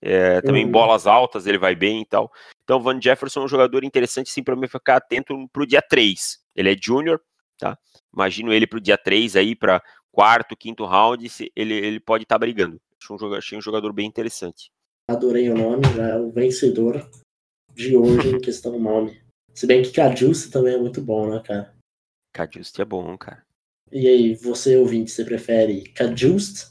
É, 0.00 0.40
também 0.42 0.66
uhum. 0.66 0.70
bolas 0.70 1.06
altas, 1.06 1.46
ele 1.46 1.56
vai 1.56 1.74
bem 1.74 2.02
e 2.02 2.04
tal. 2.04 2.30
Então, 2.62 2.80
Van 2.80 3.00
Jefferson 3.00 3.40
é 3.40 3.44
um 3.44 3.48
jogador 3.48 3.84
interessante, 3.84 4.30
sim, 4.30 4.42
para 4.42 4.54
mim 4.54 4.68
ficar 4.68 4.96
atento 4.96 5.48
pro 5.52 5.66
dia 5.66 5.80
3. 5.80 6.38
Ele 6.54 6.72
é 6.72 6.76
júnior, 6.80 7.20
tá? 7.58 7.78
Imagino 8.12 8.52
ele 8.52 8.66
pro 8.66 8.80
dia 8.80 8.98
3 8.98 9.36
aí, 9.36 9.56
para 9.56 9.82
quarto, 10.12 10.56
quinto 10.56 10.84
round, 10.84 11.26
ele, 11.56 11.74
ele 11.74 12.00
pode 12.00 12.24
estar 12.24 12.36
tá 12.36 12.38
brigando. 12.38 12.80
Achei 13.00 13.16
um, 13.16 13.18
jogador, 13.18 13.38
achei 13.38 13.58
um 13.58 13.62
jogador 13.62 13.92
bem 13.92 14.06
interessante. 14.06 14.70
Adorei 15.10 15.50
o 15.50 15.54
nome, 15.54 15.84
já 15.94 16.08
é 16.08 16.16
o 16.16 16.30
vencedor 16.30 17.08
de 17.72 17.96
hoje 17.96 18.28
em 18.28 18.40
questão 18.40 18.78
nome. 18.78 19.20
Se 19.54 19.66
bem 19.66 19.82
que 19.82 19.92
Cajuste 19.92 20.50
também 20.50 20.74
é 20.74 20.78
muito 20.78 21.00
bom, 21.02 21.28
né, 21.28 21.42
cara? 21.44 21.74
Cajuste 22.32 22.80
é 22.80 22.84
bom, 22.84 23.16
cara. 23.18 23.43
E 23.94 24.08
aí, 24.08 24.34
você 24.34 24.76
ouvinte, 24.76 25.12
você 25.12 25.24
prefere 25.24 25.88
Cajuste 25.90 26.66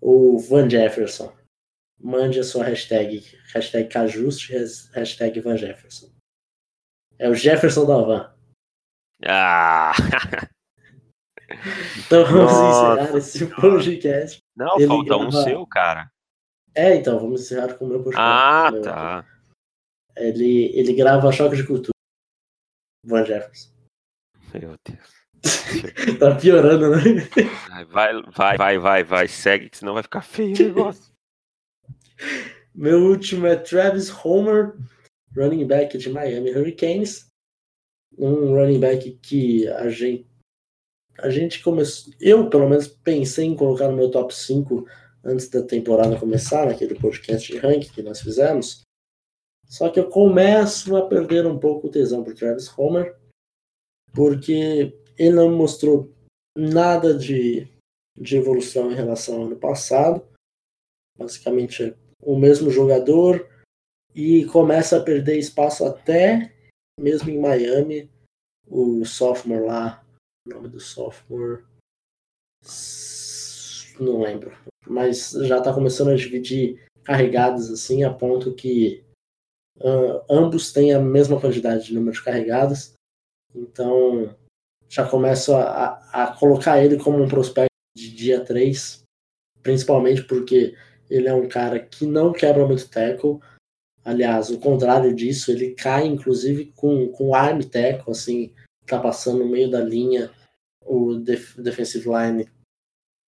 ou 0.00 0.38
Van 0.38 0.66
Jefferson? 0.70 1.36
Mande 2.00 2.40
a 2.40 2.44
sua 2.44 2.64
hashtag, 2.64 3.20
hashtag 3.52 3.90
Cajuste, 3.90 4.54
hashtag 4.94 5.38
Van 5.40 5.58
Jefferson. 5.58 6.10
É 7.18 7.28
o 7.28 7.34
Jefferson 7.34 7.84
da 7.84 8.00
Van. 8.00 8.34
Ah! 9.26 9.92
Então 12.04 12.24
vamos 12.24 12.52
Nossa, 12.52 13.00
encerrar 13.02 13.18
esse 13.18 13.46
podcast. 13.46 14.38
Não, 14.56 14.76
Ele 14.78 14.88
falta 14.88 15.04
grava... 15.04 15.24
um 15.24 15.30
seu, 15.30 15.66
cara. 15.66 16.10
É, 16.74 16.96
então, 16.96 17.20
vamos 17.20 17.42
encerrar 17.42 17.74
com 17.74 17.84
o 17.84 17.88
meu 17.88 18.02
podcast. 18.02 18.20
Ah, 18.20 18.70
meu... 18.72 18.82
tá. 18.82 19.24
Ele, 20.16 20.76
ele 20.76 20.92
grava 20.94 21.30
Choque 21.30 21.56
de 21.56 21.64
Cultura. 21.66 21.92
Van 23.04 23.24
Jefferson. 23.24 23.70
Meu 24.52 24.74
Deus. 24.84 25.25
tá 26.18 26.34
piorando, 26.34 26.90
né? 26.90 27.02
Vai, 27.90 28.12
vai, 28.32 28.56
vai, 28.56 28.78
vai, 28.78 29.04
vai. 29.04 29.28
Segue, 29.28 29.68
que 29.70 29.78
senão 29.78 29.94
vai 29.94 30.02
ficar 30.02 30.22
feio 30.22 30.54
o 30.54 30.58
negócio. 30.58 31.12
Meu 32.74 33.02
último 33.04 33.46
é 33.46 33.56
Travis 33.56 34.12
Homer, 34.22 34.76
running 35.34 35.66
back 35.66 35.96
de 35.96 36.10
Miami 36.10 36.50
Hurricanes. 36.50 37.26
Um 38.18 38.54
running 38.54 38.80
back 38.80 39.18
que 39.22 39.66
a 39.68 39.88
gente, 39.88 40.26
a 41.18 41.30
gente 41.30 41.62
começou. 41.62 42.12
Eu, 42.20 42.50
pelo 42.50 42.68
menos, 42.68 42.86
pensei 42.86 43.46
em 43.46 43.56
colocar 43.56 43.88
no 43.88 43.96
meu 43.96 44.10
top 44.10 44.34
5 44.34 44.86
antes 45.24 45.48
da 45.48 45.62
temporada 45.62 46.18
começar, 46.18 46.66
naquele 46.66 46.94
podcast 46.94 47.50
de 47.50 47.58
ranking 47.58 47.90
que 47.90 48.02
nós 48.02 48.20
fizemos. 48.20 48.82
Só 49.68 49.88
que 49.88 49.98
eu 49.98 50.08
começo 50.08 50.96
a 50.96 51.08
perder 51.08 51.46
um 51.46 51.58
pouco 51.58 51.88
o 51.88 51.90
tesão 51.90 52.22
por 52.22 52.34
Travis 52.34 52.70
Homer, 52.78 53.16
porque 54.14 54.96
ele 55.18 55.34
não 55.34 55.50
mostrou 55.50 56.12
nada 56.56 57.16
de, 57.16 57.68
de 58.16 58.36
evolução 58.36 58.90
em 58.90 58.94
relação 58.94 59.36
ao 59.36 59.46
ano 59.46 59.56
passado. 59.56 60.26
Basicamente 61.18 61.84
é 61.84 61.96
o 62.22 62.38
mesmo 62.38 62.70
jogador 62.70 63.48
e 64.14 64.44
começa 64.46 64.96
a 64.96 65.02
perder 65.02 65.38
espaço 65.38 65.84
até 65.84 66.54
mesmo 66.98 67.30
em 67.30 67.38
Miami. 67.38 68.10
O 68.68 69.04
sophomore 69.04 69.64
lá, 69.64 70.04
o 70.46 70.50
nome 70.50 70.68
do 70.68 70.80
sophomore, 70.80 71.62
não 74.00 74.22
lembro, 74.22 74.52
mas 74.86 75.30
já 75.30 75.58
está 75.58 75.72
começando 75.72 76.08
a 76.08 76.16
dividir 76.16 76.84
carregadas 77.04 77.70
assim 77.70 78.02
a 78.02 78.12
ponto 78.12 78.54
que 78.54 79.04
uh, 79.78 80.20
ambos 80.28 80.72
têm 80.72 80.92
a 80.92 80.98
mesma 80.98 81.40
quantidade 81.40 81.86
de 81.86 81.94
número 81.94 82.16
de 82.16 82.24
carregadas. 82.24 82.94
Então 83.54 84.36
já 84.88 85.06
começo 85.06 85.54
a, 85.54 86.00
a, 86.12 86.36
colocar 86.38 86.82
ele 86.82 86.98
como 86.98 87.22
um 87.22 87.28
prospecto 87.28 87.70
de 87.96 88.10
dia 88.10 88.44
3, 88.44 89.02
principalmente 89.62 90.22
porque 90.22 90.74
ele 91.10 91.28
é 91.28 91.34
um 91.34 91.48
cara 91.48 91.78
que 91.78 92.06
não 92.06 92.32
quebra 92.32 92.66
muito 92.66 92.88
tackle. 92.88 93.38
Aliás, 94.04 94.50
o 94.50 94.58
contrário 94.58 95.14
disso, 95.14 95.50
ele 95.50 95.74
cai 95.74 96.06
inclusive 96.06 96.72
com, 96.76 97.08
com 97.08 97.34
arm 97.34 97.60
tackle, 97.60 98.12
assim, 98.12 98.52
tá 98.86 98.98
passando 99.00 99.40
no 99.40 99.48
meio 99.48 99.70
da 99.70 99.80
linha, 99.80 100.30
o 100.84 101.16
def, 101.16 101.56
defensive 101.58 102.08
line 102.08 102.48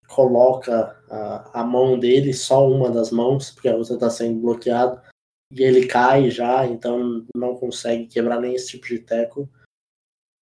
coloca 0.07 0.95
a, 1.09 1.61
a 1.61 1.63
mão 1.63 1.99
dele, 1.99 2.33
só 2.33 2.67
uma 2.69 2.89
das 2.89 3.11
mãos, 3.11 3.51
porque 3.51 3.67
a 3.67 3.75
outra 3.75 3.95
está 3.95 4.09
sendo 4.09 4.39
bloqueada, 4.39 5.03
e 5.51 5.63
ele 5.63 5.85
cai 5.85 6.29
já, 6.29 6.65
então 6.65 7.25
não 7.35 7.55
consegue 7.55 8.07
quebrar 8.07 8.39
nem 8.39 8.55
esse 8.55 8.69
tipo 8.69 8.87
de 8.87 8.99
tackle. 8.99 9.47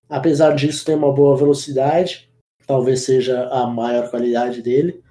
Apesar 0.10 0.56
disso, 0.56 0.86
tem 0.86 0.96
uma 0.96 1.14
boa 1.14 1.36
velocidade, 1.36 2.30
talvez 2.68 3.02
seja 3.02 3.48
a 3.50 3.66
maior 3.68 4.10
qualidade 4.10 4.62
dele, 4.62 5.04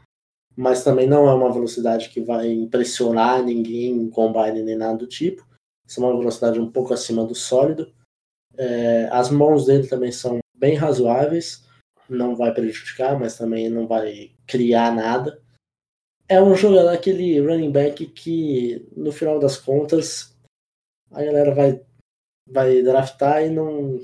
mas 0.57 0.85
também 0.85 1.07
não 1.07 1.29
é 1.29 1.35
uma 1.35 1.53
velocidade 1.53 2.11
que 2.11 2.21
vai 2.21 2.51
impressionar 2.51 3.43
ninguém 3.43 3.93
em 3.93 4.11
combine 4.11 4.63
nem 4.63 4.77
nada 4.77 4.99
do 4.99 5.07
tipo. 5.07 5.47
Isso 5.87 6.01
é 6.01 6.07
uma 6.07 6.19
velocidade 6.19 6.61
um 6.61 6.71
pouco 6.71 6.93
acima 6.93 7.25
do 7.25 7.35
sólido. 7.35 7.93
É, 8.57 9.09
as 9.11 9.31
mãos 9.31 9.67
dele 9.67 9.87
também 9.89 10.13
são 10.13 10.39
bem 10.55 10.75
razoáveis, 10.75 11.67
não 12.09 12.37
vai 12.37 12.53
prejudicar, 12.53 13.19
mas 13.19 13.37
também 13.37 13.69
não 13.69 13.87
vai 13.87 14.33
criar 14.47 14.95
nada. 14.95 15.41
É 16.29 16.41
um 16.41 16.55
jogador, 16.55 16.91
aquele 16.91 17.41
running 17.41 17.73
back 17.73 18.07
que, 18.07 18.89
no 18.97 19.11
final 19.11 19.39
das 19.39 19.57
contas, 19.57 20.37
a 21.11 21.23
galera 21.23 21.55
vai, 21.55 21.83
vai 22.49 22.83
draftar 22.83 23.43
e 23.43 23.51
não, 23.51 24.01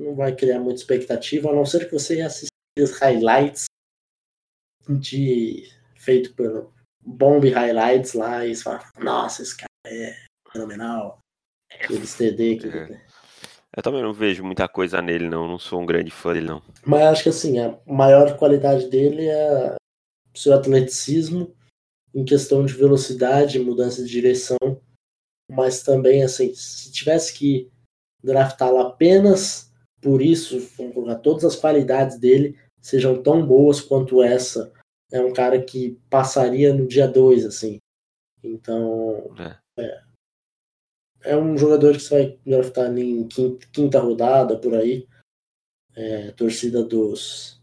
não 0.00 0.14
vai 0.14 0.34
criar 0.34 0.58
muita 0.58 0.80
expectativa, 0.80 1.50
a 1.50 1.54
não 1.54 1.66
ser 1.66 1.86
que 1.86 1.92
você 1.92 2.20
assista 2.22 2.48
os 2.78 2.92
highlights 2.98 3.66
de 4.88 5.68
feito 5.96 6.34
pelo 6.34 6.72
Bomb 7.04 7.48
Highlights 7.48 8.14
lá 8.14 8.46
e 8.46 8.54
você 8.54 8.62
fala, 8.62 8.90
nossa, 8.98 9.42
esse 9.42 9.56
cara 9.56 9.68
é 9.86 10.16
fenomenal. 10.50 11.18
Aqueles 11.72 12.14
TD 12.14 12.56
que 12.56 12.68
é. 12.68 13.00
Eu 13.76 13.82
também 13.82 14.02
não 14.02 14.12
vejo 14.12 14.42
muita 14.42 14.66
coisa 14.66 15.00
nele, 15.00 15.28
não. 15.28 15.46
Não 15.46 15.58
sou 15.58 15.80
um 15.80 15.86
grande 15.86 16.10
fã 16.10 16.32
dele, 16.32 16.48
não. 16.48 16.62
Mas 16.84 17.02
acho 17.02 17.22
que 17.22 17.28
assim, 17.28 17.60
a 17.60 17.78
maior 17.86 18.36
qualidade 18.36 18.88
dele 18.88 19.28
é 19.28 19.76
o 20.34 20.38
seu 20.38 20.54
atleticismo 20.54 21.54
em 22.12 22.24
questão 22.24 22.66
de 22.66 22.72
velocidade, 22.72 23.60
mudança 23.60 24.02
de 24.02 24.10
direção. 24.10 24.58
Mas 25.48 25.82
também, 25.82 26.24
assim, 26.24 26.52
se 26.54 26.90
tivesse 26.90 27.32
que 27.32 27.70
draftá-lo 28.22 28.78
apenas 28.78 29.69
por 30.00 30.22
isso, 30.22 30.58
vamos 30.76 30.94
colocar 30.94 31.16
todas 31.16 31.44
as 31.44 31.56
qualidades 31.56 32.18
dele 32.18 32.58
sejam 32.80 33.22
tão 33.22 33.46
boas 33.46 33.80
quanto 33.80 34.22
essa. 34.22 34.72
É 35.12 35.20
um 35.20 35.32
cara 35.32 35.60
que 35.60 35.98
passaria 36.08 36.72
no 36.72 36.86
dia 36.86 37.06
2, 37.06 37.44
assim. 37.44 37.78
Então, 38.42 39.34
é. 39.38 39.82
é. 39.82 40.02
é. 41.32 41.36
um 41.36 41.58
jogador 41.58 41.94
que 41.94 42.00
você 42.00 42.14
vai 42.14 42.38
draftar 42.46 42.96
em 42.96 43.26
quinta, 43.28 43.66
quinta 43.72 44.00
rodada, 44.00 44.58
por 44.58 44.74
aí. 44.74 45.06
É, 45.94 46.30
torcida 46.32 46.84
dos, 46.84 47.60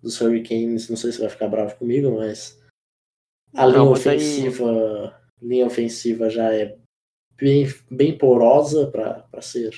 dos 0.00 0.20
Hurricanes, 0.20 0.88
não 0.88 0.96
sei 0.96 1.10
se 1.10 1.20
vai 1.20 1.30
ficar 1.30 1.48
bravo 1.48 1.76
comigo, 1.76 2.10
mas 2.10 2.62
a 3.54 3.66
linha 3.66 3.84
ofensiva, 3.84 4.70
aí... 5.40 5.46
linha 5.48 5.66
ofensiva 5.66 6.28
já 6.28 6.52
é 6.52 6.76
bem, 7.36 7.66
bem 7.90 8.16
porosa 8.18 8.90
para 8.90 9.40
ser 9.40 9.72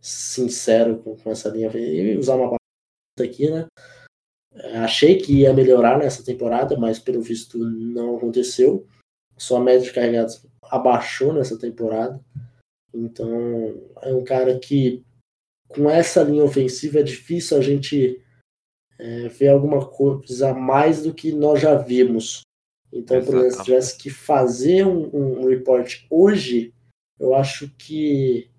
sincero 0.00 0.98
com, 0.98 1.16
com 1.16 1.30
essa 1.30 1.48
linha 1.48 1.70
e 1.74 2.16
usar 2.16 2.36
uma 2.36 2.56
aqui, 3.20 3.50
né? 3.50 3.66
Achei 4.82 5.18
que 5.18 5.40
ia 5.40 5.52
melhorar 5.52 5.98
nessa 5.98 6.24
temporada, 6.24 6.76
mas 6.76 6.98
pelo 6.98 7.20
visto 7.20 7.58
não 7.58 8.16
aconteceu. 8.16 8.86
Só 9.36 9.56
a 9.56 9.60
média 9.60 9.82
de 9.82 9.92
carregados 9.92 10.44
abaixou 10.62 11.32
nessa 11.32 11.58
temporada. 11.58 12.20
Então 12.92 13.28
é 14.02 14.12
um 14.12 14.24
cara 14.24 14.58
que 14.58 15.04
com 15.68 15.88
essa 15.88 16.22
linha 16.22 16.44
ofensiva 16.44 16.98
é 16.98 17.02
difícil 17.02 17.56
a 17.56 17.60
gente 17.60 18.20
é, 18.98 19.28
ver 19.28 19.48
alguma 19.48 19.86
coisa 19.86 20.50
a 20.50 20.54
mais 20.54 21.02
do 21.02 21.14
que 21.14 21.32
nós 21.32 21.60
já 21.60 21.76
vimos. 21.76 22.42
Então, 22.92 23.24
por 23.24 23.36
exemplo, 23.36 23.56
se 23.56 23.64
tivesse 23.64 23.96
que 23.96 24.10
fazer 24.10 24.84
um, 24.84 25.42
um 25.42 25.48
report 25.48 26.04
hoje, 26.10 26.74
eu 27.20 27.34
acho 27.34 27.70
que 27.78 28.50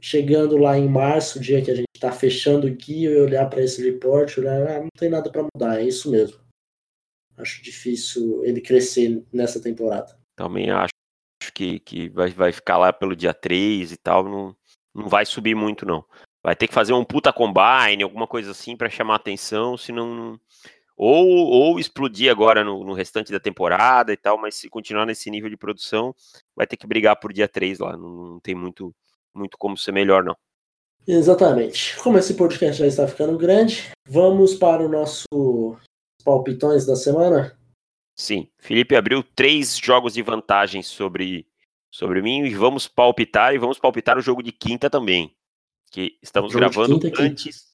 chegando 0.00 0.56
lá 0.56 0.78
em 0.78 0.88
março, 0.88 1.38
o 1.38 1.42
dia 1.42 1.62
que 1.62 1.70
a 1.70 1.74
gente 1.74 1.86
está 1.94 2.10
fechando 2.10 2.66
o 2.66 2.74
guia, 2.74 3.10
e 3.10 3.20
olhar 3.20 3.48
para 3.48 3.62
esse 3.62 3.82
report, 3.82 4.38
olhar, 4.38 4.66
ah, 4.68 4.80
não 4.80 4.88
tem 4.98 5.08
nada 5.08 5.30
para 5.30 5.46
mudar, 5.54 5.80
é 5.80 5.84
isso 5.84 6.10
mesmo. 6.10 6.38
Acho 7.36 7.62
difícil 7.62 8.44
ele 8.44 8.60
crescer 8.60 9.22
nessa 9.32 9.60
temporada. 9.60 10.18
Também 10.36 10.70
acho 10.70 10.90
que, 11.54 11.78
que 11.80 12.08
vai, 12.08 12.30
vai 12.30 12.52
ficar 12.52 12.78
lá 12.78 12.92
pelo 12.92 13.16
dia 13.16 13.34
3 13.34 13.92
e 13.92 13.96
tal, 13.96 14.24
não, 14.24 14.56
não 14.94 15.08
vai 15.08 15.24
subir 15.24 15.54
muito 15.54 15.86
não. 15.86 16.04
Vai 16.42 16.56
ter 16.56 16.68
que 16.68 16.74
fazer 16.74 16.92
um 16.92 17.04
puta 17.04 17.32
combine, 17.32 18.02
alguma 18.02 18.26
coisa 18.26 18.50
assim 18.50 18.76
para 18.76 18.88
chamar 18.88 19.16
atenção, 19.16 19.76
senão 19.76 20.40
ou, 21.02 21.26
ou 21.26 21.78
explodir 21.78 22.30
agora 22.30 22.62
no, 22.62 22.84
no, 22.84 22.92
restante 22.92 23.32
da 23.32 23.40
temporada 23.40 24.12
e 24.12 24.16
tal, 24.18 24.38
mas 24.38 24.54
se 24.54 24.68
continuar 24.68 25.06
nesse 25.06 25.30
nível 25.30 25.48
de 25.48 25.56
produção, 25.56 26.14
vai 26.54 26.66
ter 26.66 26.76
que 26.76 26.86
brigar 26.86 27.16
por 27.16 27.32
dia 27.32 27.48
3 27.48 27.78
lá. 27.78 27.96
Não, 27.96 28.10
não 28.10 28.40
tem 28.40 28.54
muito, 28.54 28.94
muito 29.34 29.56
como 29.58 29.76
ser 29.76 29.92
melhor, 29.92 30.24
não. 30.24 30.36
Exatamente. 31.06 31.96
Como 31.98 32.18
esse 32.18 32.34
podcast 32.34 32.80
já 32.80 32.86
está 32.86 33.08
ficando 33.08 33.38
grande, 33.38 33.90
vamos 34.06 34.54
para 34.54 34.82
o 34.84 34.88
nosso 34.88 35.76
palpitões 36.24 36.86
da 36.86 36.96
semana? 36.96 37.56
Sim. 38.14 38.48
Felipe 38.58 38.94
abriu 38.94 39.22
três 39.22 39.76
jogos 39.76 40.14
de 40.14 40.22
vantagem 40.22 40.82
sobre, 40.82 41.46
sobre 41.90 42.20
mim 42.20 42.44
e 42.44 42.54
vamos 42.54 42.86
palpitar 42.86 43.54
e 43.54 43.58
vamos 43.58 43.78
palpitar 43.78 44.18
o 44.18 44.22
jogo 44.22 44.42
de 44.42 44.52
quinta 44.52 44.90
também. 44.90 45.34
Que 45.90 46.18
estamos 46.22 46.54
gravando 46.54 47.00
antes. 47.18 47.70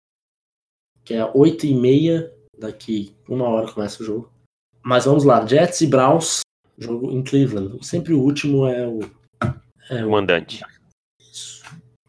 Que 1.04 1.14
é 1.14 1.30
8 1.34 1.66
e 1.66 1.74
meia, 1.74 2.32
daqui 2.58 3.14
uma 3.28 3.48
hora 3.48 3.70
começa 3.70 4.02
o 4.02 4.06
jogo. 4.06 4.32
Mas 4.82 5.04
vamos 5.04 5.24
lá, 5.24 5.44
Jets 5.44 5.80
e 5.80 5.86
Browns, 5.86 6.40
jogo 6.78 7.10
em 7.10 7.22
Cleveland. 7.22 7.84
Sempre 7.84 8.14
o 8.14 8.20
último 8.20 8.66
é 8.66 8.86
o. 8.86 9.00
É 9.90 10.04
o 10.04 10.10
mandante. 10.10 10.60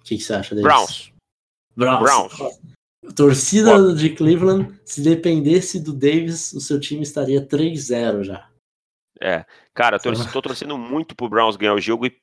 O 0.07 0.09
que, 0.09 0.17
que 0.17 0.23
você 0.23 0.33
acha 0.33 0.55
deles? 0.55 0.63
Browns. 0.63 1.11
Browns. 1.75 1.99
Browns. 2.01 2.59
Torcida 3.13 3.93
de 3.93 4.09
Cleveland, 4.11 4.73
se 4.85 5.01
dependesse 5.01 5.81
do 5.81 5.91
Davis, 5.91 6.53
o 6.53 6.61
seu 6.61 6.79
time 6.79 7.03
estaria 7.03 7.45
3-0 7.45 8.23
já. 8.23 8.49
É, 9.19 9.45
cara, 9.73 9.99
tô, 9.99 10.13
tô 10.31 10.41
torcendo 10.41 10.77
muito 10.77 11.13
pro 11.13 11.27
Browns 11.27 11.57
ganhar 11.57 11.73
o 11.73 11.81
jogo 11.81 12.05
e 12.05 12.17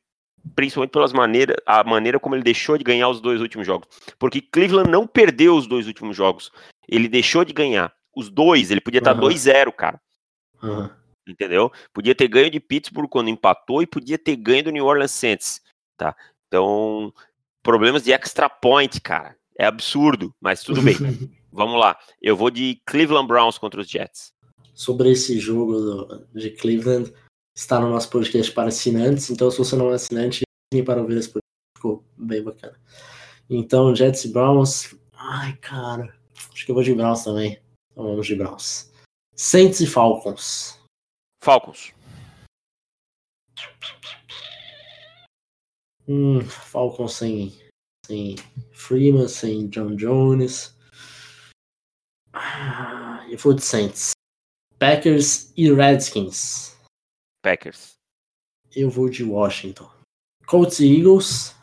principalmente 0.55 0.93
pelas 0.93 1.13
maneiras, 1.13 1.57
a 1.67 1.85
maneira 1.85 2.19
como 2.19 2.35
ele 2.35 2.43
deixou 2.43 2.79
de 2.79 2.85
ganhar 2.85 3.11
os 3.11 3.21
dois 3.21 3.43
últimos 3.43 3.67
jogos. 3.67 3.87
Porque 4.19 4.41
Cleveland 4.41 4.91
não 4.91 5.07
perdeu 5.07 5.55
os 5.57 5.67
dois 5.67 5.87
últimos 5.87 6.17
jogos. 6.17 6.51
Ele 6.89 7.07
deixou 7.07 7.45
de 7.45 7.53
ganhar 7.53 7.95
os 8.17 8.31
dois, 8.31 8.71
ele 8.71 8.81
podia 8.81 9.01
estar 9.01 9.15
uhum. 9.15 9.29
2-0, 9.29 9.73
cara. 9.73 10.01
Uhum. 10.63 10.89
Entendeu? 11.29 11.71
Podia 11.93 12.15
ter 12.15 12.29
ganho 12.29 12.51
de 12.51 12.61
Pittsburgh 12.61 13.09
quando 13.11 13.29
empatou 13.29 13.83
e 13.83 13.87
podia 13.87 14.19
ter 14.19 14.37
ganho 14.37 14.65
do 14.65 14.71
New 14.71 14.87
Orleans 14.87 15.11
Saints, 15.11 15.61
tá? 15.99 16.17
Então, 16.47 17.13
problemas 17.65 18.05
de 18.05 18.13
extra 18.13 18.49
point, 18.49 19.01
cara. 19.01 19.37
É 19.59 19.65
absurdo, 19.65 20.33
mas 20.41 20.63
tudo 20.63 20.83
bem. 20.83 20.95
Vamos 21.51 21.81
lá. 21.81 21.99
Eu 22.21 22.37
vou 22.37 22.51
de 22.51 22.81
Cleveland 22.87 23.27
Browns 23.27 23.59
contra 23.59 23.81
os 23.81 23.89
Jets. 23.89 24.33
Sobre 24.75 25.11
esse 25.11 25.39
jogo 25.39 25.81
do, 25.81 26.27
de 26.35 26.51
Cleveland, 26.51 27.13
está 27.57 27.81
no 27.81 27.91
nosso 27.91 28.11
podcast 28.11 28.53
para 28.53 28.69
assinantes. 28.69 29.31
Então, 29.31 29.51
se 29.51 29.59
você 29.59 29.77
não 29.77 29.91
é 29.91 29.95
assinante, 29.95 30.43
vem 30.73 30.85
para 30.85 31.01
ouvir 31.01 31.17
esse 31.17 31.29
podcast. 31.29 31.45
Ficou 31.77 32.05
bem 32.17 32.43
bacana. 32.43 32.79
Então, 33.49 33.95
Jets 33.95 34.25
e 34.25 34.33
Browns. 34.33 34.95
Ai, 35.13 35.57
cara. 35.59 36.13
Acho 36.53 36.65
que 36.65 36.71
eu 36.71 36.75
vou 36.75 36.85
de 36.85 36.95
Browns 36.95 37.25
também. 37.25 37.61
Então, 37.93 38.05
vamos 38.05 38.27
de 38.27 38.35
Browns. 38.35 38.93
Saints 39.37 39.81
e 39.81 39.87
Falcons. 39.87 40.79
Falcons. 41.43 41.93
Hum, 46.07 46.41
Falcons 46.43 47.15
sem 47.15 47.53
sem 48.07 48.37
Freeman, 48.73 49.29
sem 49.29 49.69
John 49.69 49.97
Jones. 49.97 50.77
Ah, 52.33 53.25
eu 53.31 53.39
vou 53.39 53.55
de 53.55 53.63
Saints. 53.63 54.13
Packers 54.79 55.53
e 55.57 55.73
Redskins. 55.73 56.77
Packers. 57.43 57.95
Eu 58.75 58.91
vou 58.91 59.09
de 59.09 59.25
Washington. 59.25 59.91
Colts 60.47 60.81
e 60.81 60.99
Eagles. 60.99 61.55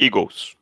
Eagles. 0.00 0.56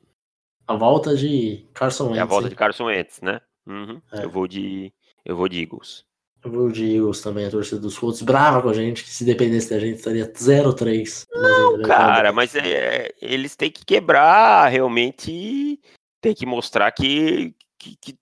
A 0.67 0.75
volta 0.75 1.17
de 1.17 1.67
Carson 1.75 2.07
Wentz. 2.07 2.19
É 2.19 2.23
a 2.23 2.25
volta 2.25 2.47
hein? 2.47 2.51
de 2.51 2.57
Carson 2.57 2.85
Wentz, 2.87 3.21
né? 3.21 3.41
Uhum. 3.67 4.03
É. 4.13 4.25
Eu 4.25 4.31
vou 4.31 4.49
de 4.49 4.93
eu 5.25 5.37
vou 5.37 5.49
de 5.49 5.61
Eagles. 5.61 6.05
Eu 6.43 6.51
vou 6.51 6.71
de 6.71 6.97
Eagles 6.97 7.21
também, 7.21 7.45
a 7.45 7.51
torcida 7.51 7.81
dos 7.81 7.99
Colts 7.99 8.23
brava 8.23 8.63
com 8.63 8.71
a 8.71 8.75
gente, 8.75 9.05
que 9.05 9.11
se 9.11 9.25
dependesse 9.25 9.71
da 9.71 9.79
gente 9.79 9.99
estaria 9.99 10.27
0-3. 10.27 11.27
Não, 11.31 11.83
cara, 11.83 12.33
mas 12.33 12.55
é, 12.55 13.13
eles 13.21 13.55
têm 13.55 13.71
que 13.71 13.85
quebrar 13.85 14.69
realmente, 14.69 15.79
tem 16.21 16.35
que 16.35 16.47
mostrar 16.47 16.91
que, 16.93 17.55
que, 17.79 17.95
que, 18.01 18.19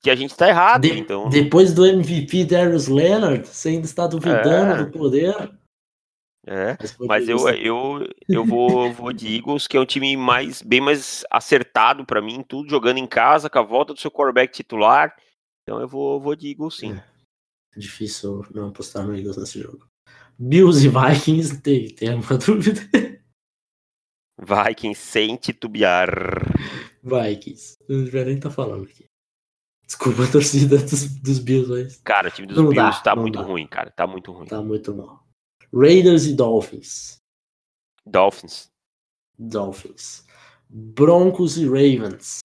que 0.00 0.10
a 0.10 0.14
gente 0.14 0.30
está 0.30 0.48
errado. 0.48 0.82
De, 0.82 0.98
então... 0.98 1.28
Depois 1.28 1.74
do 1.74 1.86
MVP 1.86 2.46
Darius 2.46 2.88
Leonard, 2.88 3.46
você 3.46 3.68
ainda 3.68 3.84
está 3.84 4.06
duvidando 4.06 4.72
é. 4.72 4.84
do 4.84 4.90
poder. 4.90 5.34
É, 6.46 6.78
mas 7.00 7.28
eu, 7.28 7.46
eu, 7.50 8.08
eu 8.26 8.42
vou, 8.46 8.90
vou 8.94 9.12
de 9.12 9.36
Eagles, 9.36 9.66
que 9.66 9.76
é 9.76 9.80
um 9.80 9.84
time 9.84 10.16
mais, 10.16 10.62
bem 10.62 10.80
mais 10.80 11.22
acertado 11.30 12.06
para 12.06 12.22
mim, 12.22 12.42
tudo 12.48 12.70
jogando 12.70 12.96
em 12.96 13.06
casa, 13.06 13.50
com 13.50 13.58
a 13.58 13.62
volta 13.62 13.92
do 13.92 14.00
seu 14.00 14.10
quarterback 14.10 14.54
titular. 14.54 15.14
Então 15.62 15.78
eu 15.82 15.86
vou, 15.86 16.18
vou 16.18 16.34
de 16.34 16.50
Eagles 16.50 16.78
sim. 16.78 16.94
É. 16.94 17.17
Difícil 17.76 18.44
não 18.52 18.68
apostar 18.68 19.06
no 19.06 19.16
Eagles 19.16 19.36
nesse 19.36 19.60
jogo. 19.60 19.88
Bills 20.38 20.86
e 20.86 20.88
Vikings, 20.88 21.60
tem, 21.62 21.94
tem 21.94 22.12
alguma 22.12 22.38
dúvida? 22.38 22.80
Vikings 24.38 25.00
sem 25.00 25.36
titubear. 25.36 26.08
Vikings. 27.02 27.76
Não 27.88 28.04
deveria 28.04 28.26
nem 28.26 28.36
estar 28.36 28.48
tá 28.50 28.54
falando 28.54 28.84
aqui. 28.84 29.06
Desculpa 29.84 30.24
a 30.24 30.30
torcida 30.30 30.76
dos, 30.84 31.20
dos 31.20 31.38
Bills, 31.38 31.70
mas. 31.70 31.96
Cara, 32.02 32.28
o 32.28 32.30
time 32.30 32.46
dos 32.46 32.56
não 32.56 32.68
Bills 32.68 32.98
dá, 32.98 33.00
tá 33.00 33.16
muito 33.16 33.38
dá. 33.38 33.44
ruim, 33.44 33.66
cara. 33.66 33.90
Tá 33.90 34.06
muito 34.06 34.30
ruim. 34.32 34.46
Tá 34.46 34.62
muito 34.62 34.94
mal. 34.94 35.26
Raiders 35.72 36.26
e 36.26 36.34
Dolphins. 36.34 37.18
Dolphins. 38.06 38.70
Dolphins. 39.38 40.26
Broncos 40.68 41.56
e 41.56 41.64
Ravens. 41.64 42.40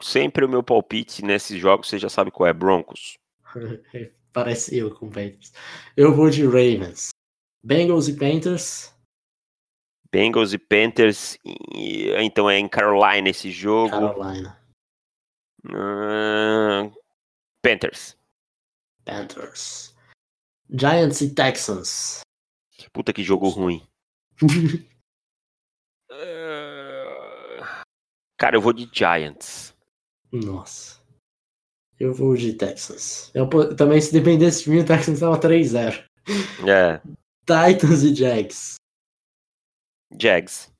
Sempre 0.00 0.44
o 0.44 0.48
meu 0.48 0.62
palpite 0.62 1.24
nesses 1.24 1.60
jogos, 1.60 1.88
você 1.88 1.98
já 1.98 2.08
sabe 2.08 2.30
qual 2.30 2.48
é, 2.48 2.52
Broncos. 2.52 3.18
Parece 4.38 4.78
eu 4.78 4.94
com 4.94 5.10
Panthers. 5.10 5.52
Eu 5.96 6.14
vou 6.14 6.30
de 6.30 6.44
Ravens. 6.46 7.08
Bengals 7.60 8.06
e 8.06 8.16
Panthers. 8.16 8.94
Bengals 10.12 10.52
e 10.52 10.58
Panthers. 10.58 11.36
Então 11.74 12.48
é 12.48 12.56
em 12.56 12.68
Carolina 12.68 13.28
esse 13.28 13.50
jogo. 13.50 13.90
Carolina. 13.90 14.56
Uh, 15.66 16.96
Panthers. 17.60 18.16
Panthers. 19.04 19.92
Giants 20.70 21.20
e 21.20 21.34
Texans. 21.34 22.20
Puta 22.92 23.12
que 23.12 23.24
jogo 23.24 23.48
ruim. 23.48 23.84
cara, 28.38 28.56
eu 28.56 28.60
vou 28.60 28.72
de 28.72 28.88
Giants. 28.92 29.76
Nossa. 30.30 31.02
Eu 31.98 32.14
vou 32.14 32.36
de 32.36 32.52
Texas. 32.52 33.30
Eu, 33.34 33.48
também, 33.76 34.00
se 34.00 34.12
dependesse 34.12 34.64
de 34.64 34.70
mim, 34.70 34.78
o 34.80 34.86
Texans 34.86 35.14
estava 35.14 35.38
3-0. 35.38 36.04
É. 36.66 37.00
Titans 37.40 38.02
e 38.02 38.14
Jags. 38.14 38.74
Jags. 40.20 40.72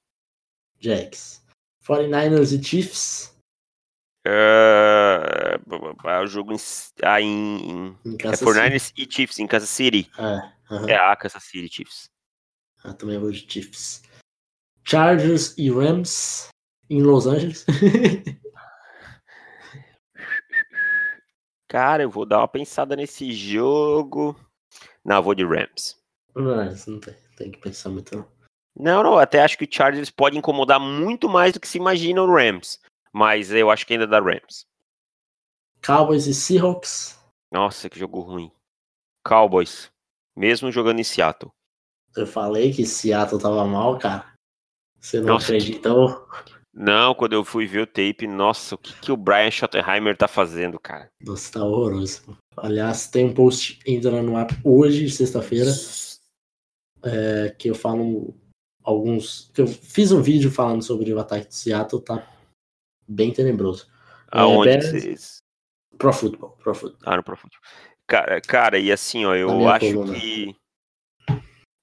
Jags. 0.78 1.42
49ers 1.84 2.58
e 2.58 2.62
Chiefs. 2.62 3.34
Uh, 4.26 6.22
o 6.22 6.26
jogo 6.26 6.52
em, 6.52 6.56
ah, 7.02 7.20
em, 7.20 7.96
em 8.04 8.14
é 8.22 8.32
49ers 8.32 8.92
e 8.96 9.10
Chiefs 9.10 9.38
em 9.38 9.46
Kansas 9.46 9.70
City. 9.70 10.10
É, 10.18 10.22
uh 10.22 10.82
-huh. 10.82 10.88
é 10.88 10.96
a 10.96 11.16
Kansas 11.16 11.42
City 11.44 11.74
Chiefs. 11.74 12.10
Ah, 12.84 12.92
também 12.92 13.18
vou 13.18 13.30
de 13.30 13.50
Chiefs. 13.50 14.02
Chargers 14.84 15.56
e 15.56 15.70
Rams 15.70 16.48
em 16.90 17.02
Los 17.02 17.26
Angeles. 17.26 17.64
Cara, 21.68 22.02
eu 22.02 22.10
vou 22.10 22.24
dar 22.24 22.38
uma 22.38 22.48
pensada 22.48 22.96
nesse 22.96 23.30
jogo. 23.32 24.34
Não, 25.04 25.22
vou 25.22 25.34
de 25.34 25.44
Rams. 25.44 25.96
Não, 26.34 26.64
não 26.86 27.00
tem, 27.00 27.14
tem 27.36 27.50
que 27.50 27.58
pensar 27.58 27.90
muito 27.90 28.16
não. 28.16 28.38
Não, 28.74 29.02
não, 29.02 29.18
até 29.18 29.42
acho 29.42 29.58
que 29.58 29.64
o 29.64 29.68
Chargers 29.70 30.08
pode 30.08 30.38
incomodar 30.38 30.80
muito 30.80 31.28
mais 31.28 31.52
do 31.52 31.60
que 31.60 31.68
se 31.68 31.78
imagina 31.78 32.22
o 32.22 32.32
Rams. 32.32 32.80
Mas 33.12 33.50
eu 33.52 33.70
acho 33.70 33.86
que 33.86 33.92
ainda 33.92 34.06
dá 34.06 34.20
Rams. 34.20 34.66
Cowboys 35.84 36.26
e 36.26 36.34
Seahawks. 36.34 37.18
Nossa, 37.50 37.90
que 37.90 37.98
jogo 37.98 38.20
ruim. 38.20 38.50
Cowboys. 39.24 39.90
Mesmo 40.36 40.70
jogando 40.70 41.00
em 41.00 41.04
Seattle. 41.04 41.52
Eu 42.16 42.26
falei 42.26 42.72
que 42.72 42.86
Seattle 42.86 43.40
tava 43.40 43.64
mal, 43.66 43.98
cara. 43.98 44.32
Você 45.00 45.20
não 45.20 45.34
Nossa, 45.34 45.46
acreditou? 45.46 46.26
Que... 46.44 46.57
Não, 46.80 47.12
quando 47.12 47.32
eu 47.32 47.44
fui 47.44 47.66
ver 47.66 47.80
o 47.80 47.86
tape, 47.88 48.28
nossa, 48.28 48.76
o 48.76 48.78
que, 48.78 48.94
que 49.00 49.10
o 49.10 49.16
Brian 49.16 49.50
Schottenheimer 49.50 50.16
tá 50.16 50.28
fazendo, 50.28 50.78
cara? 50.78 51.10
Nossa, 51.20 51.54
tá 51.54 51.64
horroroso. 51.64 52.38
Aliás, 52.56 53.08
tem 53.08 53.24
um 53.24 53.34
post 53.34 53.80
entrando 53.84 54.22
no 54.22 54.36
ar 54.36 54.46
hoje, 54.62 55.10
sexta-feira, 55.10 55.72
é, 57.02 57.52
que 57.58 57.68
eu 57.68 57.74
falo 57.74 58.32
alguns. 58.84 59.50
que 59.52 59.60
eu 59.60 59.66
fiz 59.66 60.12
um 60.12 60.22
vídeo 60.22 60.52
falando 60.52 60.84
sobre 60.84 61.12
o 61.12 61.18
ataque 61.18 61.48
de 61.48 61.56
Seattle, 61.56 62.00
tá 62.00 62.24
bem 63.08 63.32
tenebroso. 63.32 63.88
É, 64.32 64.38
Aonde 64.38 64.68
é, 64.68 64.80
vocês? 64.80 65.38
Pro 65.98 66.12
Football, 66.12 66.50
Pro 66.62 66.76
Football. 66.76 67.00
Ah, 67.04 67.16
no 67.16 67.24
Pro 67.24 67.36
Football. 67.36 67.60
Cara, 68.06 68.40
cara 68.40 68.78
e 68.78 68.92
assim, 68.92 69.24
ó, 69.24 69.34
eu 69.34 69.68
acho 69.68 69.92
coluna. 69.92 70.14
que. 70.14 70.54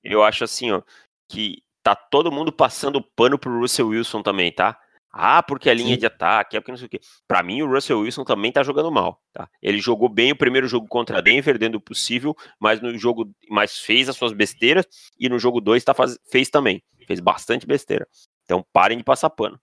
Eu 0.02 0.24
acho 0.24 0.46
assim, 0.46 0.72
ó, 0.72 0.82
que 1.30 1.62
tá 1.84 1.94
todo 1.94 2.32
mundo 2.32 2.54
passando 2.54 3.02
pano 3.02 3.38
pro 3.38 3.60
Russell 3.60 3.90
Wilson 3.90 4.24
também, 4.24 4.54
tá? 4.54 4.80
Ah, 5.18 5.42
porque 5.42 5.70
a 5.70 5.74
linha 5.74 5.94
Sim. 5.94 6.00
de 6.00 6.06
ataque, 6.06 6.58
é 6.58 6.60
porque 6.60 6.74
não 6.74 6.78
sei 6.78 6.88
o 6.88 6.90
quê. 6.90 7.00
Pra 7.26 7.42
mim, 7.42 7.62
o 7.62 7.72
Russell 7.72 8.02
Wilson 8.02 8.26
também 8.26 8.52
tá 8.52 8.62
jogando 8.64 8.92
mal, 8.92 9.22
tá? 9.32 9.50
Ele 9.62 9.80
jogou 9.80 10.10
bem 10.10 10.34
o 10.34 10.38
primeiro 10.38 10.68
jogo 10.68 10.90
contra 10.90 11.20
a 11.20 11.22
Denver, 11.22 11.58
dentro 11.58 11.80
do 11.80 11.82
possível, 11.82 12.36
mas 12.60 12.82
no 12.82 12.98
jogo, 12.98 13.34
mas 13.50 13.78
fez 13.78 14.10
as 14.10 14.18
suas 14.18 14.34
besteiras, 14.34 14.86
e 15.18 15.30
no 15.30 15.40
jogo 15.40 15.62
2 15.62 15.86
tá 15.86 15.94
faz... 15.94 16.20
fez 16.30 16.50
também. 16.50 16.84
Fez 17.08 17.22
bastante 17.22 17.66
besteira. 17.66 18.06
Então 18.44 18.66
parem 18.74 18.98
de 18.98 19.06
passar 19.06 19.30
pano. 19.30 19.58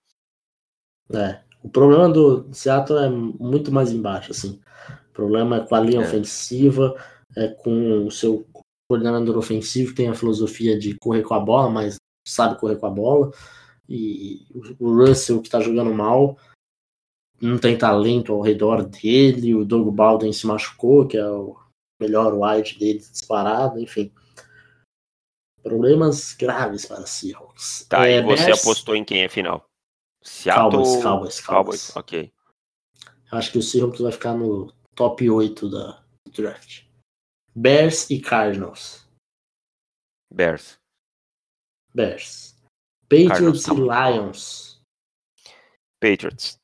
É. 1.13 1.41
O 1.63 1.69
problema 1.69 2.09
do 2.09 2.49
Seattle 2.51 2.99
é 2.99 3.11
muito 3.11 3.71
mais 3.71 3.93
embaixo, 3.93 4.31
assim. 4.31 4.59
O 5.11 5.13
problema 5.13 5.57
é 5.59 5.61
com 5.61 5.75
a 5.75 5.81
linha 5.81 6.01
é. 6.01 6.05
ofensiva, 6.05 6.97
é 7.37 7.49
com 7.49 8.07
o 8.07 8.11
seu 8.11 8.47
coordenador 8.89 9.37
ofensivo 9.37 9.91
que 9.91 9.97
tem 9.97 10.09
a 10.09 10.15
filosofia 10.15 10.79
de 10.79 10.97
correr 10.99 11.23
com 11.23 11.35
a 11.35 11.41
bola, 11.41 11.69
mas 11.69 11.97
sabe 12.27 12.59
correr 12.59 12.77
com 12.77 12.87
a 12.87 12.91
bola 12.91 13.31
e 13.93 14.47
o 14.81 14.97
Russell 14.97 15.43
que 15.43 15.49
está 15.49 15.61
jogando 15.61 15.93
mal 15.93 16.39
não 17.39 17.59
tem 17.59 17.77
talento 17.77 18.33
ao 18.33 18.41
redor 18.41 18.85
dele, 18.85 19.55
o 19.55 19.65
Doug 19.65 19.95
Baldwin 19.95 20.33
se 20.33 20.47
machucou, 20.47 21.07
que 21.07 21.19
é 21.19 21.29
o 21.29 21.59
melhor 22.01 22.33
wide 22.35 22.79
dele 22.79 23.01
disparado, 23.01 23.79
enfim. 23.79 24.11
Problemas 25.63 26.33
graves 26.33 26.87
para 26.87 27.05
Seahawks. 27.05 27.85
Tá, 27.89 28.09
é, 28.09 28.19
e 28.19 28.23
você 28.23 28.47
Bears... 28.47 28.61
apostou 28.61 28.97
em 28.97 29.05
quem 29.05 29.25
é 29.25 29.29
final? 29.29 29.69
Seattle... 30.23 30.71
Cowboys, 30.71 31.03
Cowboys, 31.03 31.41
Cowboys. 31.41 31.87
Cowboys. 31.91 31.97
Ok. 31.97 32.33
Eu 33.31 33.39
acho 33.39 33.53
que 33.53 33.59
o 33.59 33.63
Seahawks 33.63 34.01
vai 34.01 34.13
ficar 34.13 34.35
no 34.35 34.73
top 34.95 35.29
8 35.29 35.69
da 35.69 36.03
draft. 36.33 36.85
Bears 37.55 38.09
e 38.09 38.21
Cardinals. 38.21 39.07
Bears. 40.33 40.79
Bears. 41.95 42.52
Patriots 43.13 43.67
e 43.67 43.75
Lions. 43.75 44.81
Patriots. 46.01 46.57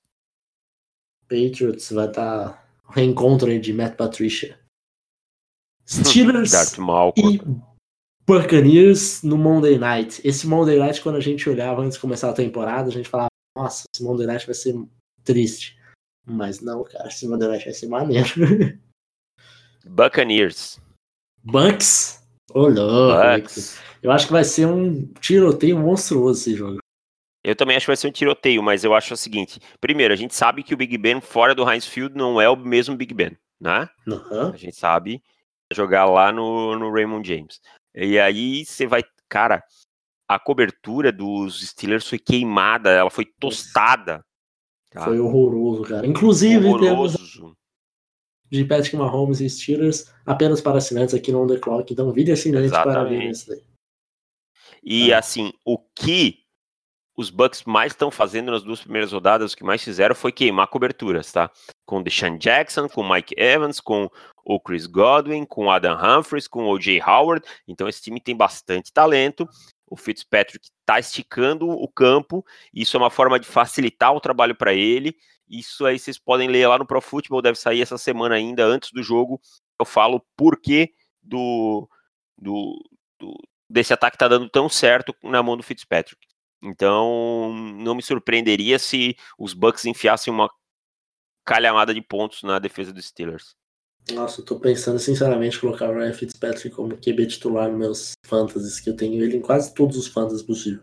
Patriots 1.29 1.93
vai 1.93 2.09
estar 2.09 2.53
tá 2.55 2.69
reencontro 2.89 3.51
aí 3.51 3.61
de 3.61 3.75
Matt 3.75 3.97
Patricia. 3.97 4.59
Steelers 5.87 6.53
e 7.17 7.39
Buccaneers 8.27 9.23
no 9.23 9.37
Monday 9.37 9.79
Night. 9.79 10.27
Esse 10.27 10.47
Monday 10.47 10.79
Night, 10.79 11.03
quando 11.03 11.17
a 11.17 11.21
gente 11.21 11.49
olhava 11.49 11.83
antes 11.83 11.95
de 11.97 12.01
começar 12.01 12.31
a 12.31 12.35
temporada, 12.35 12.89
a 12.89 12.93
gente 12.93 13.09
falava, 13.09 13.29
nossa, 13.55 13.85
esse 13.95 14.03
Monday 14.03 14.27
Night 14.27 14.47
vai 14.47 14.55
ser 14.55 14.75
triste. 15.25 15.79
Mas 16.25 16.61
não, 16.61 16.83
cara, 16.85 17.09
esse 17.09 17.29
Monday 17.29 17.49
Night 17.49 17.65
vai 17.67 17.75
ser 17.75 17.89
maneiro. 17.89 18.29
Buccaneers. 19.85 20.81
Bucks? 21.45 22.18
Oh. 22.55 22.69
Eu 24.03 24.11
acho 24.11 24.27
que 24.27 24.33
vai 24.33 24.45
ser 24.45 24.67
um 24.67 25.07
tiroteio 25.21 25.79
monstruoso 25.79 26.41
esse 26.41 26.55
jogo. 26.55 26.79
Eu 27.45 27.55
também 27.55 27.77
acho 27.77 27.85
que 27.85 27.91
vai 27.91 27.97
ser 27.97 28.09
um 28.09 28.13
tiroteio, 28.13 28.63
mas 28.63 28.85
eu 28.85 28.95
acho 28.95 29.15
o 29.15 29.17
seguinte: 29.17 29.61
primeiro, 29.81 30.13
a 30.13 30.17
gente 30.17 30.35
sabe 30.35 30.63
que 30.63 30.75
o 30.75 30.77
Big 30.77 30.97
Ben 30.99 31.21
fora 31.21 31.55
do 31.55 31.69
Heinz 31.69 31.87
Field 31.87 32.17
não 32.17 32.41
é 32.41 32.49
o 32.49 32.57
mesmo 32.57 32.97
Big 32.97 33.15
Ben, 33.15 33.37
né? 33.61 33.89
Uhum. 34.07 34.53
A 34.53 34.57
gente 34.57 34.77
sabe 34.77 35.23
jogar 35.73 36.05
lá 36.05 36.33
no, 36.33 36.79
no 36.79 36.93
Raymond 36.93 37.27
James. 37.27 37.61
E 37.95 38.19
aí 38.19 38.65
você 38.65 38.87
vai, 38.87 39.03
cara, 39.29 39.63
a 40.29 40.39
cobertura 40.39 41.11
dos 41.11 41.67
Steelers 41.67 42.09
foi 42.09 42.19
queimada, 42.19 42.91
ela 42.91 43.11
foi 43.11 43.25
tostada. 43.25 44.25
Tá? 44.91 45.05
Foi 45.05 45.19
horroroso, 45.19 45.83
cara. 45.83 46.07
Inclusive, 46.07 46.67
horroroso. 46.67 46.85
temos 46.85 47.18
de 48.51 48.65
Patrick 48.65 48.97
Mahomes 48.97 49.41
e 49.41 49.49
Steelers 49.49 50.13
apenas 50.25 50.61
para 50.61 50.79
assinantes 50.79 51.15
aqui 51.15 51.33
no 51.33 51.43
On 51.43 51.47
The 51.47 51.59
Clock. 51.59 51.93
Então, 51.93 52.13
vídeo 52.13 52.35
assinante 52.35 52.71
para 52.71 53.05
ver 53.05 53.31
isso 53.31 53.49
daí. 53.49 53.63
E 54.83 55.11
é. 55.11 55.15
assim, 55.15 55.53
o 55.65 55.79
que 55.79 56.41
os 57.19 57.31
Bucks 57.31 57.65
mais 57.65 57.93
estão 57.93 58.13
fazendo 58.13 58.53
nas 58.53 58.63
duas 58.63 58.81
primeiras 58.81 59.13
rodadas, 59.13 59.53
o 59.53 59.57
que 59.57 59.65
mais 59.65 59.83
fizeram 59.83 60.15
foi 60.15 60.31
queimar 60.31 60.69
coberturas, 60.69 61.33
tá? 61.33 61.51
Com 61.85 61.99
o 61.99 62.03
Deshaun 62.03 62.39
Jackson, 62.39 62.89
com 62.89 63.01
o 63.01 63.13
Mike 63.13 63.35
Evans, 63.37 63.81
com 63.81 64.09
o 64.45 64.61
Chris 64.61 64.87
Godwin, 64.87 65.45
com 65.45 65.67
o 65.67 65.71
Adam 65.71 65.99
Humphries, 65.99 66.47
com 66.47 66.65
o 66.65 66.71
O.J. 66.71 67.03
Howard. 67.03 67.45
Então 67.67 67.89
esse 67.89 68.01
time 68.01 68.21
tem 68.21 68.37
bastante 68.37 68.93
talento. 68.93 69.49
O 69.91 69.97
Fitzpatrick 69.97 70.67
está 70.67 70.99
esticando 70.99 71.69
o 71.69 71.89
campo. 71.89 72.45
Isso 72.73 72.97
é 72.97 73.01
uma 73.01 73.11
forma 73.11 73.39
de 73.39 73.47
facilitar 73.47 74.13
o 74.15 74.21
trabalho 74.21 74.55
para 74.55 74.73
ele. 74.75 75.17
Isso 75.49 75.87
aí 75.87 75.99
vocês 75.99 76.19
podem 76.19 76.49
ler 76.49 76.67
lá 76.67 76.79
no 76.79 76.87
Pro 76.87 77.01
Football, 77.01 77.43
deve 77.43 77.59
sair 77.59 77.81
essa 77.81 77.97
semana 77.97 78.35
ainda, 78.35 78.65
antes 78.65 78.93
do 78.93 79.03
jogo. 79.03 79.41
Eu 79.79 79.87
falo 79.87 80.25
por 80.37 80.61
que 80.61 80.93
do, 81.23 81.89
do, 82.37 82.79
do, 83.19 83.35
desse 83.69 83.93
ataque 83.93 84.19
tá 84.19 84.29
dando 84.29 84.49
tão 84.49 84.69
certo 84.69 85.15
na 85.23 85.43
mão 85.43 85.57
do 85.57 85.63
Fitzpatrick. 85.63 86.21
Então, 86.63 87.53
não 87.79 87.95
me 87.95 88.03
surpreenderia 88.03 88.79
se 88.79 89.17
os 89.39 89.55
Bucks 89.55 89.85
enfiassem 89.85 90.33
uma 90.33 90.51
calhamada 91.45 91.95
de 91.95 92.03
pontos 92.03 92.43
na 92.43 92.59
defesa 92.59 92.93
dos 92.93 93.07
Steelers. 93.07 93.57
Nossa, 94.13 94.41
eu 94.41 94.45
tô 94.45 94.59
pensando 94.59 94.99
sinceramente 94.99 95.61
colocar 95.61 95.91
o 95.91 95.95
Ryan 95.95 96.13
Fitzpatrick 96.13 96.71
como 96.71 96.97
QB 96.97 97.27
titular 97.27 97.69
nos 97.69 97.79
meus 97.79 98.13
fantasies, 98.25 98.81
que 98.81 98.91
eu 98.91 98.97
tenho 98.97 99.23
ele 99.23 99.37
em 99.37 99.41
quase 99.41 99.75
todos 99.75 99.97
os 99.97 100.07
fantasies 100.07 100.43
possíveis. 100.43 100.83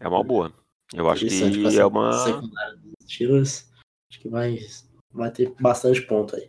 É 0.00 0.08
uma 0.08 0.22
boa. 0.24 0.52
Eu 0.92 1.08
acho 1.08 1.26
que 1.26 1.78
é 1.78 1.86
uma. 1.86 2.10
Steelers, 3.04 3.70
acho 4.10 4.20
que 4.20 4.28
vai, 4.28 4.58
vai 5.12 5.30
ter 5.30 5.54
bastante 5.60 6.02
ponto 6.02 6.34
aí. 6.34 6.48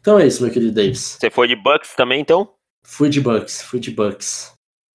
Então 0.00 0.18
é 0.18 0.26
isso, 0.26 0.42
meu 0.42 0.52
querido 0.52 0.72
Davis. 0.72 1.16
Você 1.20 1.30
foi 1.30 1.48
de 1.48 1.56
Bucks 1.56 1.94
também, 1.96 2.20
então? 2.20 2.52
Fui 2.84 3.08
de 3.08 3.20
Bucks, 3.20 3.62
fui 3.62 3.78
de 3.80 3.90
Bucks. 3.90 4.52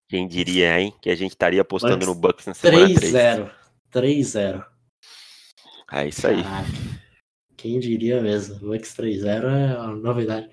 Quem 0.10 0.28
diria, 0.28 0.80
hein? 0.80 0.94
Que 1.02 1.10
a 1.10 1.16
gente 1.16 1.32
estaria 1.32 1.62
apostando 1.62 2.06
Bucks 2.06 2.08
no 2.08 2.16
Bucks 2.16 2.46
na 2.46 2.54
semana 2.54 2.88
3-0. 2.90 3.52
3-0. 3.94 4.66
É 5.94 6.08
isso 6.08 6.28
aí. 6.28 6.44
Quem 7.62 7.80
diria 7.80 8.20
mesmo? 8.20 8.56
Bucks 8.56 8.96
3-0 8.96 9.44
é 9.44 9.78
uma 9.78 9.96
novidade. 9.96 10.50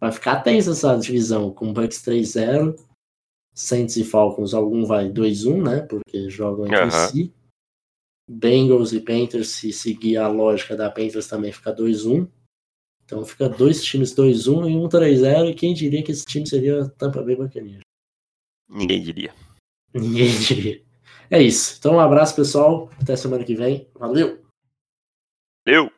Vai 0.00 0.10
ficar 0.10 0.40
tensa 0.40 0.70
essa 0.70 0.96
divisão 0.96 1.52
com 1.52 1.74
Bucks 1.74 2.02
3-0. 2.02 2.74
Saints 3.54 3.96
e 3.96 4.04
Falcons, 4.04 4.54
algum 4.54 4.86
vai 4.86 5.10
2-1, 5.10 5.62
né? 5.62 5.80
Porque 5.82 6.30
jogam 6.30 6.64
entre 6.64 6.84
uhum. 6.84 6.90
si. 6.90 7.34
Bengals 8.30 8.94
e 8.94 9.00
Panthers, 9.00 9.48
se 9.48 9.74
seguir 9.74 10.16
a 10.16 10.28
lógica 10.28 10.74
da 10.74 10.90
Panthers, 10.90 11.26
também 11.26 11.52
fica 11.52 11.74
2-1. 11.74 12.26
Então 13.04 13.26
fica 13.26 13.46
dois 13.46 13.84
times 13.84 14.14
2-1 14.14 14.70
e 14.70 14.76
um 14.76 14.88
3-0. 14.88 15.50
E 15.50 15.54
quem 15.54 15.74
diria 15.74 16.02
que 16.02 16.12
esse 16.12 16.24
time 16.24 16.48
seria 16.48 16.88
Tampa 16.96 17.22
Bay 17.22 17.36
Buccaneers? 17.36 17.82
Ninguém 18.66 19.02
diria. 19.02 19.34
Ninguém 19.92 20.30
diria. 20.40 20.82
É 21.30 21.42
isso. 21.42 21.76
Então, 21.78 21.96
um 21.96 22.00
abraço, 22.00 22.34
pessoal. 22.34 22.90
Até 22.98 23.16
semana 23.16 23.44
que 23.44 23.54
vem. 23.54 23.86
Valeu! 23.94 24.42
Valeu! 25.66 25.97